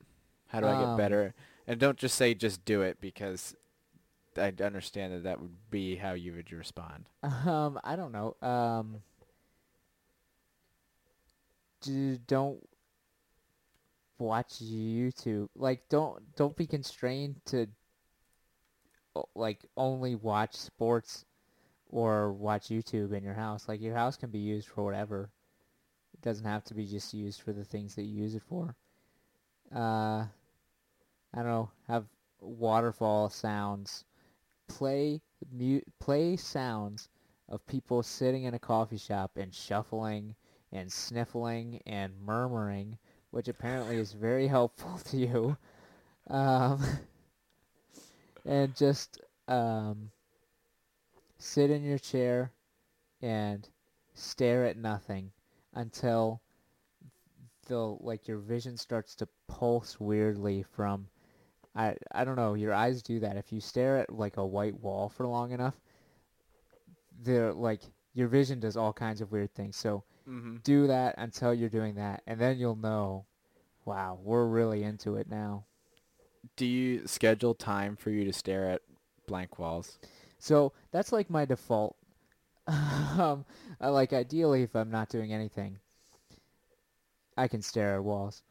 How 0.47 0.61
do 0.61 0.67
I 0.67 0.75
get 0.75 0.89
Um, 0.89 0.97
better? 0.97 1.35
And 1.67 1.79
don't 1.79 1.97
just 1.97 2.15
say 2.15 2.33
just 2.33 2.65
do 2.65 2.81
it 2.81 2.99
because 3.01 3.55
I 4.37 4.53
understand 4.61 5.13
that 5.13 5.23
that 5.23 5.41
would 5.41 5.69
be 5.71 5.97
how 5.97 6.13
you 6.13 6.33
would 6.33 6.51
respond. 6.51 7.09
Um, 7.23 7.79
I 7.83 7.95
don't 7.95 8.11
know. 8.11 8.35
Um, 8.41 9.01
d- 11.81 12.19
don't 12.27 12.61
watch 14.17 14.59
YouTube. 14.63 15.49
Like, 15.55 15.87
don't 15.89 16.35
don't 16.35 16.55
be 16.55 16.67
constrained 16.67 17.41
to 17.45 17.67
like 19.33 19.59
only 19.77 20.15
watch 20.15 20.55
sports 20.55 21.25
or 21.89 22.33
watch 22.33 22.67
YouTube 22.67 23.13
in 23.13 23.23
your 23.23 23.33
house. 23.33 23.67
Like, 23.67 23.81
your 23.81 23.95
house 23.95 24.17
can 24.17 24.29
be 24.29 24.39
used 24.39 24.67
for 24.67 24.83
whatever. 24.83 25.29
It 26.13 26.21
doesn't 26.21 26.45
have 26.45 26.63
to 26.65 26.73
be 26.73 26.85
just 26.85 27.13
used 27.13 27.41
for 27.41 27.53
the 27.53 27.63
things 27.63 27.95
that 27.95 28.03
you 28.03 28.23
use 28.23 28.35
it 28.35 28.43
for. 28.49 28.75
Uh, 29.73 30.25
I 31.33 31.35
don't 31.35 31.47
know. 31.47 31.69
Have 31.87 32.05
waterfall 32.41 33.29
sounds. 33.29 34.05
Play 34.67 35.21
mu- 35.51 35.81
play 35.99 36.35
sounds 36.35 37.09
of 37.49 37.65
people 37.67 38.01
sitting 38.01 38.43
in 38.43 38.53
a 38.53 38.59
coffee 38.59 38.97
shop 38.97 39.37
and 39.37 39.53
shuffling 39.53 40.35
and 40.71 40.91
sniffling 40.91 41.81
and 41.85 42.13
murmuring, 42.25 42.97
which 43.31 43.47
apparently 43.47 43.97
is 43.97 44.13
very 44.13 44.47
helpful 44.47 44.99
to 45.05 45.17
you. 45.17 45.57
Um, 46.29 46.83
and 48.45 48.75
just 48.75 49.21
um, 49.47 50.11
sit 51.37 51.69
in 51.69 51.83
your 51.83 51.99
chair 51.99 52.51
and 53.21 53.67
stare 54.13 54.65
at 54.65 54.77
nothing 54.77 55.31
until 55.73 56.41
the 57.67 57.77
like 57.77 58.27
your 58.27 58.37
vision 58.37 58.77
starts 58.77 59.15
to 59.15 59.27
pulse 59.47 59.99
weirdly 59.99 60.63
from 60.63 61.07
I 61.75 61.95
I 62.11 62.23
don't 62.23 62.35
know, 62.35 62.53
your 62.53 62.73
eyes 62.73 63.01
do 63.01 63.19
that. 63.19 63.37
If 63.37 63.51
you 63.51 63.59
stare 63.59 63.97
at 63.97 64.13
like 64.13 64.37
a 64.37 64.45
white 64.45 64.79
wall 64.81 65.09
for 65.09 65.27
long 65.27 65.51
enough, 65.51 65.75
they're 67.21 67.53
like 67.53 67.81
your 68.13 68.27
vision 68.27 68.59
does 68.59 68.77
all 68.77 68.93
kinds 68.93 69.21
of 69.21 69.31
weird 69.31 69.53
things. 69.53 69.75
So 69.75 70.03
Mm-hmm. 70.27 70.55
do 70.63 70.87
that 70.87 71.15
until 71.19 71.53
you're 71.53 71.69
doing 71.69 71.95
that 71.95 72.23
and 72.25 72.39
then 72.39 72.57
you'll 72.57 72.75
know 72.75 73.25
wow, 73.85 74.17
we're 74.23 74.45
really 74.45 74.83
into 74.83 75.15
it 75.15 75.29
now. 75.29 75.63
Do 76.57 76.65
you 76.65 77.07
schedule 77.07 77.53
time 77.53 77.95
for 77.95 78.09
you 78.09 78.25
to 78.25 78.33
stare 78.33 78.69
at 78.71 78.81
blank 79.27 79.59
walls? 79.59 79.99
So 80.39 80.73
that's 80.91 81.11
like 81.11 81.29
my 81.29 81.45
default. 81.45 81.95
um, 82.67 83.45
I 83.79 83.89
like 83.89 84.11
ideally 84.11 84.63
if 84.63 84.75
I'm 84.75 84.89
not 84.89 85.09
doing 85.09 85.33
anything, 85.33 85.77
I 87.37 87.47
can 87.47 87.61
stare 87.61 87.95
at 87.95 88.03
walls. 88.03 88.43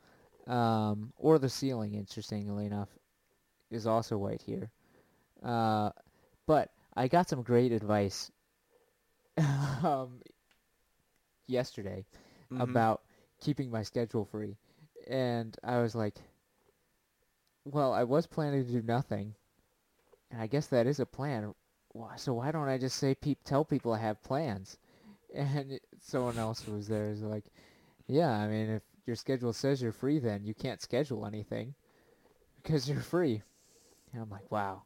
Um, 0.46 1.12
or 1.18 1.38
the 1.38 1.48
ceiling, 1.48 1.94
interestingly 1.94 2.66
enough, 2.66 2.90
is 3.70 3.86
also 3.86 4.16
white 4.16 4.42
here. 4.42 4.70
Uh, 5.42 5.90
but 6.46 6.70
I 6.94 7.08
got 7.08 7.28
some 7.28 7.42
great 7.42 7.72
advice 7.72 8.30
um, 9.38 10.20
yesterday 11.46 12.04
Mhm. 12.50 12.60
about 12.62 13.02
keeping 13.40 13.70
my 13.70 13.82
schedule 13.82 14.24
free. 14.24 14.56
And 15.06 15.56
I 15.62 15.80
was 15.80 15.94
like, 15.94 16.16
well, 17.64 17.92
I 17.92 18.04
was 18.04 18.26
planning 18.26 18.64
to 18.64 18.72
do 18.72 18.82
nothing. 18.82 19.34
And 20.30 20.40
I 20.40 20.46
guess 20.46 20.66
that 20.68 20.86
is 20.86 21.00
a 21.00 21.06
plan. 21.06 21.54
So 22.16 22.34
why 22.34 22.50
don't 22.50 22.68
I 22.68 22.78
just 22.78 22.96
say, 22.98 23.14
peep, 23.14 23.38
tell 23.44 23.64
people 23.64 23.92
I 23.92 23.98
have 23.98 24.22
plans? 24.22 24.78
And 25.34 25.80
someone 26.00 26.38
else 26.38 26.64
was 26.66 26.86
there 26.86 27.10
is 27.10 27.22
like, 27.22 27.44
yeah, 28.06 28.30
I 28.30 28.46
mean, 28.46 28.70
if 28.70 28.82
your 29.04 29.16
schedule 29.16 29.52
says 29.52 29.82
you're 29.82 29.90
free, 29.92 30.20
then 30.20 30.44
you 30.44 30.54
can't 30.54 30.80
schedule 30.80 31.26
anything 31.26 31.74
because 32.62 32.88
you're 32.88 33.00
free. 33.00 33.42
And 34.12 34.22
I'm 34.22 34.30
like, 34.30 34.50
wow, 34.50 34.84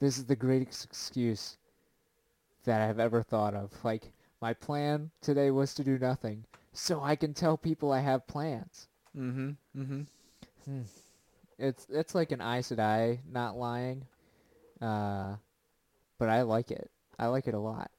this 0.00 0.18
is 0.18 0.26
the 0.26 0.36
greatest 0.36 0.84
excuse 0.84 1.58
that 2.64 2.80
I've 2.80 3.00
ever 3.00 3.22
thought 3.22 3.54
of. 3.54 3.72
Like, 3.84 4.12
my 4.40 4.54
plan 4.54 5.10
today 5.20 5.50
was 5.50 5.74
to 5.74 5.84
do 5.84 5.98
nothing, 5.98 6.44
so 6.72 7.02
I 7.02 7.16
can 7.16 7.34
tell 7.34 7.56
people 7.56 7.92
I 7.92 8.00
have 8.00 8.26
plans. 8.26 8.88
Mm-hmm. 9.16 9.50
Mhm. 9.80 10.06
Hmm. 10.64 10.82
It's 11.58 11.86
it's 11.90 12.14
like 12.14 12.30
an 12.30 12.40
Aes 12.40 12.70
Sedai 12.70 13.18
not 13.30 13.56
lying, 13.56 14.06
uh, 14.80 15.36
but 16.18 16.28
I 16.28 16.42
like 16.42 16.70
it. 16.70 16.90
I 17.18 17.26
like 17.26 17.48
it 17.48 17.54
a 17.54 17.58
lot. 17.58 17.90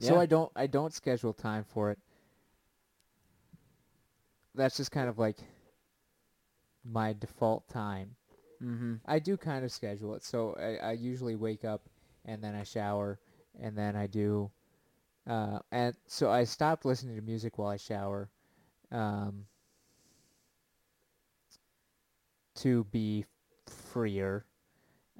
Yeah. 0.00 0.08
So 0.08 0.20
I 0.20 0.26
don't 0.26 0.50
I 0.56 0.66
don't 0.66 0.92
schedule 0.92 1.32
time 1.32 1.64
for 1.64 1.90
it. 1.90 1.98
That's 4.54 4.76
just 4.76 4.90
kind 4.90 5.08
of 5.08 5.18
like 5.18 5.36
my 6.84 7.12
default 7.12 7.68
time. 7.68 8.16
Mm-hmm. 8.62 8.94
I 9.06 9.18
do 9.20 9.36
kind 9.36 9.64
of 9.64 9.70
schedule 9.70 10.14
it. 10.14 10.24
So 10.24 10.56
I, 10.58 10.88
I 10.88 10.92
usually 10.92 11.36
wake 11.36 11.64
up 11.64 11.82
and 12.24 12.42
then 12.42 12.54
I 12.54 12.64
shower 12.64 13.18
and 13.60 13.76
then 13.76 13.96
I 13.96 14.06
do 14.06 14.50
uh 15.28 15.58
and 15.70 15.94
so 16.06 16.30
I 16.30 16.44
stopped 16.44 16.84
listening 16.84 17.16
to 17.16 17.22
music 17.22 17.58
while 17.58 17.68
I 17.68 17.76
shower 17.76 18.30
um 18.90 19.46
to 22.56 22.84
be 22.84 23.24
freer. 23.66 24.44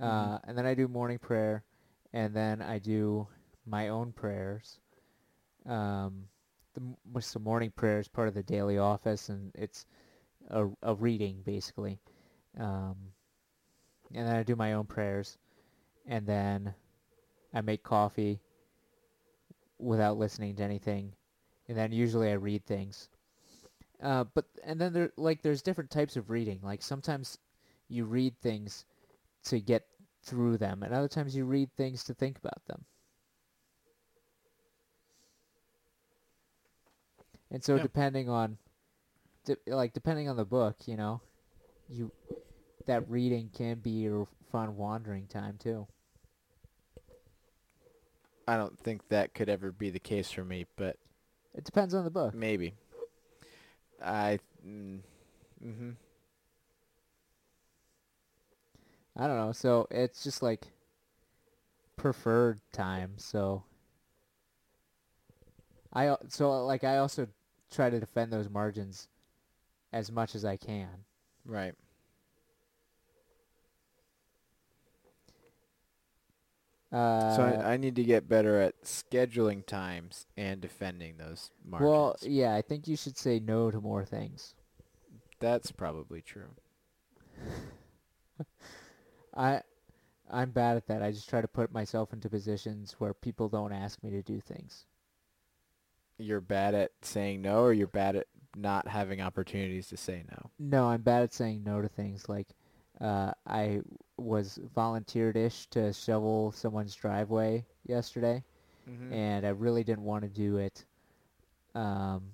Uh 0.01 0.39
and 0.45 0.57
then 0.57 0.67
I 0.67 0.75
do 0.75 0.89
morning 0.89 1.19
prayer 1.19 1.65
and 2.13 2.35
then 2.35 2.63
I 2.63 2.79
do 2.79 3.27
my 3.67 3.89
own 3.89 4.13
prayers. 4.13 4.79
Um 5.67 6.29
the 6.75 6.83
what's 7.13 7.33
the 7.33 7.41
morning 7.41 7.73
prayer 7.75 7.99
is 7.99 8.09
part 8.09 8.29
of 8.29 8.35
the 8.35 8.43
daily 8.43 8.79
office 8.79 9.29
and 9.29 9.51
it's 9.55 9.87
a 10.51 10.69
a 10.83 10.95
reading 10.95 11.43
basically. 11.45 11.99
Um 12.59 12.97
and 14.15 14.27
then 14.27 14.37
I 14.37 14.43
do 14.43 14.57
my 14.57 14.73
own 14.73 14.87
prayers, 14.87 15.37
and 16.07 16.27
then 16.27 16.75
I 17.53 17.61
make 17.61 17.83
coffee 17.83 18.41
without 19.79 20.19
listening 20.19 20.57
to 20.57 20.63
anything, 20.63 21.15
and 21.69 21.77
then 21.77 21.93
usually 21.93 22.31
I 22.31 22.35
read 22.35 22.65
things. 22.67 23.09
Uh, 24.03 24.25
but 24.35 24.47
and 24.65 24.81
then 24.81 24.93
there 24.93 25.13
like 25.17 25.43
there's 25.43 25.63
different 25.63 25.91
types 25.91 26.17
of 26.17 26.31
reading. 26.31 26.61
Like 26.63 26.83
sometimes 26.83 27.39
you 27.89 28.05
read 28.05 28.39
things 28.41 28.85
to 29.45 29.61
get 29.61 29.87
through 30.23 30.59
them, 30.59 30.83
and 30.83 30.95
other 30.95 31.09
times 31.09 31.35
you 31.35 31.45
read 31.45 31.75
things 31.77 32.05
to 32.05 32.15
think 32.15 32.39
about 32.39 32.65
them. 32.67 32.85
And 37.51 37.63
so 37.65 37.77
Yeah. 37.77 37.83
depending 37.83 38.29
on, 38.29 38.59
de- 39.45 39.57
like 39.67 39.93
depending 39.93 40.29
on 40.29 40.37
the 40.37 40.45
book, 40.45 40.77
you 40.87 40.97
know, 40.97 41.21
you 41.89 42.13
that 42.87 43.09
reading 43.09 43.51
can 43.51 43.79
be 43.81 43.91
your 43.91 44.27
fun 44.51 44.77
wandering 44.77 45.27
time 45.27 45.59
too. 45.59 45.87
I 48.49 48.57
don't 48.57 48.79
think 48.79 49.09
that 49.11 49.35
could 49.35 49.51
ever 49.51 49.71
be 49.71 49.91
the 49.91 49.99
case 50.01 50.31
for 50.31 50.43
me, 50.43 50.65
but 50.77 50.97
It 51.55 51.65
depends 51.65 51.93
on 51.93 52.05
the 52.05 52.11
book. 52.11 52.33
maybe. 52.35 52.73
I. 54.03 54.39
Mm, 54.67 55.01
mhm. 55.63 55.97
I 59.17 59.27
don't 59.27 59.37
know. 59.37 59.53
So 59.53 59.87
it's 59.91 60.25
just 60.25 60.43
like 60.43 60.69
preferred 61.97 62.61
time. 62.73 63.15
So 63.19 63.65
I 65.93 66.07
al- 66.07 66.21
so 66.29 66.65
like 66.65 66.85
I 66.85 66.99
also 66.99 67.27
try 67.71 67.91
to 67.91 68.01
defend 68.01 68.33
those 68.33 68.49
margins 68.49 69.09
as 69.93 70.11
much 70.11 70.35
as 70.35 70.45
I 70.45 70.57
can. 70.57 71.05
Right. 71.45 71.75
Uh, 76.91 77.37
so 77.37 77.43
I, 77.43 77.75
I 77.75 77.77
need 77.77 77.97
to 77.97 78.05
get 78.05 78.29
better 78.29 78.61
at 78.61 78.83
scheduling 78.83 79.67
times 79.67 80.27
and 80.37 80.61
defending 80.61 81.19
those 81.19 81.51
margins. 81.65 81.91
well, 81.91 82.17
yeah, 82.23 82.55
I 82.55 82.63
think 82.63 82.89
you 82.89 82.97
should 82.97 83.19
say 83.19 83.41
no 83.41 83.71
to 83.71 83.81
more 83.81 84.05
things. 84.05 84.55
That's 85.39 85.71
probably 85.71 86.23
true. 86.23 86.55
I 89.37 89.63
I'm 90.31 90.51
bad 90.51 90.77
at 90.77 90.87
that. 90.89 91.03
I 91.03 91.11
just 91.11 91.29
try 91.29 91.41
to 91.41 91.49
put 91.49 91.73
myself 91.73 92.13
into 92.13 92.29
positions 92.29 92.97
where 92.99 93.15
people 93.15 93.49
don't 93.49 93.73
ask 93.73 94.03
me 94.03 94.11
to 94.11 94.23
do 94.23 94.41
things. 94.41 94.85
You're 96.19 96.41
bad 96.41 96.75
at 96.75 96.91
saying 97.03 97.43
no, 97.43 97.63
or 97.63 97.73
you're 97.73 97.87
bad 97.87 98.17
at 98.17 98.27
not 98.57 98.89
having 98.89 99.21
opportunities 99.21 99.89
to 99.89 99.97
say 99.97 100.25
no. 100.31 100.51
No, 100.59 100.87
I'm 100.87 101.03
bad 101.03 101.23
at 101.23 101.33
saying 101.33 101.63
no 101.65 101.81
to 101.81 101.89
things. 101.89 102.29
Like, 102.29 102.49
uh, 103.01 103.33
I 103.47 103.81
was 104.19 104.59
volunteered-ish 104.75 105.67
to 105.69 105.93
shovel 105.93 106.53
someone's 106.53 106.95
driveway 106.95 107.65
yesterday, 107.87 108.43
Mm-hmm. 108.89 109.13
and 109.13 109.47
I 109.47 109.51
really 109.51 109.85
didn't 109.85 110.05
want 110.05 110.23
to 110.23 110.29
do 110.31 110.57
it. 110.57 110.85
Um, 111.75 112.33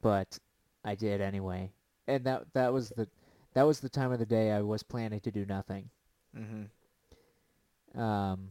but 0.00 0.38
I 0.84 0.94
did 0.94 1.20
anyway, 1.20 1.72
and 2.06 2.24
that 2.24 2.44
that 2.54 2.72
was 2.72 2.90
the 2.90 3.08
that 3.54 3.64
was 3.64 3.80
the 3.80 3.88
time 3.88 4.12
of 4.12 4.20
the 4.20 4.26
day 4.26 4.52
I 4.52 4.60
was 4.60 4.82
planning 4.84 5.20
to 5.20 5.30
do 5.32 5.44
nothing. 5.44 5.90
mm-hmm. 6.38 8.00
Um, 8.00 8.50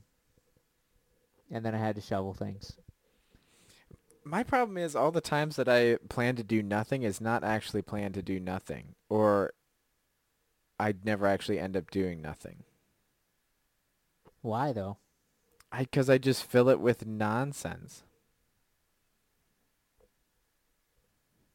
and 1.50 1.66
then 1.66 1.74
I 1.74 1.78
had 1.78 1.96
to 1.96 2.02
shovel 2.02 2.34
things. 2.34 2.76
My 4.26 4.44
problem 4.44 4.78
is 4.78 4.96
all 4.96 5.12
the 5.12 5.22
times 5.22 5.56
that 5.56 5.70
I 5.70 5.96
plan 6.10 6.36
to 6.36 6.44
do 6.44 6.62
nothing 6.62 7.04
is 7.04 7.22
not 7.22 7.44
actually 7.46 7.82
plan 7.82 8.12
to 8.12 8.22
do 8.22 8.40
nothing, 8.42 8.96
or 9.08 9.54
I'd 10.80 11.04
never 11.04 11.28
actually 11.28 11.60
end 11.60 11.76
up 11.76 11.92
doing 11.92 12.22
nothing. 12.22 12.64
Why 14.42 14.72
though? 14.72 14.98
I 15.72 15.82
because 15.82 16.10
I 16.10 16.18
just 16.18 16.44
fill 16.44 16.70
it 16.70 16.80
with 16.80 17.06
nonsense. 17.06 18.04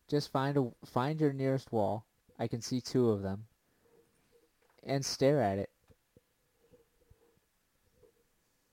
Just 0.09 0.31
find 0.31 0.57
a 0.59 0.71
find 0.85 1.21
your 1.21 1.33
nearest 1.33 1.73
wall. 1.73 2.05
I 2.39 2.47
can 2.47 2.61
see 2.61 2.81
two 2.81 3.11
of 3.11 3.23
them. 3.23 3.47
And 4.83 5.05
stare 5.05 5.41
at 5.41 5.59
it. 5.59 5.71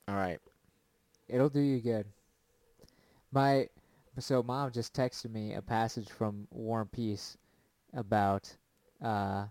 All 0.09 0.15
right. 0.15 0.39
It'll 1.29 1.49
do 1.49 1.61
you 1.61 1.79
good. 1.79 2.05
My 3.31 3.69
so 4.19 4.43
mom 4.43 4.71
just 4.71 4.93
texted 4.93 5.31
me 5.31 5.53
a 5.53 5.61
passage 5.61 6.09
from 6.09 6.47
War 6.51 6.81
and 6.81 6.91
Peace 6.91 7.37
about 7.93 8.53
uh, 9.01 9.45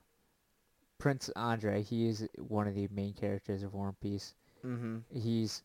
Prince 1.01 1.31
Andre. 1.35 1.83
He 1.83 2.07
is 2.07 2.29
one 2.39 2.69
of 2.69 2.75
the 2.75 2.87
main 2.93 3.15
characters 3.15 3.63
of 3.63 3.75
War 3.75 3.89
and 3.89 4.01
Peace. 4.01 4.35
Mm-hmm. 4.65 4.99
He's 5.13 5.63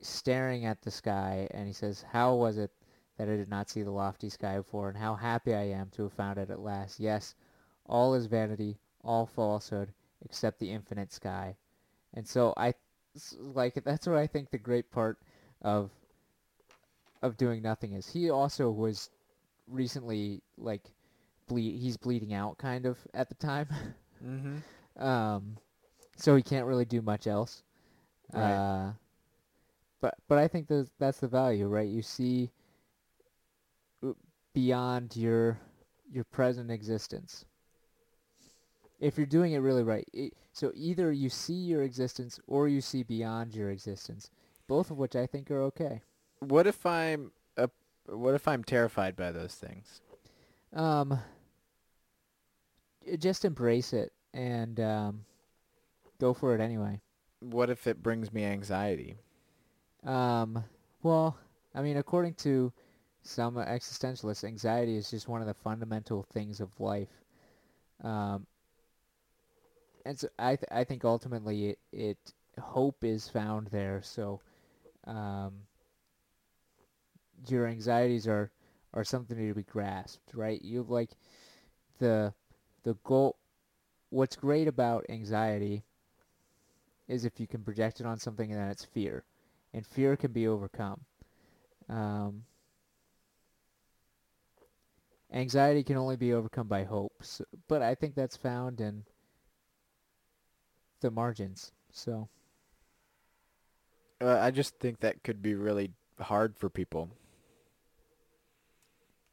staring 0.00 0.64
at 0.64 0.80
the 0.82 0.90
sky 0.90 1.48
and 1.50 1.66
he 1.66 1.72
says, 1.72 2.04
"How 2.10 2.34
was 2.34 2.56
it 2.56 2.70
that 3.18 3.28
I 3.28 3.36
did 3.36 3.50
not 3.50 3.68
see 3.68 3.82
the 3.82 3.90
lofty 3.90 4.28
sky 4.28 4.56
before, 4.58 4.88
and 4.88 4.96
how 4.96 5.14
happy 5.14 5.54
I 5.54 5.64
am 5.64 5.90
to 5.90 6.04
have 6.04 6.12
found 6.12 6.38
it 6.38 6.50
at 6.50 6.60
last? 6.60 7.00
Yes, 7.00 7.34
all 7.84 8.14
is 8.14 8.26
vanity, 8.26 8.78
all 9.02 9.26
falsehood, 9.26 9.92
except 10.24 10.60
the 10.60 10.70
infinite 10.70 11.12
sky." 11.12 11.56
And 12.14 12.26
so 12.26 12.54
I 12.56 12.74
like 13.40 13.74
that's 13.84 14.06
what 14.06 14.16
I 14.16 14.26
think 14.26 14.50
the 14.50 14.58
great 14.58 14.90
part 14.90 15.18
of 15.62 15.90
of 17.22 17.36
doing 17.36 17.60
nothing 17.60 17.92
is. 17.92 18.08
He 18.08 18.30
also 18.30 18.70
was 18.70 19.10
recently 19.66 20.42
like 20.56 20.92
bleed 21.48 21.80
he's 21.80 21.96
bleeding 21.96 22.34
out 22.34 22.56
kind 22.56 22.86
of 22.86 22.98
at 23.12 23.28
the 23.28 23.34
time. 23.34 23.68
Mm-hmm. 24.24 24.56
Um 24.98 25.58
so 26.16 26.34
he 26.34 26.42
can't 26.42 26.66
really 26.66 26.84
do 26.84 27.02
much 27.02 27.26
else. 27.26 27.62
Right. 28.32 28.42
Uh 28.42 28.92
but 30.00 30.14
but 30.28 30.38
I 30.38 30.48
think 30.48 30.68
that's 30.68 30.90
that's 30.98 31.18
the 31.20 31.28
value, 31.28 31.66
right? 31.66 31.88
You 31.88 32.02
see 32.02 32.50
uh, 34.04 34.12
beyond 34.54 35.16
your 35.16 35.58
your 36.10 36.24
present 36.24 36.70
existence. 36.70 37.44
If 38.98 39.18
you're 39.18 39.26
doing 39.26 39.52
it 39.52 39.58
really 39.58 39.82
right. 39.82 40.08
It, 40.12 40.34
so 40.52 40.72
either 40.74 41.12
you 41.12 41.28
see 41.28 41.52
your 41.54 41.82
existence 41.82 42.40
or 42.46 42.66
you 42.66 42.80
see 42.80 43.02
beyond 43.02 43.54
your 43.54 43.70
existence, 43.70 44.30
both 44.68 44.90
of 44.90 44.96
which 44.96 45.14
I 45.14 45.26
think 45.26 45.50
are 45.50 45.60
okay. 45.64 46.00
What 46.40 46.66
if 46.66 46.86
I'm 46.86 47.32
a 47.56 47.68
what 48.06 48.34
if 48.34 48.48
I'm 48.48 48.64
terrified 48.64 49.16
by 49.16 49.32
those 49.32 49.54
things? 49.54 50.00
Um, 50.72 51.18
just 53.18 53.44
embrace 53.44 53.92
it 53.92 54.12
and 54.36 54.78
um, 54.80 55.24
go 56.20 56.34
for 56.34 56.54
it 56.54 56.60
anyway. 56.60 57.00
What 57.40 57.70
if 57.70 57.86
it 57.86 58.02
brings 58.02 58.32
me 58.32 58.44
anxiety? 58.44 59.16
Um, 60.04 60.62
well, 61.02 61.36
I 61.74 61.82
mean, 61.82 61.96
according 61.96 62.34
to 62.34 62.72
some 63.22 63.56
existentialists, 63.56 64.44
anxiety 64.44 64.96
is 64.96 65.10
just 65.10 65.26
one 65.26 65.40
of 65.40 65.46
the 65.46 65.54
fundamental 65.54 66.22
things 66.22 66.60
of 66.60 66.78
life. 66.78 67.08
Um, 68.04 68.46
and 70.04 70.18
so 70.18 70.28
I 70.38 70.56
th- 70.56 70.68
I 70.70 70.84
think 70.84 71.04
ultimately 71.04 71.70
it, 71.70 71.78
it 71.92 72.18
hope 72.60 73.02
is 73.02 73.28
found 73.28 73.68
there. 73.68 74.00
So, 74.02 74.40
um, 75.06 75.54
your 77.48 77.66
anxieties 77.66 78.28
are 78.28 78.50
are 78.94 79.04
something 79.04 79.36
to 79.36 79.54
be 79.54 79.62
grasped, 79.62 80.34
right? 80.34 80.62
You 80.62 80.84
like 80.88 81.10
the 81.98 82.32
the 82.84 82.94
goal. 83.02 83.36
What's 84.10 84.36
great 84.36 84.68
about 84.68 85.06
anxiety 85.08 85.84
is 87.08 87.24
if 87.24 87.38
you 87.38 87.46
can 87.46 87.62
project 87.62 88.00
it 88.00 88.06
on 88.06 88.18
something, 88.18 88.50
and 88.50 88.60
then 88.60 88.68
it's 88.68 88.84
fear, 88.84 89.24
and 89.72 89.86
fear 89.86 90.16
can 90.16 90.32
be 90.32 90.46
overcome. 90.46 91.00
Um, 91.88 92.44
anxiety 95.32 95.82
can 95.82 95.96
only 95.96 96.16
be 96.16 96.32
overcome 96.32 96.66
by 96.66 96.84
hope, 96.84 97.12
so, 97.22 97.44
but 97.68 97.82
I 97.82 97.94
think 97.94 98.14
that's 98.14 98.36
found 98.36 98.80
in 98.80 99.04
the 101.00 101.10
margins. 101.10 101.72
So 101.92 102.28
Uh, 104.20 104.38
I 104.40 104.50
just 104.50 104.78
think 104.78 105.00
that 105.00 105.22
could 105.22 105.42
be 105.42 105.54
really 105.54 105.92
hard 106.18 106.56
for 106.56 106.70
people. 106.70 107.10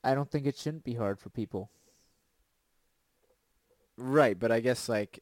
I 0.03 0.13
don't 0.13 0.29
think 0.29 0.45
it 0.45 0.57
shouldn't 0.57 0.83
be 0.83 0.95
hard 0.95 1.19
for 1.19 1.29
people. 1.29 1.69
Right, 3.97 4.37
but 4.37 4.51
I 4.51 4.59
guess 4.59 4.89
like 4.89 5.21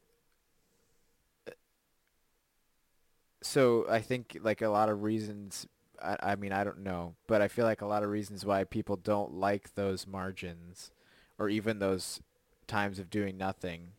so 3.42 3.86
I 3.90 4.00
think 4.02 4.38
like 4.42 4.62
a 4.62 4.70
lot 4.70 4.90
of 4.90 5.04
reasons 5.04 5.68
I, 6.02 6.18
I 6.22 6.36
mean 6.36 6.52
I 6.52 6.64
don't 6.64 6.80
know, 6.84 7.16
but 7.28 7.42
I 7.42 7.48
feel 7.48 7.66
like 7.66 7.82
a 7.82 7.86
lot 7.88 8.04
of 8.04 8.10
reasons 8.10 8.46
why 8.46 8.64
people 8.64 8.96
don't 8.96 9.34
like 9.34 9.74
those 9.76 10.08
margins 10.08 10.92
or 11.40 11.50
even 11.50 11.80
those 11.80 12.22
times 12.68 13.00
of 13.00 13.10
doing 13.10 13.38
nothing 13.38 13.90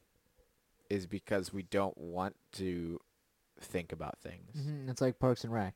is 0.90 1.06
because 1.06 1.52
we 1.52 1.62
don't 1.64 1.96
want 1.98 2.36
to 2.52 3.00
think 3.60 3.92
about 3.92 4.18
things. 4.20 4.54
hmm 4.54 4.88
It's 4.88 5.00
like 5.00 5.18
Parks 5.18 5.44
and 5.44 5.52
Rec. 5.52 5.74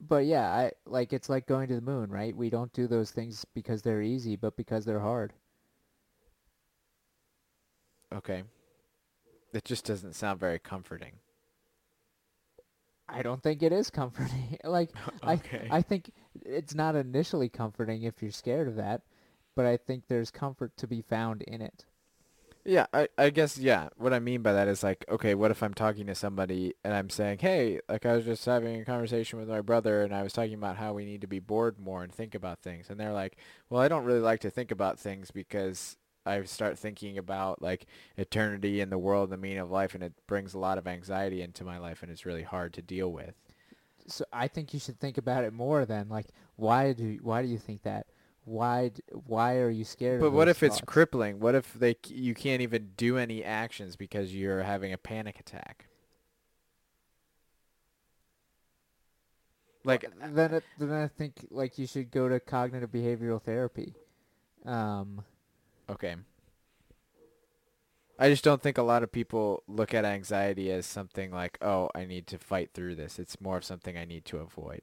But 0.00 0.26
yeah, 0.26 0.50
I 0.52 0.72
like 0.86 1.12
it's 1.12 1.28
like 1.28 1.46
going 1.46 1.68
to 1.68 1.76
the 1.76 1.80
moon, 1.80 2.10
right? 2.10 2.36
We 2.36 2.50
don't 2.50 2.72
do 2.72 2.88
those 2.88 3.12
things 3.12 3.44
because 3.54 3.80
they're 3.82 4.02
easy, 4.02 4.34
but 4.34 4.56
because 4.56 4.84
they're 4.84 4.98
hard. 4.98 5.34
Okay. 8.14 8.44
It 9.52 9.64
just 9.64 9.84
doesn't 9.84 10.14
sound 10.14 10.40
very 10.40 10.58
comforting. 10.58 11.14
I 13.08 13.22
don't 13.22 13.42
think 13.42 13.62
it 13.62 13.72
is 13.72 13.90
comforting. 13.90 14.58
like 14.64 14.90
okay. 15.26 15.68
I 15.70 15.82
think 15.82 16.10
it's 16.44 16.74
not 16.74 16.96
initially 16.96 17.48
comforting 17.48 18.02
if 18.02 18.22
you're 18.22 18.30
scared 18.30 18.68
of 18.68 18.76
that, 18.76 19.02
but 19.56 19.66
I 19.66 19.76
think 19.76 20.04
there's 20.08 20.30
comfort 20.30 20.76
to 20.76 20.86
be 20.86 21.02
found 21.02 21.42
in 21.42 21.62
it. 21.62 21.86
Yeah, 22.64 22.86
I, 22.92 23.08
I 23.16 23.30
guess 23.30 23.56
yeah. 23.56 23.88
What 23.96 24.12
I 24.12 24.18
mean 24.18 24.42
by 24.42 24.52
that 24.52 24.68
is 24.68 24.82
like, 24.82 25.04
okay, 25.08 25.34
what 25.34 25.50
if 25.50 25.62
I'm 25.62 25.72
talking 25.72 26.06
to 26.08 26.14
somebody 26.14 26.74
and 26.84 26.92
I'm 26.92 27.08
saying, 27.08 27.38
hey, 27.38 27.80
like 27.88 28.04
I 28.04 28.14
was 28.14 28.26
just 28.26 28.44
having 28.44 28.80
a 28.80 28.84
conversation 28.84 29.38
with 29.38 29.48
my 29.48 29.62
brother 29.62 30.02
and 30.02 30.14
I 30.14 30.22
was 30.22 30.34
talking 30.34 30.54
about 30.54 30.76
how 30.76 30.92
we 30.92 31.06
need 31.06 31.22
to 31.22 31.26
be 31.26 31.38
bored 31.38 31.78
more 31.78 32.02
and 32.02 32.12
think 32.12 32.34
about 32.34 32.60
things, 32.60 32.90
and 32.90 33.00
they're 33.00 33.12
like, 33.12 33.36
well, 33.70 33.80
I 33.80 33.88
don't 33.88 34.04
really 34.04 34.20
like 34.20 34.40
to 34.40 34.50
think 34.50 34.70
about 34.70 34.98
things 34.98 35.30
because 35.30 35.96
I 36.28 36.42
start 36.44 36.78
thinking 36.78 37.18
about 37.18 37.62
like 37.62 37.86
eternity 38.16 38.80
and 38.80 38.92
the 38.92 38.98
world 38.98 39.24
and 39.24 39.32
the 39.32 39.42
meaning 39.42 39.58
of 39.58 39.70
life, 39.70 39.94
and 39.94 40.02
it 40.02 40.12
brings 40.26 40.54
a 40.54 40.58
lot 40.58 40.78
of 40.78 40.86
anxiety 40.86 41.42
into 41.42 41.64
my 41.64 41.78
life, 41.78 42.02
and 42.02 42.12
it's 42.12 42.26
really 42.26 42.42
hard 42.42 42.72
to 42.74 42.82
deal 42.82 43.10
with. 43.10 43.34
So 44.06 44.24
I 44.32 44.48
think 44.48 44.72
you 44.72 44.80
should 44.80 44.98
think 44.98 45.18
about 45.18 45.44
it 45.44 45.52
more 45.52 45.84
than 45.84 46.08
like 46.08 46.26
why 46.56 46.92
do 46.92 47.18
why 47.22 47.42
do 47.42 47.48
you 47.48 47.58
think 47.58 47.82
that? 47.82 48.06
Why 48.44 48.90
why 49.26 49.56
are 49.56 49.70
you 49.70 49.84
scared? 49.84 50.20
But 50.20 50.32
what 50.32 50.48
if 50.48 50.62
it's 50.62 50.80
crippling? 50.80 51.40
What 51.40 51.54
if 51.54 51.74
they 51.74 51.96
you 52.06 52.34
can't 52.34 52.62
even 52.62 52.90
do 52.96 53.18
any 53.18 53.44
actions 53.44 53.96
because 53.96 54.34
you're 54.34 54.62
having 54.62 54.92
a 54.92 54.98
panic 54.98 55.38
attack? 55.38 55.86
Like 59.84 60.10
then 60.20 60.54
it, 60.54 60.64
then 60.78 60.92
I 60.92 61.08
think 61.08 61.46
like 61.50 61.78
you 61.78 61.86
should 61.86 62.10
go 62.10 62.28
to 62.28 62.40
cognitive 62.40 62.90
behavioral 62.90 63.40
therapy. 63.40 63.94
Um, 64.64 65.24
Okay. 65.88 66.16
I 68.18 68.28
just 68.28 68.44
don't 68.44 68.62
think 68.62 68.78
a 68.78 68.82
lot 68.82 69.02
of 69.02 69.10
people 69.12 69.62
look 69.66 69.92
at 69.94 70.04
anxiety 70.04 70.70
as 70.70 70.86
something 70.86 71.30
like, 71.32 71.58
oh, 71.62 71.90
I 71.94 72.04
need 72.04 72.26
to 72.28 72.38
fight 72.38 72.70
through 72.74 72.94
this. 72.96 73.18
It's 73.18 73.40
more 73.40 73.56
of 73.56 73.64
something 73.64 73.96
I 73.96 74.04
need 74.04 74.24
to 74.26 74.38
avoid. 74.38 74.82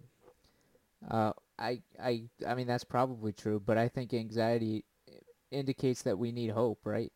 uh, 1.10 1.34
I 1.58 1.82
I 2.02 2.26
I 2.46 2.56
mean 2.56 2.68
that's 2.68 2.84
probably 2.84 3.32
true, 3.34 3.60
but 3.60 3.78
I 3.78 3.88
think 3.88 4.14
anxiety 4.14 4.86
indicates 5.52 6.02
that 6.04 6.18
we 6.18 6.32
need 6.32 6.52
hope, 6.52 6.80
right? 6.86 7.12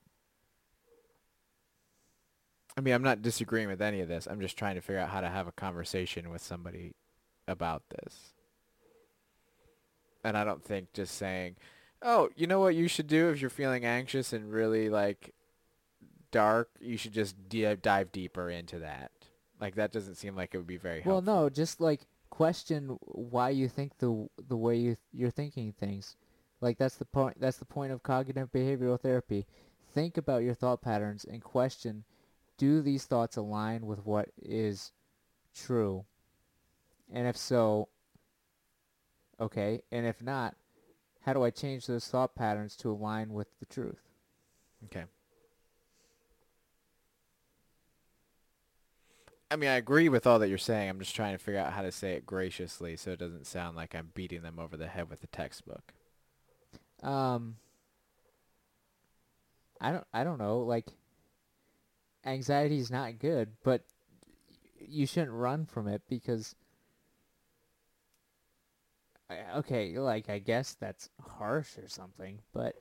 I 2.77 2.81
mean, 2.81 2.93
I'm 2.93 3.03
not 3.03 3.21
disagreeing 3.21 3.67
with 3.67 3.81
any 3.81 3.99
of 4.01 4.07
this. 4.07 4.27
I'm 4.27 4.41
just 4.41 4.57
trying 4.57 4.75
to 4.75 4.81
figure 4.81 4.99
out 4.99 5.09
how 5.09 5.21
to 5.21 5.29
have 5.29 5.47
a 5.47 5.51
conversation 5.51 6.29
with 6.29 6.41
somebody 6.41 6.95
about 7.47 7.83
this. 7.89 8.33
And 10.23 10.37
I 10.37 10.43
don't 10.43 10.63
think 10.63 10.93
just 10.93 11.15
saying, 11.15 11.55
oh, 12.01 12.29
you 12.35 12.47
know 12.47 12.59
what 12.59 12.75
you 12.75 12.87
should 12.87 13.07
do 13.07 13.29
if 13.29 13.41
you're 13.41 13.49
feeling 13.49 13.85
anxious 13.85 14.33
and 14.33 14.51
really 14.51 14.89
like 14.89 15.33
dark, 16.31 16.69
you 16.79 16.97
should 16.97 17.13
just 17.13 17.49
d- 17.49 17.75
dive 17.75 18.11
deeper 18.11 18.49
into 18.49 18.79
that. 18.79 19.11
Like 19.59 19.75
that 19.75 19.91
doesn't 19.91 20.15
seem 20.15 20.35
like 20.35 20.53
it 20.53 20.57
would 20.57 20.67
be 20.67 20.77
very 20.77 21.01
Well, 21.05 21.21
no, 21.21 21.49
just 21.49 21.81
like 21.81 22.01
question 22.29 22.97
why 23.01 23.49
you 23.49 23.67
think 23.67 23.97
the 23.97 24.29
the 24.47 24.55
way 24.55 24.77
you 24.77 24.97
you're 25.11 25.31
thinking 25.31 25.73
things. 25.73 26.15
Like 26.61 26.77
that's 26.77 26.95
the 26.95 27.05
point. 27.05 27.39
That's 27.39 27.57
the 27.57 27.65
point 27.65 27.91
of 27.91 28.03
cognitive 28.03 28.51
behavioral 28.51 28.99
therapy. 28.99 29.45
Think 29.93 30.17
about 30.17 30.43
your 30.43 30.53
thought 30.53 30.81
patterns 30.81 31.25
and 31.25 31.43
question: 31.43 32.05
Do 32.57 32.81
these 32.81 33.05
thoughts 33.05 33.37
align 33.37 33.85
with 33.85 34.05
what 34.05 34.29
is 34.41 34.91
true? 35.53 36.05
And 37.11 37.27
if 37.27 37.35
so, 37.35 37.89
okay. 39.39 39.81
And 39.91 40.05
if 40.05 40.21
not, 40.21 40.55
how 41.21 41.33
do 41.33 41.43
I 41.43 41.49
change 41.49 41.85
those 41.87 42.07
thought 42.07 42.35
patterns 42.35 42.75
to 42.77 42.89
align 42.89 43.33
with 43.33 43.47
the 43.59 43.65
truth? 43.65 44.01
Okay. 44.85 45.05
I 49.51 49.55
mean, 49.55 49.69
I 49.69 49.75
agree 49.75 50.09
with 50.09 50.27
all 50.27 50.37
that 50.39 50.47
you're 50.47 50.57
saying. 50.57 50.89
I'm 50.89 50.99
just 50.99 51.15
trying 51.15 51.35
to 51.35 51.43
figure 51.43 51.59
out 51.59 51.73
how 51.73 51.81
to 51.81 51.91
say 51.91 52.13
it 52.13 52.25
graciously 52.25 52.95
so 52.95 53.11
it 53.11 53.19
doesn't 53.19 53.47
sound 53.47 53.75
like 53.75 53.95
I'm 53.95 54.11
beating 54.13 54.43
them 54.43 54.59
over 54.59 54.77
the 54.77 54.87
head 54.87 55.09
with 55.09 55.23
a 55.23 55.27
textbook. 55.27 55.93
Um, 57.01 57.55
I 59.81 59.91
don't. 59.91 60.05
I 60.13 60.23
don't 60.23 60.37
know. 60.37 60.59
Like, 60.59 60.85
anxiety 62.25 62.77
is 62.77 62.91
not 62.91 63.17
good, 63.17 63.49
but 63.63 63.83
you 64.79 65.07
shouldn't 65.07 65.31
run 65.31 65.65
from 65.65 65.87
it 65.87 66.01
because. 66.07 66.55
Okay, 69.57 69.97
like 69.99 70.29
I 70.29 70.39
guess 70.39 70.73
that's 70.73 71.09
harsh 71.21 71.77
or 71.77 71.87
something, 71.87 72.39
but 72.53 72.75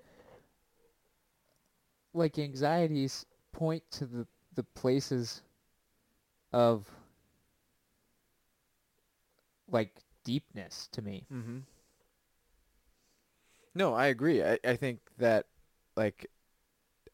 like 2.15 2.39
anxieties 2.39 3.27
point 3.53 3.83
to 3.91 4.07
the 4.07 4.27
the 4.55 4.63
places 4.63 5.43
of 6.53 6.91
like 9.71 9.93
deepness 10.25 10.89
to 10.93 11.03
me. 11.03 11.27
Mm-hmm. 11.33 11.59
No, 13.75 13.95
I 13.95 14.07
agree. 14.07 14.43
I, 14.43 14.59
I 14.65 14.77
think 14.77 15.01
that, 15.19 15.47
like, 15.97 16.31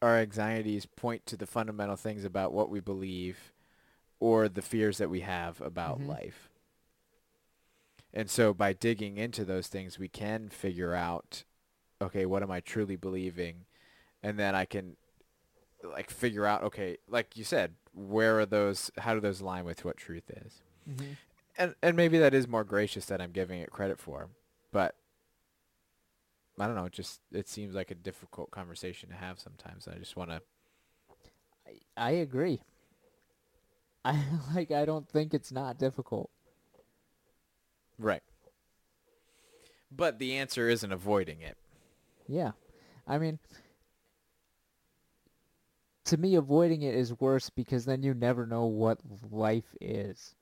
our 0.01 0.17
anxieties 0.17 0.85
point 0.85 1.25
to 1.27 1.37
the 1.37 1.45
fundamental 1.45 1.95
things 1.95 2.23
about 2.23 2.53
what 2.53 2.69
we 2.69 2.79
believe 2.79 3.53
or 4.19 4.49
the 4.49 4.61
fears 4.61 4.97
that 4.97 5.09
we 5.09 5.19
have 5.21 5.61
about 5.61 5.99
Mhm. 5.99 6.07
life. 6.07 6.49
And 8.15 8.29
so 8.29 8.53
by 8.53 8.73
digging 8.73 9.17
into 9.17 9.43
those 9.43 9.67
things, 9.67 9.99
we 9.99 10.07
can 10.07 10.49
figure 10.49 10.93
out, 10.93 11.43
okay, 12.01 12.25
what 12.25 12.41
am 12.41 12.49
I 12.49 12.61
truly 12.61 12.95
believing? 12.95 13.65
And 14.23 14.39
then 14.39 14.55
I 14.55 14.65
can, 14.65 14.95
like, 15.83 16.09
figure 16.09 16.45
out, 16.45 16.63
okay, 16.63 16.97
like 17.09 17.35
you 17.35 17.43
said, 17.43 17.73
where 17.93 18.39
are 18.39 18.45
those, 18.45 18.89
how 18.99 19.13
do 19.13 19.19
those 19.19 19.41
align 19.41 19.65
with 19.65 19.83
what 19.83 19.97
truth 19.97 20.29
is? 20.29 20.61
Mm-hmm. 20.89 21.13
and 21.57 21.73
and 21.81 21.95
maybe 21.95 22.19
that 22.19 22.35
is 22.35 22.47
more 22.47 22.63
gracious 22.63 23.05
than 23.07 23.19
I'm 23.19 23.31
giving 23.31 23.59
it 23.59 23.71
credit 23.71 23.99
for, 23.99 24.29
but 24.71 24.95
I 26.59 26.67
don't 26.67 26.75
know. 26.75 26.85
It 26.85 26.93
just 26.93 27.21
it 27.31 27.49
seems 27.49 27.73
like 27.75 27.91
a 27.91 27.95
difficult 27.95 28.51
conversation 28.51 29.09
to 29.09 29.15
have 29.15 29.39
sometimes. 29.39 29.87
I 29.87 29.97
just 29.97 30.15
want 30.15 30.29
to. 30.29 30.41
I, 31.67 31.71
I 31.97 32.11
agree. 32.11 32.61
I 34.05 34.21
like 34.53 34.71
I 34.71 34.85
don't 34.85 35.09
think 35.09 35.33
it's 35.33 35.51
not 35.51 35.79
difficult. 35.79 36.29
Right. 37.97 38.23
But 39.91 40.19
the 40.19 40.35
answer 40.35 40.69
isn't 40.69 40.91
avoiding 40.91 41.41
it. 41.41 41.57
Yeah. 42.27 42.51
I 43.07 43.17
mean, 43.17 43.39
to 46.05 46.17
me, 46.17 46.35
avoiding 46.35 46.81
it 46.81 46.95
is 46.95 47.19
worse 47.19 47.49
because 47.49 47.85
then 47.85 48.03
you 48.03 48.13
never 48.13 48.45
know 48.45 48.65
what 48.65 48.99
life 49.31 49.75
is. 49.79 50.35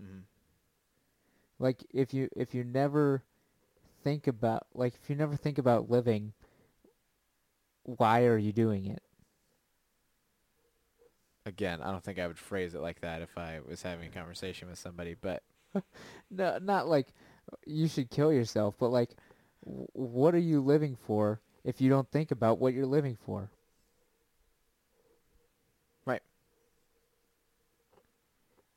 Mm-hmm. 0.00 0.20
Like 1.58 1.84
if 1.92 2.12
you 2.12 2.28
if 2.36 2.54
you 2.54 2.64
never 2.64 3.22
think 4.02 4.26
about 4.26 4.66
like 4.74 4.94
if 5.02 5.08
you 5.08 5.16
never 5.16 5.36
think 5.36 5.58
about 5.58 5.90
living, 5.90 6.32
why 7.84 8.24
are 8.24 8.38
you 8.38 8.52
doing 8.52 8.86
it? 8.86 9.02
Again, 11.46 11.80
I 11.82 11.90
don't 11.90 12.02
think 12.02 12.18
I 12.18 12.26
would 12.26 12.38
phrase 12.38 12.74
it 12.74 12.80
like 12.80 13.00
that 13.02 13.20
if 13.22 13.36
I 13.36 13.60
was 13.66 13.82
having 13.82 14.08
a 14.08 14.10
conversation 14.10 14.68
with 14.68 14.78
somebody, 14.78 15.14
but 15.20 15.42
No, 16.30 16.58
not 16.58 16.88
like 16.88 17.08
you 17.66 17.86
should 17.88 18.10
kill 18.10 18.32
yourself, 18.32 18.74
but 18.78 18.88
like, 18.88 19.16
w- 19.64 19.86
what 19.92 20.34
are 20.34 20.38
you 20.38 20.60
living 20.60 20.96
for 20.96 21.40
if 21.64 21.80
you 21.80 21.88
don't 21.90 22.10
think 22.10 22.30
about 22.30 22.58
what 22.58 22.74
you're 22.74 22.86
living 22.86 23.16
for? 23.24 23.50
Right. 26.06 26.22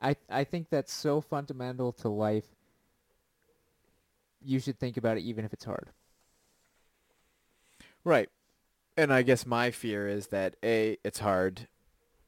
I 0.02 0.16
I 0.28 0.44
think 0.44 0.70
that's 0.70 0.92
so 0.92 1.22
fundamental 1.22 1.92
to 1.94 2.10
life. 2.10 2.56
You 4.42 4.60
should 4.60 4.80
think 4.80 4.98
about 4.98 5.18
it 5.18 5.22
even 5.22 5.46
if 5.46 5.54
it's 5.54 5.66
hard. 5.66 5.92
Right. 8.04 8.30
And 8.98 9.14
I 9.14 9.22
guess 9.24 9.46
my 9.46 9.72
fear 9.72 10.08
is 10.08 10.28
that 10.28 10.56
A, 10.64 10.98
it's 11.04 11.20
hard, 11.20 11.68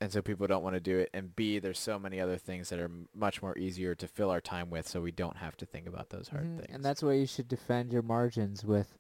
and 0.02 0.12
so 0.12 0.22
people 0.22 0.47
don't 0.47 0.64
want 0.64 0.76
to 0.76 0.80
do 0.80 0.97
it, 0.97 1.10
and 1.14 1.36
B, 1.36 1.60
there's 1.60 1.80
so 1.80 2.00
many 2.00 2.20
other 2.20 2.38
things 2.38 2.70
that 2.70 2.80
are 2.80 2.86
m- 2.86 3.10
much 3.14 3.41
more 3.41 3.58
easier 3.58 3.95
to 3.95 4.08
fill 4.08 4.30
our 4.30 4.41
time 4.41 4.70
with, 4.70 4.88
so 4.88 5.02
we 5.02 5.12
don't 5.12 5.38
have 5.38 5.58
to 5.58 5.66
think 5.66 5.88
about 5.88 6.10
those 6.10 6.30
hard 6.30 6.45
Mhm, 6.45 6.58
things. 6.58 6.70
And 6.74 6.84
that's 6.86 7.04
why 7.04 7.14
you 7.14 7.26
should 7.26 7.47
defend 7.47 7.91
your 7.91 8.02
margins 8.02 8.64
with 8.64 8.97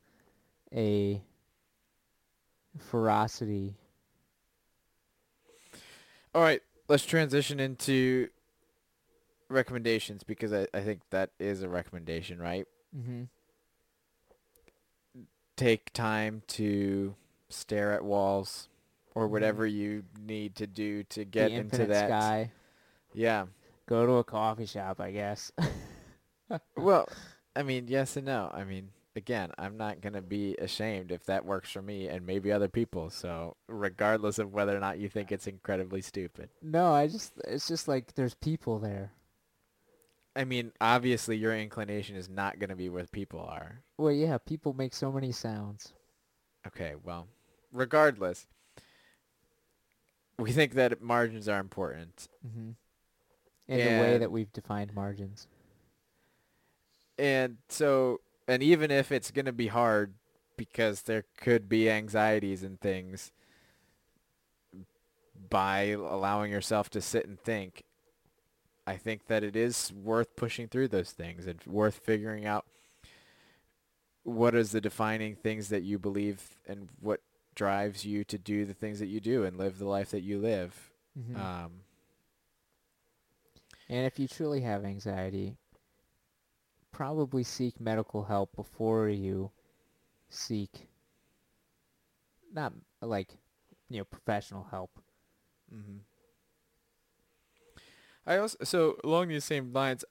a 0.73 1.21
ferocity. 2.77 3.75
All 6.35 6.41
right, 6.41 6.61
let's 6.87 7.05
transition 7.05 7.59
into 7.59 8.29
recommendations 9.49 10.23
because 10.23 10.53
I, 10.53 10.67
I 10.73 10.81
think 10.81 11.01
that 11.09 11.31
is 11.39 11.63
a 11.63 11.69
recommendation, 11.69 12.39
right? 12.39 12.67
Mm-hmm. 12.95 13.23
Take 15.55 15.91
time 15.91 16.43
to 16.49 17.15
stare 17.49 17.91
at 17.91 18.03
walls 18.03 18.68
or 19.19 19.27
Mhm. 19.27 19.31
whatever 19.31 19.65
you 19.65 20.03
need 20.19 20.55
to 20.55 20.67
do 20.67 21.03
to 21.03 21.25
get 21.25 21.49
the 21.49 21.55
into 21.55 21.85
that. 21.87 22.07
sky. 22.07 22.51
Yeah. 23.13 23.47
Go 23.85 24.05
to 24.05 24.13
a 24.13 24.23
coffee 24.23 24.65
shop, 24.65 24.99
I 25.01 25.11
guess. 25.11 25.51
Well, 26.75 27.07
I 27.55 27.61
mean, 27.63 27.87
yes 27.87 28.15
and 28.17 28.25
no. 28.25 28.49
I 28.51 28.63
mean, 28.63 28.89
again, 29.15 29.51
I'm 29.59 29.77
not 29.77 30.01
going 30.01 30.13
to 30.13 30.21
be 30.21 30.55
ashamed 30.55 31.11
if 31.11 31.23
that 31.25 31.45
works 31.45 31.69
for 31.69 31.81
me 31.81 32.07
and 32.07 32.25
maybe 32.25 32.51
other 32.51 32.67
people. 32.67 33.11
So, 33.11 33.55
regardless 33.67 34.39
of 34.39 34.51
whether 34.51 34.75
or 34.75 34.79
not 34.79 34.97
you 34.97 35.09
think 35.09 35.31
it's 35.31 35.45
incredibly 35.45 36.01
stupid. 36.01 36.49
no, 36.63 36.91
I 36.91 37.05
just 37.07 37.33
it's 37.45 37.67
just 37.67 37.87
like 37.87 38.15
there's 38.15 38.33
people 38.33 38.79
there. 38.79 39.11
I 40.35 40.43
mean, 40.45 40.71
obviously 40.81 41.37
your 41.37 41.55
inclination 41.55 42.15
is 42.15 42.29
not 42.29 42.57
going 42.59 42.69
to 42.69 42.75
be 42.75 42.89
where 42.89 43.05
people 43.05 43.41
are. 43.41 43.83
Well, 43.97 44.11
yeah, 44.11 44.37
people 44.39 44.73
make 44.73 44.93
so 44.95 45.11
many 45.11 45.31
sounds. 45.31 45.93
Okay, 46.65 46.93
well, 47.03 47.27
regardless, 47.71 48.47
we 50.39 50.51
think 50.51 50.73
that 50.73 51.01
margins 51.01 51.47
are 51.47 51.59
important. 51.59 52.27
Mm-hmm. 52.45 52.71
In 53.67 53.77
the 53.77 54.01
way 54.01 54.17
that 54.17 54.31
we've 54.31 54.51
defined 54.51 54.95
margins. 54.95 55.45
And 57.19 57.57
so, 57.67 58.21
and 58.47 58.63
even 58.63 58.89
if 58.89 59.11
it's 59.11 59.29
going 59.29 59.45
to 59.45 59.51
be 59.51 59.67
hard 59.67 60.13
because 60.57 61.03
there 61.03 61.25
could 61.37 61.69
be 61.69 61.89
anxieties 61.89 62.63
and 62.63 62.81
things 62.81 63.31
by 65.49 65.89
allowing 65.89 66.51
yourself 66.51 66.89
to 66.91 67.01
sit 67.01 67.27
and 67.27 67.39
think, 67.39 67.83
I 68.87 68.95
think 68.97 69.27
that 69.27 69.43
it 69.43 69.55
is 69.55 69.93
worth 69.93 70.35
pushing 70.35 70.67
through 70.67 70.87
those 70.87 71.11
things 71.11 71.45
and 71.45 71.59
worth 71.67 71.99
figuring 72.03 72.45
out 72.47 72.65
what 74.23 74.55
is 74.55 74.71
the 74.71 74.81
defining 74.81 75.35
things 75.35 75.69
that 75.69 75.83
you 75.83 75.99
believe 75.99 76.57
and 76.67 76.89
what 76.99 77.21
drives 77.59 78.05
you 78.05 78.23
to 78.23 78.37
do 78.37 78.63
the 78.63 78.73
things 78.73 78.99
that 78.99 79.07
you 79.07 79.19
do 79.19 79.43
and 79.43 79.57
live 79.57 79.79
the 79.79 79.85
life 79.85 80.11
that 80.11 80.21
you 80.21 80.39
live. 80.39 80.93
Mm-hmm. 81.19 81.35
Um, 81.35 81.71
and 83.89 84.05
if 84.05 84.17
you 84.17 84.29
truly 84.29 84.61
have 84.61 84.85
anxiety, 84.85 85.57
probably 86.93 87.43
seek 87.43 87.77
medical 87.81 88.23
help 88.23 88.55
before 88.55 89.09
you 89.09 89.51
seek 90.29 90.87
not 92.53 92.71
like 93.01 93.35
you 93.89 93.97
know 93.97 94.05
professional 94.05 94.65
help. 94.71 94.91
Mm-hmm. 95.75 95.97
I 98.25 98.37
also 98.37 98.57
so 98.63 98.95
along 99.03 99.27
these 99.27 99.43
same 99.43 99.73
lines. 99.73 100.05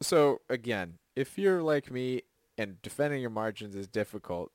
So 0.00 0.40
again, 0.48 0.94
if 1.14 1.36
you're 1.36 1.62
like 1.62 1.90
me 1.90 2.22
and 2.56 2.80
defending 2.80 3.20
your 3.20 3.28
margins 3.28 3.76
is 3.76 3.88
difficult, 3.88 4.52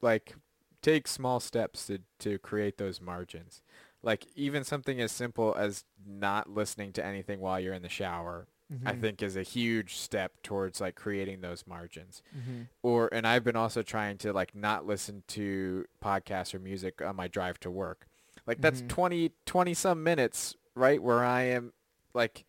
like 0.00 0.36
take 0.84 1.08
small 1.08 1.40
steps 1.40 1.86
to 1.86 1.98
to 2.20 2.38
create 2.38 2.78
those 2.78 3.00
margins. 3.00 3.62
Like 4.02 4.26
even 4.36 4.64
something 4.64 5.00
as 5.00 5.10
simple 5.12 5.54
as 5.58 5.84
not 6.06 6.48
listening 6.50 6.92
to 6.92 7.04
anything 7.04 7.40
while 7.40 7.58
you're 7.58 7.72
in 7.74 7.82
the 7.82 7.88
shower, 7.88 8.46
I 8.84 8.92
Mhm. 8.92 9.00
think 9.00 9.22
is 9.22 9.36
a 9.36 9.42
huge 9.42 9.96
step 9.96 10.42
towards 10.42 10.80
like 10.80 10.94
creating 10.94 11.40
those 11.40 11.66
margins 11.66 12.22
Mhm. 12.36 12.68
or 12.82 13.08
and 13.12 13.26
I've 13.26 13.44
been 13.44 13.56
also 13.56 13.82
trying 13.82 14.18
to 14.18 14.32
like 14.32 14.54
not 14.54 14.84
listen 14.86 15.22
to 15.28 15.86
podcasts 16.02 16.54
or 16.54 16.58
music 16.58 17.00
on 17.02 17.16
my 17.16 17.28
drive 17.28 17.58
to 17.60 17.70
work. 17.70 18.06
Like 18.46 18.60
that's 18.60 18.82
Mhm. 18.82 18.88
twenty 18.88 19.28
twenty 19.46 19.72
20 19.72 19.74
some 19.74 20.02
minutes, 20.02 20.54
right, 20.74 21.02
where 21.02 21.24
I 21.24 21.42
am 21.44 21.72
like 22.14 22.44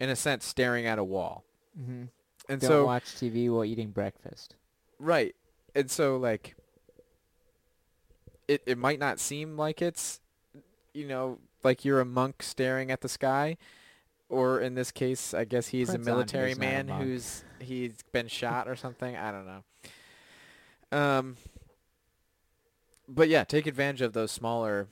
in 0.00 0.08
a 0.10 0.16
sense 0.16 0.44
staring 0.46 0.86
at 0.86 0.98
a 0.98 1.04
wall. 1.04 1.44
Mhm. 1.78 2.08
And 2.48 2.60
Don't 2.60 2.68
so 2.68 2.84
watch 2.86 3.16
TV 3.16 3.48
while 3.48 3.64
eating 3.64 3.90
breakfast. 3.90 4.54
right. 4.98 5.34
And 5.74 5.90
so 5.90 6.16
like 6.16 6.56
it 8.50 8.62
it 8.66 8.78
might 8.78 8.98
not 8.98 9.20
seem 9.20 9.56
like 9.56 9.80
it's 9.80 10.20
you 10.92 11.06
know, 11.06 11.38
like 11.62 11.84
you're 11.84 12.00
a 12.00 12.04
monk 12.04 12.42
staring 12.42 12.90
at 12.90 13.00
the 13.00 13.08
sky 13.08 13.56
or 14.28 14.60
in 14.60 14.74
this 14.74 14.90
case, 14.90 15.32
I 15.34 15.44
guess 15.44 15.68
he's 15.68 15.90
Prince 15.90 16.06
a 16.06 16.10
military 16.10 16.54
not 16.54 16.56
a 16.56 16.60
man 16.60 16.88
who's 16.88 17.44
he's 17.60 17.96
been 18.12 18.28
shot 18.28 18.68
or 18.68 18.74
something. 18.74 19.16
I 19.16 19.30
don't 19.30 19.46
know. 19.46 20.98
Um, 20.98 21.36
but 23.08 23.28
yeah, 23.28 23.44
take 23.44 23.66
advantage 23.66 24.02
of 24.02 24.12
those 24.12 24.32
smaller 24.32 24.88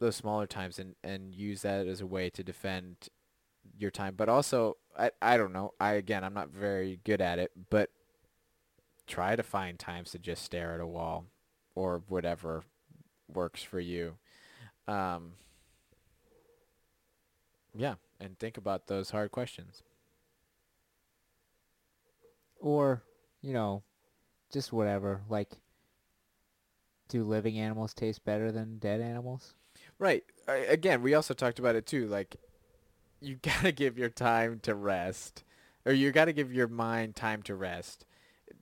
those 0.00 0.16
smaller 0.16 0.46
times 0.46 0.78
and 0.80 0.96
and 1.04 1.34
use 1.34 1.62
that 1.62 1.86
as 1.86 2.00
a 2.00 2.06
way 2.06 2.30
to 2.30 2.42
defend 2.42 2.96
your 3.78 3.92
time. 3.92 4.14
But 4.16 4.28
also, 4.28 4.76
I 4.98 5.12
I 5.22 5.36
don't 5.36 5.52
know. 5.52 5.74
I 5.78 5.92
again, 5.92 6.24
I'm 6.24 6.34
not 6.34 6.50
very 6.50 6.98
good 7.04 7.20
at 7.20 7.38
it, 7.38 7.52
but 7.70 7.90
try 9.06 9.36
to 9.36 9.42
find 9.42 9.78
times 9.78 10.10
to 10.10 10.18
just 10.18 10.42
stare 10.42 10.74
at 10.74 10.80
a 10.80 10.86
wall 10.86 11.26
or 11.78 12.02
whatever 12.08 12.64
works 13.32 13.62
for 13.62 13.78
you. 13.78 14.16
Um, 14.88 15.34
yeah, 17.76 17.94
and 18.18 18.36
think 18.38 18.56
about 18.56 18.88
those 18.88 19.10
hard 19.10 19.30
questions. 19.30 19.84
Or, 22.60 23.04
you 23.40 23.52
know, 23.52 23.84
just 24.52 24.72
whatever. 24.72 25.20
Like, 25.28 25.60
do 27.08 27.22
living 27.22 27.58
animals 27.58 27.94
taste 27.94 28.24
better 28.24 28.50
than 28.50 28.78
dead 28.78 29.00
animals? 29.00 29.54
Right. 30.00 30.24
I, 30.48 30.56
again, 30.56 31.00
we 31.00 31.14
also 31.14 31.32
talked 31.32 31.60
about 31.60 31.76
it 31.76 31.86
too. 31.86 32.08
Like, 32.08 32.36
you 33.20 33.36
gotta 33.42 33.70
give 33.70 33.96
your 33.96 34.10
time 34.10 34.58
to 34.64 34.74
rest, 34.74 35.44
or 35.86 35.92
you 35.92 36.10
gotta 36.10 36.32
give 36.32 36.52
your 36.52 36.66
mind 36.68 37.14
time 37.14 37.42
to 37.44 37.54
rest, 37.54 38.04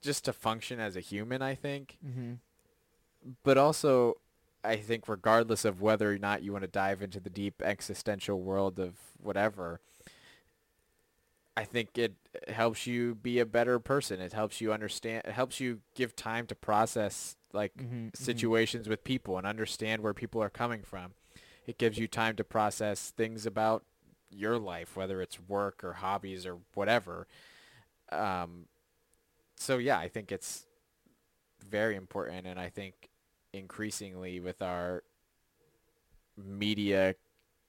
just 0.03 0.27
to 0.27 0.35
function 0.35 0.81
as 0.81 0.97
a 0.97 1.01
human. 1.01 1.41
I 1.41 1.55
think, 1.55 1.97
Mm-hmm. 2.07 2.35
But 3.43 3.59
also, 3.59 4.15
I 4.65 4.77
think 4.77 5.09
regardless 5.09 5.65
of 5.65 5.81
whether 5.81 6.13
or 6.13 6.19
not 6.19 6.43
you 6.43 6.53
want 6.53 6.63
to 6.63 6.69
dive 6.69 7.03
into 7.03 7.21
the 7.21 7.31
deep 7.31 7.63
existential 7.63 8.41
world 8.41 8.79
of 8.79 8.95
whatever, 9.21 9.81
I 11.57 11.65
think 11.65 11.97
it 11.97 12.15
helps 12.49 12.87
you 12.87 13.15
be 13.15 13.39
a 13.39 13.47
better 13.47 13.79
person. 13.79 14.21
It 14.21 14.33
helps 14.35 14.61
you 14.61 14.73
understand. 14.73 15.23
It 15.25 15.33
helps 15.33 15.59
you 15.59 15.81
give 15.95 16.15
time 16.15 16.47
to 16.49 16.55
process 16.55 17.37
like 17.53 17.75
Mm-hmm. 17.79 18.09
situations 18.13 18.87
with 18.87 19.03
people 19.03 19.39
and 19.39 19.47
understand 19.47 20.03
where 20.03 20.13
people 20.13 20.43
are 20.43 20.51
coming 20.51 20.83
from. 20.83 21.15
It 21.67 21.79
gives 21.79 21.97
you 21.99 22.07
time 22.07 22.37
to 22.37 22.45
process 22.45 23.13
things 23.17 23.47
about 23.47 23.83
your 24.31 24.59
life, 24.59 24.95
whether 24.95 25.23
it's 25.23 25.41
work 25.49 25.83
or 25.83 25.95
hobbies 25.95 26.45
or 26.45 26.59
whatever. 26.75 27.27
Um, 28.13 28.67
so 29.57 29.79
yeah, 29.79 29.99
I 29.99 30.09
think 30.09 30.31
it's 30.31 30.67
very 31.67 31.97
important, 31.97 32.47
and 32.47 32.61
I 32.61 32.69
think 32.69 33.09
increasingly 33.57 34.39
with 34.41 34.63
our 34.63 35.03
media 36.37 37.15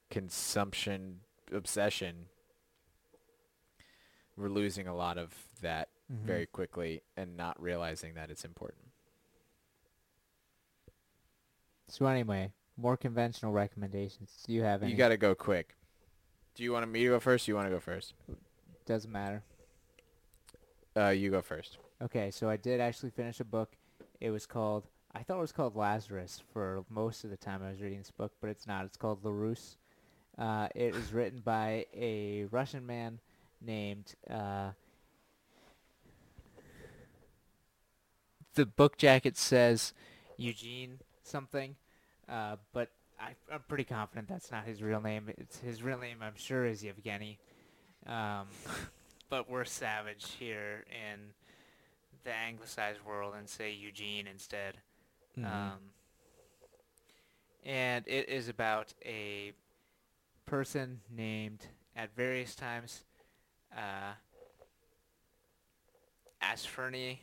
consumption 0.09 1.21
obsession, 1.51 2.27
we're 4.35 4.49
losing 4.49 4.87
a 4.87 4.95
lot 4.95 5.17
of 5.17 5.33
that 5.61 5.89
Mhm. 6.11 6.23
very 6.25 6.45
quickly 6.45 7.01
and 7.15 7.35
not 7.35 7.59
realizing 7.61 8.13
that 8.15 8.29
it's 8.29 8.45
important. 8.45 8.83
So 11.87 12.05
anyway, 12.05 12.51
more 12.75 12.97
conventional 12.97 13.53
recommendations. 13.53 14.43
Do 14.45 14.53
you 14.53 14.63
have 14.63 14.83
any? 14.83 14.91
You 14.91 14.97
got 14.97 15.09
to 15.09 15.17
go 15.17 15.33
quick. 15.35 15.75
Do 16.55 16.63
you 16.63 16.71
want 16.73 16.89
me 16.89 17.03
to 17.03 17.09
go 17.09 17.19
first? 17.19 17.47
Or 17.47 17.51
you 17.51 17.55
want 17.55 17.67
to 17.67 17.71
go 17.71 17.79
first? 17.79 18.13
Doesn't 18.85 19.11
matter. 19.11 19.43
Uh, 20.95 21.09
you 21.09 21.29
go 21.29 21.41
first. 21.41 21.77
Okay, 22.01 22.31
so 22.31 22.49
I 22.49 22.57
did 22.57 22.79
actually 22.79 23.11
finish 23.11 23.39
a 23.39 23.45
book. 23.45 23.75
It 24.19 24.31
was 24.31 24.45
called 24.45 24.87
I 25.17 25.23
thought 25.23 25.37
it 25.37 25.41
was 25.41 25.51
called 25.51 25.75
Lazarus 25.75 26.43
for 26.53 26.85
most 26.91 27.23
of 27.23 27.31
the 27.31 27.37
time 27.37 27.63
I 27.63 27.71
was 27.71 27.81
reading 27.81 27.97
this 27.97 28.11
book, 28.11 28.33
but 28.39 28.51
it's 28.51 28.67
not. 28.67 28.85
It's 28.85 28.97
called 28.97 29.25
Laurus. 29.25 29.77
Uh, 30.37 30.67
it 30.75 30.95
is 30.95 31.11
written 31.11 31.41
by 31.43 31.87
a 31.91 32.45
Russian 32.51 32.85
man 32.85 33.19
named. 33.59 34.13
Uh, 34.29 34.69
the 38.53 38.67
book 38.67 38.99
jacket 38.99 39.37
says 39.37 39.91
Eugene 40.37 40.99
something, 41.23 41.75
uh, 42.29 42.57
but 42.71 42.91
I, 43.19 43.31
I'm 43.51 43.63
pretty 43.67 43.85
confident 43.85 44.27
that's 44.27 44.51
not 44.51 44.65
his 44.65 44.83
real 44.83 45.01
name. 45.01 45.31
It's 45.35 45.57
his 45.57 45.81
real 45.81 45.97
name. 45.97 46.17
I'm 46.21 46.35
sure 46.35 46.63
is 46.63 46.83
Yevgeny. 46.83 47.39
Um, 48.05 48.45
but 49.31 49.49
we're 49.49 49.65
savage 49.65 50.33
here 50.37 50.85
in 50.91 51.19
the 52.23 52.35
anglicized 52.35 52.99
world 53.03 53.33
and 53.35 53.49
say 53.49 53.71
Eugene 53.71 54.27
instead. 54.27 54.77
Mm-hmm. 55.37 55.45
Um, 55.45 55.79
and 57.65 58.07
it 58.07 58.29
is 58.29 58.49
about 58.49 58.93
a 59.05 59.51
person 60.45 61.01
named 61.13 61.65
at 61.95 62.15
various 62.15 62.55
times 62.55 63.03
uh, 63.75 64.13
Arseny, 66.41 67.19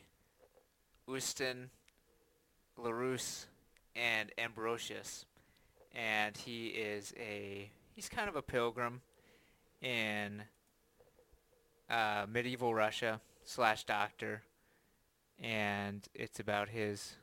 Ustin, 1.09 1.69
Laurus, 2.77 3.47
and 3.95 4.31
Ambrosius. 4.37 5.25
And 5.93 6.35
he 6.37 6.67
is 6.67 7.13
a 7.17 7.69
he's 7.93 8.09
kind 8.09 8.29
of 8.29 8.35
a 8.35 8.41
pilgrim 8.41 9.01
in 9.81 10.43
uh, 11.89 12.25
medieval 12.29 12.73
Russia 12.73 13.21
slash 13.45 13.85
doctor, 13.85 14.43
and 15.41 16.07
it's 16.13 16.39
about 16.39 16.69
his 16.69 17.15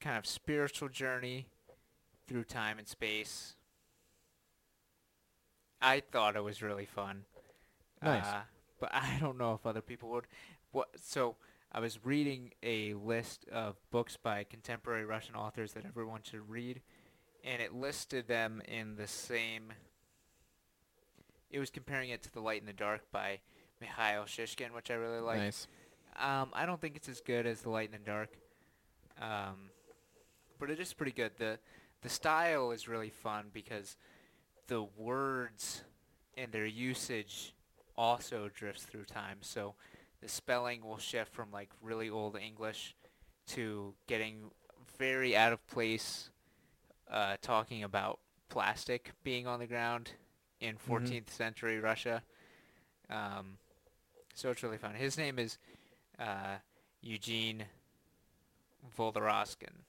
kind 0.00 0.16
of 0.16 0.26
spiritual 0.26 0.88
journey 0.88 1.46
through 2.26 2.44
time 2.44 2.78
and 2.78 2.86
space. 2.86 3.54
I 5.80 6.00
thought 6.00 6.36
it 6.36 6.44
was 6.44 6.62
really 6.62 6.86
fun. 6.86 7.24
Nice. 8.02 8.26
Uh, 8.26 8.40
but 8.80 8.90
I 8.92 9.18
don't 9.20 9.38
know 9.38 9.54
if 9.54 9.66
other 9.66 9.80
people 9.80 10.10
would. 10.10 10.26
What? 10.72 10.88
So 11.00 11.36
I 11.72 11.80
was 11.80 12.04
reading 12.04 12.52
a 12.62 12.94
list 12.94 13.46
of 13.50 13.76
books 13.90 14.16
by 14.16 14.44
contemporary 14.44 15.04
Russian 15.04 15.34
authors 15.34 15.72
that 15.72 15.84
everyone 15.84 16.20
should 16.22 16.48
read, 16.48 16.80
and 17.44 17.60
it 17.62 17.74
listed 17.74 18.26
them 18.28 18.62
in 18.66 18.96
the 18.96 19.06
same. 19.06 19.72
It 21.50 21.58
was 21.58 21.70
comparing 21.70 22.10
it 22.10 22.22
to 22.24 22.32
The 22.32 22.40
Light 22.40 22.60
and 22.60 22.68
the 22.68 22.74
Dark 22.74 23.10
by 23.10 23.40
Mikhail 23.80 24.24
Shishkin, 24.24 24.72
which 24.74 24.90
I 24.90 24.94
really 24.94 25.20
like. 25.20 25.38
nice. 25.38 25.66
Um, 26.20 26.50
I 26.52 26.66
don't 26.66 26.80
think 26.80 26.96
it's 26.96 27.08
as 27.08 27.20
good 27.20 27.46
as 27.46 27.60
The 27.62 27.70
Light 27.70 27.90
and 27.92 28.02
the 28.02 28.06
Dark, 28.06 28.30
um, 29.20 29.70
but 30.58 30.70
it 30.70 30.80
is 30.80 30.92
pretty 30.92 31.12
good. 31.12 31.32
the 31.38 31.58
The 32.02 32.08
style 32.08 32.70
is 32.70 32.88
really 32.88 33.10
fun 33.10 33.46
because 33.52 33.96
the 34.66 34.82
words 34.82 35.82
and 36.36 36.52
their 36.52 36.66
usage 36.66 37.54
also 37.96 38.48
drifts 38.54 38.84
through 38.84 39.04
time. 39.04 39.38
So 39.40 39.74
the 40.20 40.28
spelling 40.28 40.84
will 40.84 40.98
shift 40.98 41.32
from 41.32 41.50
like 41.52 41.70
really 41.82 42.08
old 42.08 42.36
English 42.36 42.94
to 43.48 43.94
getting 44.06 44.50
very 44.98 45.36
out 45.36 45.52
of 45.52 45.66
place, 45.66 46.30
uh, 47.10 47.36
talking 47.40 47.82
about 47.82 48.20
plastic 48.48 49.12
being 49.24 49.46
on 49.46 49.58
the 49.58 49.66
ground 49.66 50.12
in 50.60 50.76
14th 50.76 51.30
century 51.30 51.78
Russia. 51.78 52.22
Um, 53.10 53.58
so 54.34 54.50
it's 54.50 54.62
really 54.62 54.78
fun. 54.78 54.94
His 54.94 55.16
name 55.16 55.38
is 55.38 55.58
uh, 56.18 56.56
Eugene 57.00 57.64
Vodolazkin. 58.96 59.84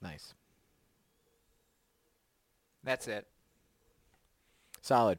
Nice. 0.00 0.34
That's 2.84 3.08
it. 3.08 3.26
Solid. 4.80 5.18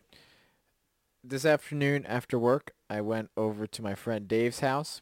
This 1.23 1.45
afternoon 1.45 2.05
after 2.05 2.39
work, 2.39 2.71
I 2.89 3.01
went 3.01 3.29
over 3.35 3.67
to 3.67 3.81
my 3.81 3.93
friend 3.95 4.27
Dave's 4.27 4.61
house 4.61 5.01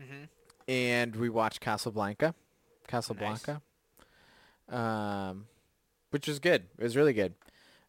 hmm 0.00 0.24
and 0.68 1.16
we 1.16 1.28
watched 1.28 1.60
Casablanca. 1.60 2.34
Casablanca. 2.86 3.60
Um, 4.68 5.46
which 6.10 6.28
was 6.28 6.38
good. 6.38 6.64
It 6.78 6.84
was 6.84 6.96
really 6.96 7.12
good. 7.12 7.34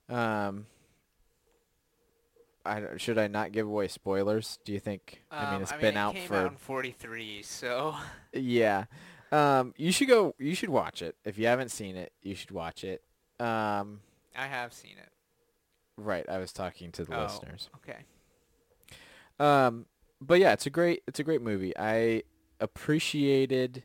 Um, 0.10 0.66
I 2.66 2.82
should 2.98 3.18
I 3.20 3.28
not 3.28 3.52
give 3.52 3.68
away 3.68 3.90
spoilers? 3.90 4.58
Do 4.66 4.74
you 4.74 4.80
think? 4.80 5.22
I 5.30 5.46
mean, 5.46 5.56
Um, 5.56 5.62
it's 5.62 5.74
been 5.74 5.98
out 5.98 6.16
came 6.16 6.28
for 6.28 6.36
out 6.38 6.52
in 6.52 6.58
43, 6.58 7.44
so 7.44 7.96
yeah. 8.34 8.86
Um, 9.34 9.74
you 9.78 9.92
should 9.92 10.08
go. 10.08 10.36
You 10.38 10.54
should 10.56 10.70
watch 10.70 11.02
it 11.02 11.16
if 11.26 11.38
you 11.38 11.48
haven't 11.48 11.70
seen 11.70 11.96
it. 11.96 12.12
You 12.22 12.36
should 12.36 12.52
watch 12.52 12.84
it. 12.84 13.02
Um, 13.40 14.02
I 14.36 14.46
have 14.48 14.74
seen 14.74 14.96
it. 14.98 15.10
right. 15.98 16.28
I 16.30 16.38
was 16.38 16.52
talking 16.54 16.92
to 16.94 17.04
the 17.06 17.16
Oh. 17.20 17.24
listeners. 17.24 17.70
Okay. 17.78 18.00
Um, 19.40 19.86
but 20.22 20.40
yeah, 20.40 20.54
it's 20.54 20.66
a 20.66 20.70
great 20.70 21.02
it's 21.08 21.20
a 21.20 21.24
great 21.24 21.42
movie. 21.42 21.74
I 21.78 22.24
appreciated 22.60 23.84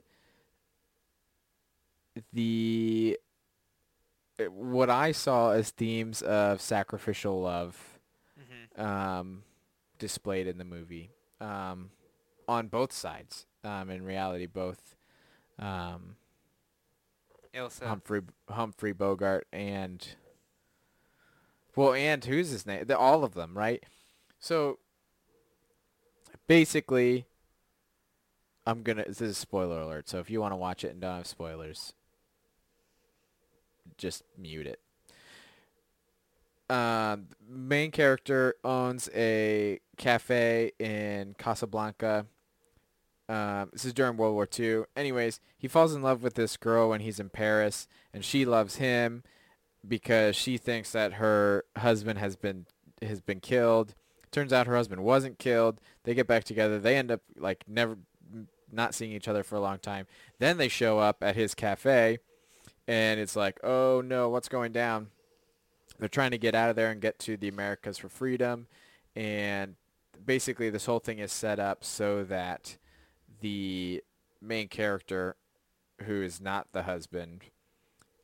the 2.33 3.19
uh, 4.41 4.45
what 4.45 4.91
I 4.91 5.13
saw 5.13 5.51
as 5.53 5.71
themes 5.71 6.23
of 6.23 6.61
sacrificial 6.61 7.41
love 7.41 7.99
hmm 8.37 8.81
um, 8.83 9.43
displayed 9.99 10.47
in 10.47 10.59
the 10.59 10.65
movie 10.65 11.11
um, 11.41 11.91
on 12.47 12.69
both 12.69 12.93
sides. 12.93 13.47
Um, 13.65 13.91
in 13.91 14.03
reality, 14.05 14.47
both 14.47 14.95
um, 15.59 16.17
Ilsa. 17.55 17.87
Humphrey 17.87 18.23
Humphrey 18.49 18.93
Bogart 18.93 19.47
and 19.53 20.07
well, 21.79 21.95
and 21.95 22.25
who's 22.25 22.51
his 22.51 22.67
name? 22.67 22.87
The, 22.87 22.99
all 22.99 23.23
of 23.23 23.35
them, 23.35 23.57
right? 23.57 23.85
So 24.41 24.81
basically, 26.49 27.27
I'm 28.67 28.83
gonna. 28.83 29.05
This 29.07 29.21
is 29.21 29.31
a 29.31 29.35
spoiler 29.35 29.81
alert. 29.81 30.09
So 30.09 30.19
if 30.19 30.29
you 30.29 30.41
want 30.41 30.53
to 30.53 30.57
watch 30.57 30.83
it 30.83 30.91
and 30.91 31.01
don't 31.01 31.19
have 31.19 31.27
spoilers, 31.29 31.93
just 33.97 34.25
mute 34.37 34.67
it. 34.67 34.81
Um, 36.69 37.29
main 37.49 37.93
character 37.93 38.57
owns 38.65 39.09
a 39.15 39.79
cafe 39.97 40.73
in 40.81 41.35
Casablanca. 41.39 42.27
Um, 43.29 43.69
this 43.73 43.85
is 43.85 43.93
during 43.93 44.17
World 44.17 44.35
War 44.35 44.49
II. 44.59 44.85
Anyways, 44.97 45.41
he 45.57 45.69
falls 45.69 45.95
in 45.95 46.03
love 46.03 46.23
with 46.23 46.35
this 46.35 46.57
girl 46.57 46.89
when 46.89 47.01
he's 47.01 47.21
in 47.21 47.29
Paris, 47.29 47.87
and 48.13 48.25
she 48.25 48.45
loves 48.45 48.77
him 48.77 49.23
because 49.87 50.35
she 50.35 50.57
thinks 50.57 50.93
that 50.93 51.15
her 51.15 51.65
husband 51.77 52.19
has 52.19 52.37
been 52.37 52.67
has 53.03 53.21
been 53.21 53.41
killed. 53.41 53.95
Turns 54.31 54.53
out 54.53 54.67
her 54.67 54.77
husband 54.77 55.05
wasn't 55.05 55.39
killed. 55.39 55.81
They 56.05 56.15
get 56.15 56.27
back 56.27 56.45
together. 56.45 56.79
They 56.79 56.97
end 56.97 57.11
up 57.11 57.21
like 57.37 57.65
never 57.69 57.99
not 58.73 58.95
seeing 58.95 59.13
each 59.13 59.29
other 59.29 59.43
for 59.43 59.57
a 59.57 59.61
long 59.61 59.79
time. 59.79 60.07
Then 60.39 60.57
they 60.57 60.69
show 60.69 60.99
up 60.99 61.23
at 61.23 61.37
his 61.37 61.55
cafe, 61.55 62.19
and 62.87 63.21
it's 63.21 63.37
like, 63.37 63.59
oh 63.63 64.03
no, 64.05 64.31
what's 64.31 64.49
going 64.49 64.73
down? 64.73 65.09
They're 65.99 66.09
trying 66.09 66.31
to 66.31 66.39
get 66.39 66.55
out 66.55 66.71
of 66.71 66.77
there 66.77 66.91
and 66.91 67.01
get 67.01 67.19
to 67.21 67.37
the 67.37 67.49
Americas 67.49 67.99
for 67.99 68.09
freedom, 68.09 68.69
and 69.15 69.75
basically 70.25 70.71
this 70.71 70.87
whole 70.87 70.99
thing 70.99 71.19
is 71.19 71.33
set 71.33 71.59
up 71.59 71.85
so 71.85 72.25
that 72.25 72.77
the 73.41 74.03
main 74.41 74.69
character, 74.69 75.37
who 76.03 76.23
is 76.23 76.41
not 76.41 76.69
the 76.73 76.83
husband, 76.85 77.43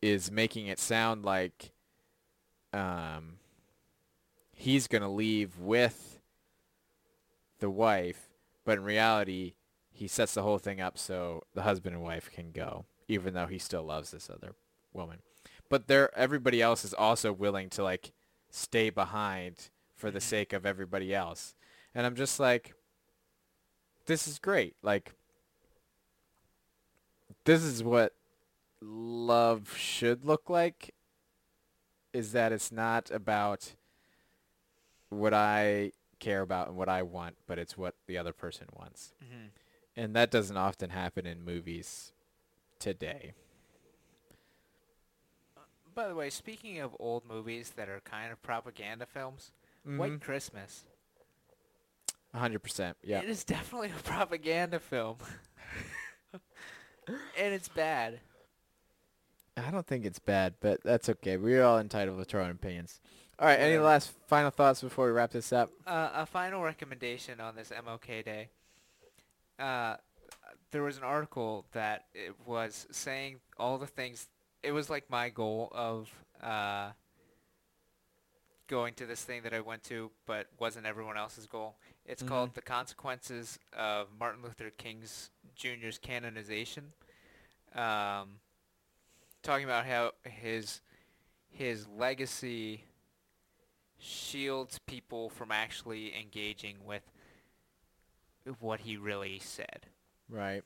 is 0.02 0.30
making 0.30 0.66
it 0.66 0.78
sound 0.78 1.24
like 1.24 1.72
um, 2.72 3.38
he's 4.52 4.86
going 4.86 5.02
to 5.02 5.08
leave 5.08 5.58
with 5.58 6.20
the 7.60 7.70
wife, 7.70 8.28
but 8.64 8.78
in 8.78 8.84
reality, 8.84 9.54
he 9.90 10.08
sets 10.08 10.34
the 10.34 10.42
whole 10.42 10.58
thing 10.58 10.80
up 10.80 10.98
so 10.98 11.42
the 11.54 11.62
husband 11.62 11.94
and 11.94 12.04
wife 12.04 12.30
can 12.32 12.50
go, 12.50 12.84
even 13.08 13.34
though 13.34 13.46
he 13.46 13.58
still 13.58 13.84
loves 13.84 14.10
this 14.10 14.28
other 14.28 14.54
woman. 14.92 15.18
But 15.68 15.86
there, 15.86 16.16
everybody 16.18 16.60
else 16.60 16.84
is 16.84 16.92
also 16.94 17.32
willing 17.32 17.70
to 17.70 17.82
like 17.82 18.12
stay 18.50 18.90
behind 18.90 19.70
for 19.94 20.10
the 20.10 20.18
Mhm. 20.18 20.22
sake 20.22 20.52
of 20.52 20.66
everybody 20.66 21.14
else, 21.14 21.54
and 21.94 22.04
I'm 22.04 22.16
just 22.16 22.38
like, 22.40 22.74
this 24.06 24.26
is 24.28 24.38
great. 24.38 24.74
Like, 24.82 25.12
this 27.44 27.62
is 27.62 27.82
what 27.82 28.14
love 28.80 29.76
should 29.76 30.24
look 30.24 30.48
like. 30.48 30.94
Is 32.12 32.32
that 32.32 32.52
it's 32.52 32.70
not 32.70 33.10
about 33.10 33.74
what 35.08 35.34
I 35.34 35.92
care 36.20 36.42
about 36.42 36.68
and 36.68 36.76
what 36.76 36.88
I 36.88 37.02
want, 37.02 37.36
but 37.46 37.58
it's 37.58 37.76
what 37.76 37.96
the 38.06 38.16
other 38.16 38.32
person 38.32 38.68
wants. 38.72 39.14
Mm-hmm. 39.22 39.46
And 39.96 40.14
that 40.14 40.30
doesn't 40.30 40.56
often 40.56 40.90
happen 40.90 41.26
in 41.26 41.44
movies 41.44 42.12
today. 42.78 43.32
By 45.92 46.08
the 46.08 46.14
way, 46.14 46.30
speaking 46.30 46.78
of 46.78 46.96
old 46.98 47.24
movies 47.28 47.72
that 47.76 47.88
are 47.88 48.00
kind 48.04 48.32
of 48.32 48.42
propaganda 48.42 49.06
films, 49.06 49.52
Mm-hmm. 49.86 49.98
White 49.98 50.20
Christmas. 50.20 50.84
100%. 52.34 52.94
Yeah. 53.02 53.20
It 53.20 53.28
is 53.28 53.44
definitely 53.44 53.90
a 53.96 54.02
propaganda 54.02 54.78
film. 54.78 55.16
and 56.32 57.54
it's 57.54 57.68
bad. 57.68 58.20
I 59.56 59.70
don't 59.70 59.86
think 59.86 60.04
it's 60.04 60.18
bad, 60.18 60.54
but 60.60 60.82
that's 60.82 61.08
okay. 61.08 61.36
We're 61.36 61.62
all 61.62 61.78
entitled 61.78 62.26
to 62.26 62.36
our 62.36 62.42
own 62.42 62.50
opinions. 62.50 63.00
All 63.38 63.46
right, 63.46 63.58
any 63.58 63.78
last 63.78 64.12
final 64.26 64.50
thoughts 64.50 64.80
before 64.80 65.06
we 65.06 65.12
wrap 65.12 65.30
this 65.30 65.52
up? 65.52 65.70
Uh, 65.86 66.10
a 66.14 66.26
final 66.26 66.62
recommendation 66.62 67.40
on 67.40 67.56
this 67.56 67.70
MLK 67.70 68.24
Day. 68.24 68.48
Uh, 69.58 69.96
there 70.70 70.82
was 70.82 70.96
an 70.96 71.04
article 71.04 71.66
that 71.72 72.06
it 72.14 72.34
was 72.46 72.86
saying 72.90 73.36
all 73.58 73.78
the 73.78 73.86
things. 73.86 74.28
It 74.62 74.72
was 74.72 74.90
like 74.90 75.08
my 75.08 75.28
goal 75.28 75.68
of 75.72 76.10
uh, 76.42 76.90
going 78.68 78.94
to 78.94 79.06
this 79.06 79.22
thing 79.22 79.42
that 79.42 79.52
I 79.52 79.60
went 79.60 79.84
to, 79.84 80.10
but 80.26 80.46
wasn't 80.58 80.86
everyone 80.86 81.16
else's 81.16 81.46
goal. 81.46 81.76
It's 82.06 82.22
Mhm. 82.22 82.28
called 82.28 82.54
"The 82.54 82.62
Consequences 82.62 83.58
of 83.72 84.08
Martin 84.18 84.42
Luther 84.42 84.70
King's 84.70 85.30
Jr.'s 85.54 85.98
Canonization." 85.98 86.92
Um, 87.74 88.40
talking 89.42 89.64
about 89.64 89.86
how 89.86 90.12
his 90.24 90.80
his 91.50 91.86
legacy 91.88 92.84
shields 93.98 94.78
people 94.78 95.28
from 95.28 95.50
actually 95.50 96.14
engaging 96.16 96.84
with 96.84 97.02
what 98.60 98.80
he 98.80 98.96
really 98.96 99.38
said. 99.38 99.86
Right. 100.28 100.64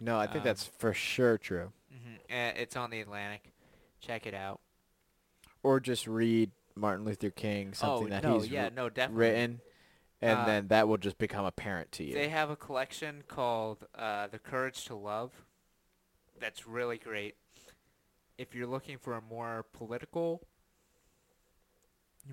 No, 0.00 0.18
I 0.18 0.26
think 0.26 0.42
Um, 0.42 0.44
that's 0.44 0.66
for 0.66 0.92
sure 0.92 1.38
true. 1.38 1.72
hmm 1.90 2.16
it's 2.28 2.76
on 2.76 2.90
the 2.90 3.00
Atlantic. 3.00 3.52
Check 4.00 4.26
it 4.26 4.34
out. 4.34 4.60
Or 5.62 5.80
just 5.80 6.06
read 6.06 6.50
Martin 6.74 7.04
Luther 7.06 7.30
King, 7.30 7.72
something 7.74 8.08
oh 8.08 8.10
that 8.10 8.24
no, 8.24 8.42
he's 8.42 8.50
yeah, 8.50 8.68
no, 8.68 8.88
definitely. 8.88 9.50
written, 9.50 9.60
and 10.22 10.40
Uh, 10.40 10.44
then 10.46 10.68
that 10.68 10.86
will 10.88 10.98
just 10.98 11.18
become 11.18 11.44
apparent 11.44 11.90
to 11.92 12.04
you. 12.04 12.14
They 12.14 12.28
have 12.28 12.50
a 12.50 12.56
collection 12.56 13.22
called 13.26 13.86
uh, 13.94 14.26
"The 14.28 14.38
Courage 14.38 14.84
to 14.86 14.94
Love." 14.94 15.32
That's 16.38 16.66
really 16.66 16.98
great. 16.98 17.36
If 18.38 18.54
you're 18.54 18.66
looking 18.66 18.98
for 18.98 19.14
a 19.14 19.20
more 19.20 19.64
political 19.72 20.42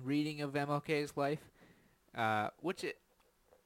reading 0.02 0.40
of 0.40 0.52
MLK's 0.52 1.16
life, 1.16 1.50
uh, 2.14 2.50
which 2.60 2.84
it 2.84 2.98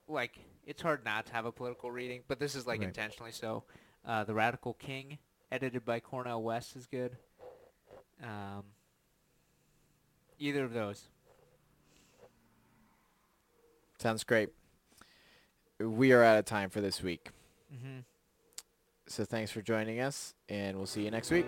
like 0.09 0.39
it's 0.67 0.83
hard 0.83 1.05
not 1.05 1.27
to 1.27 1.33
have 1.33 1.45
a 1.45 1.53
political 1.53 1.91
reading, 1.91 2.23
but 2.29 2.39
this 2.39 2.55
is 2.55 2.67
like 2.67 2.81
Right. 2.81 2.89
intentionally 2.89 3.33
so. 3.33 3.65
Uh, 4.05 4.25
the 4.25 4.35
Radical 4.35 4.75
King, 4.75 5.19
edited 5.51 5.85
by 5.85 6.01
Cornel 6.01 6.43
West, 6.43 6.75
is 6.77 6.87
good. 6.87 7.17
Um, 8.23 8.65
either 10.39 10.65
of 10.65 10.73
those. 10.73 11.09
Sounds 14.03 14.25
great. 14.25 14.49
We 15.79 16.11
are 16.11 16.25
out 16.25 16.37
of 16.37 16.45
time 16.45 16.71
for 16.71 16.81
this 16.81 17.05
week. 17.05 17.31
Mm-hmm. 17.73 18.01
So 19.07 19.25
thanks 19.25 19.53
for 19.53 19.63
joining 19.63 20.01
us, 20.01 20.35
and 20.49 20.77
we'll 20.77 20.87
see 20.87 21.05
you 21.05 21.13
next 21.13 21.31
week. 21.31 21.47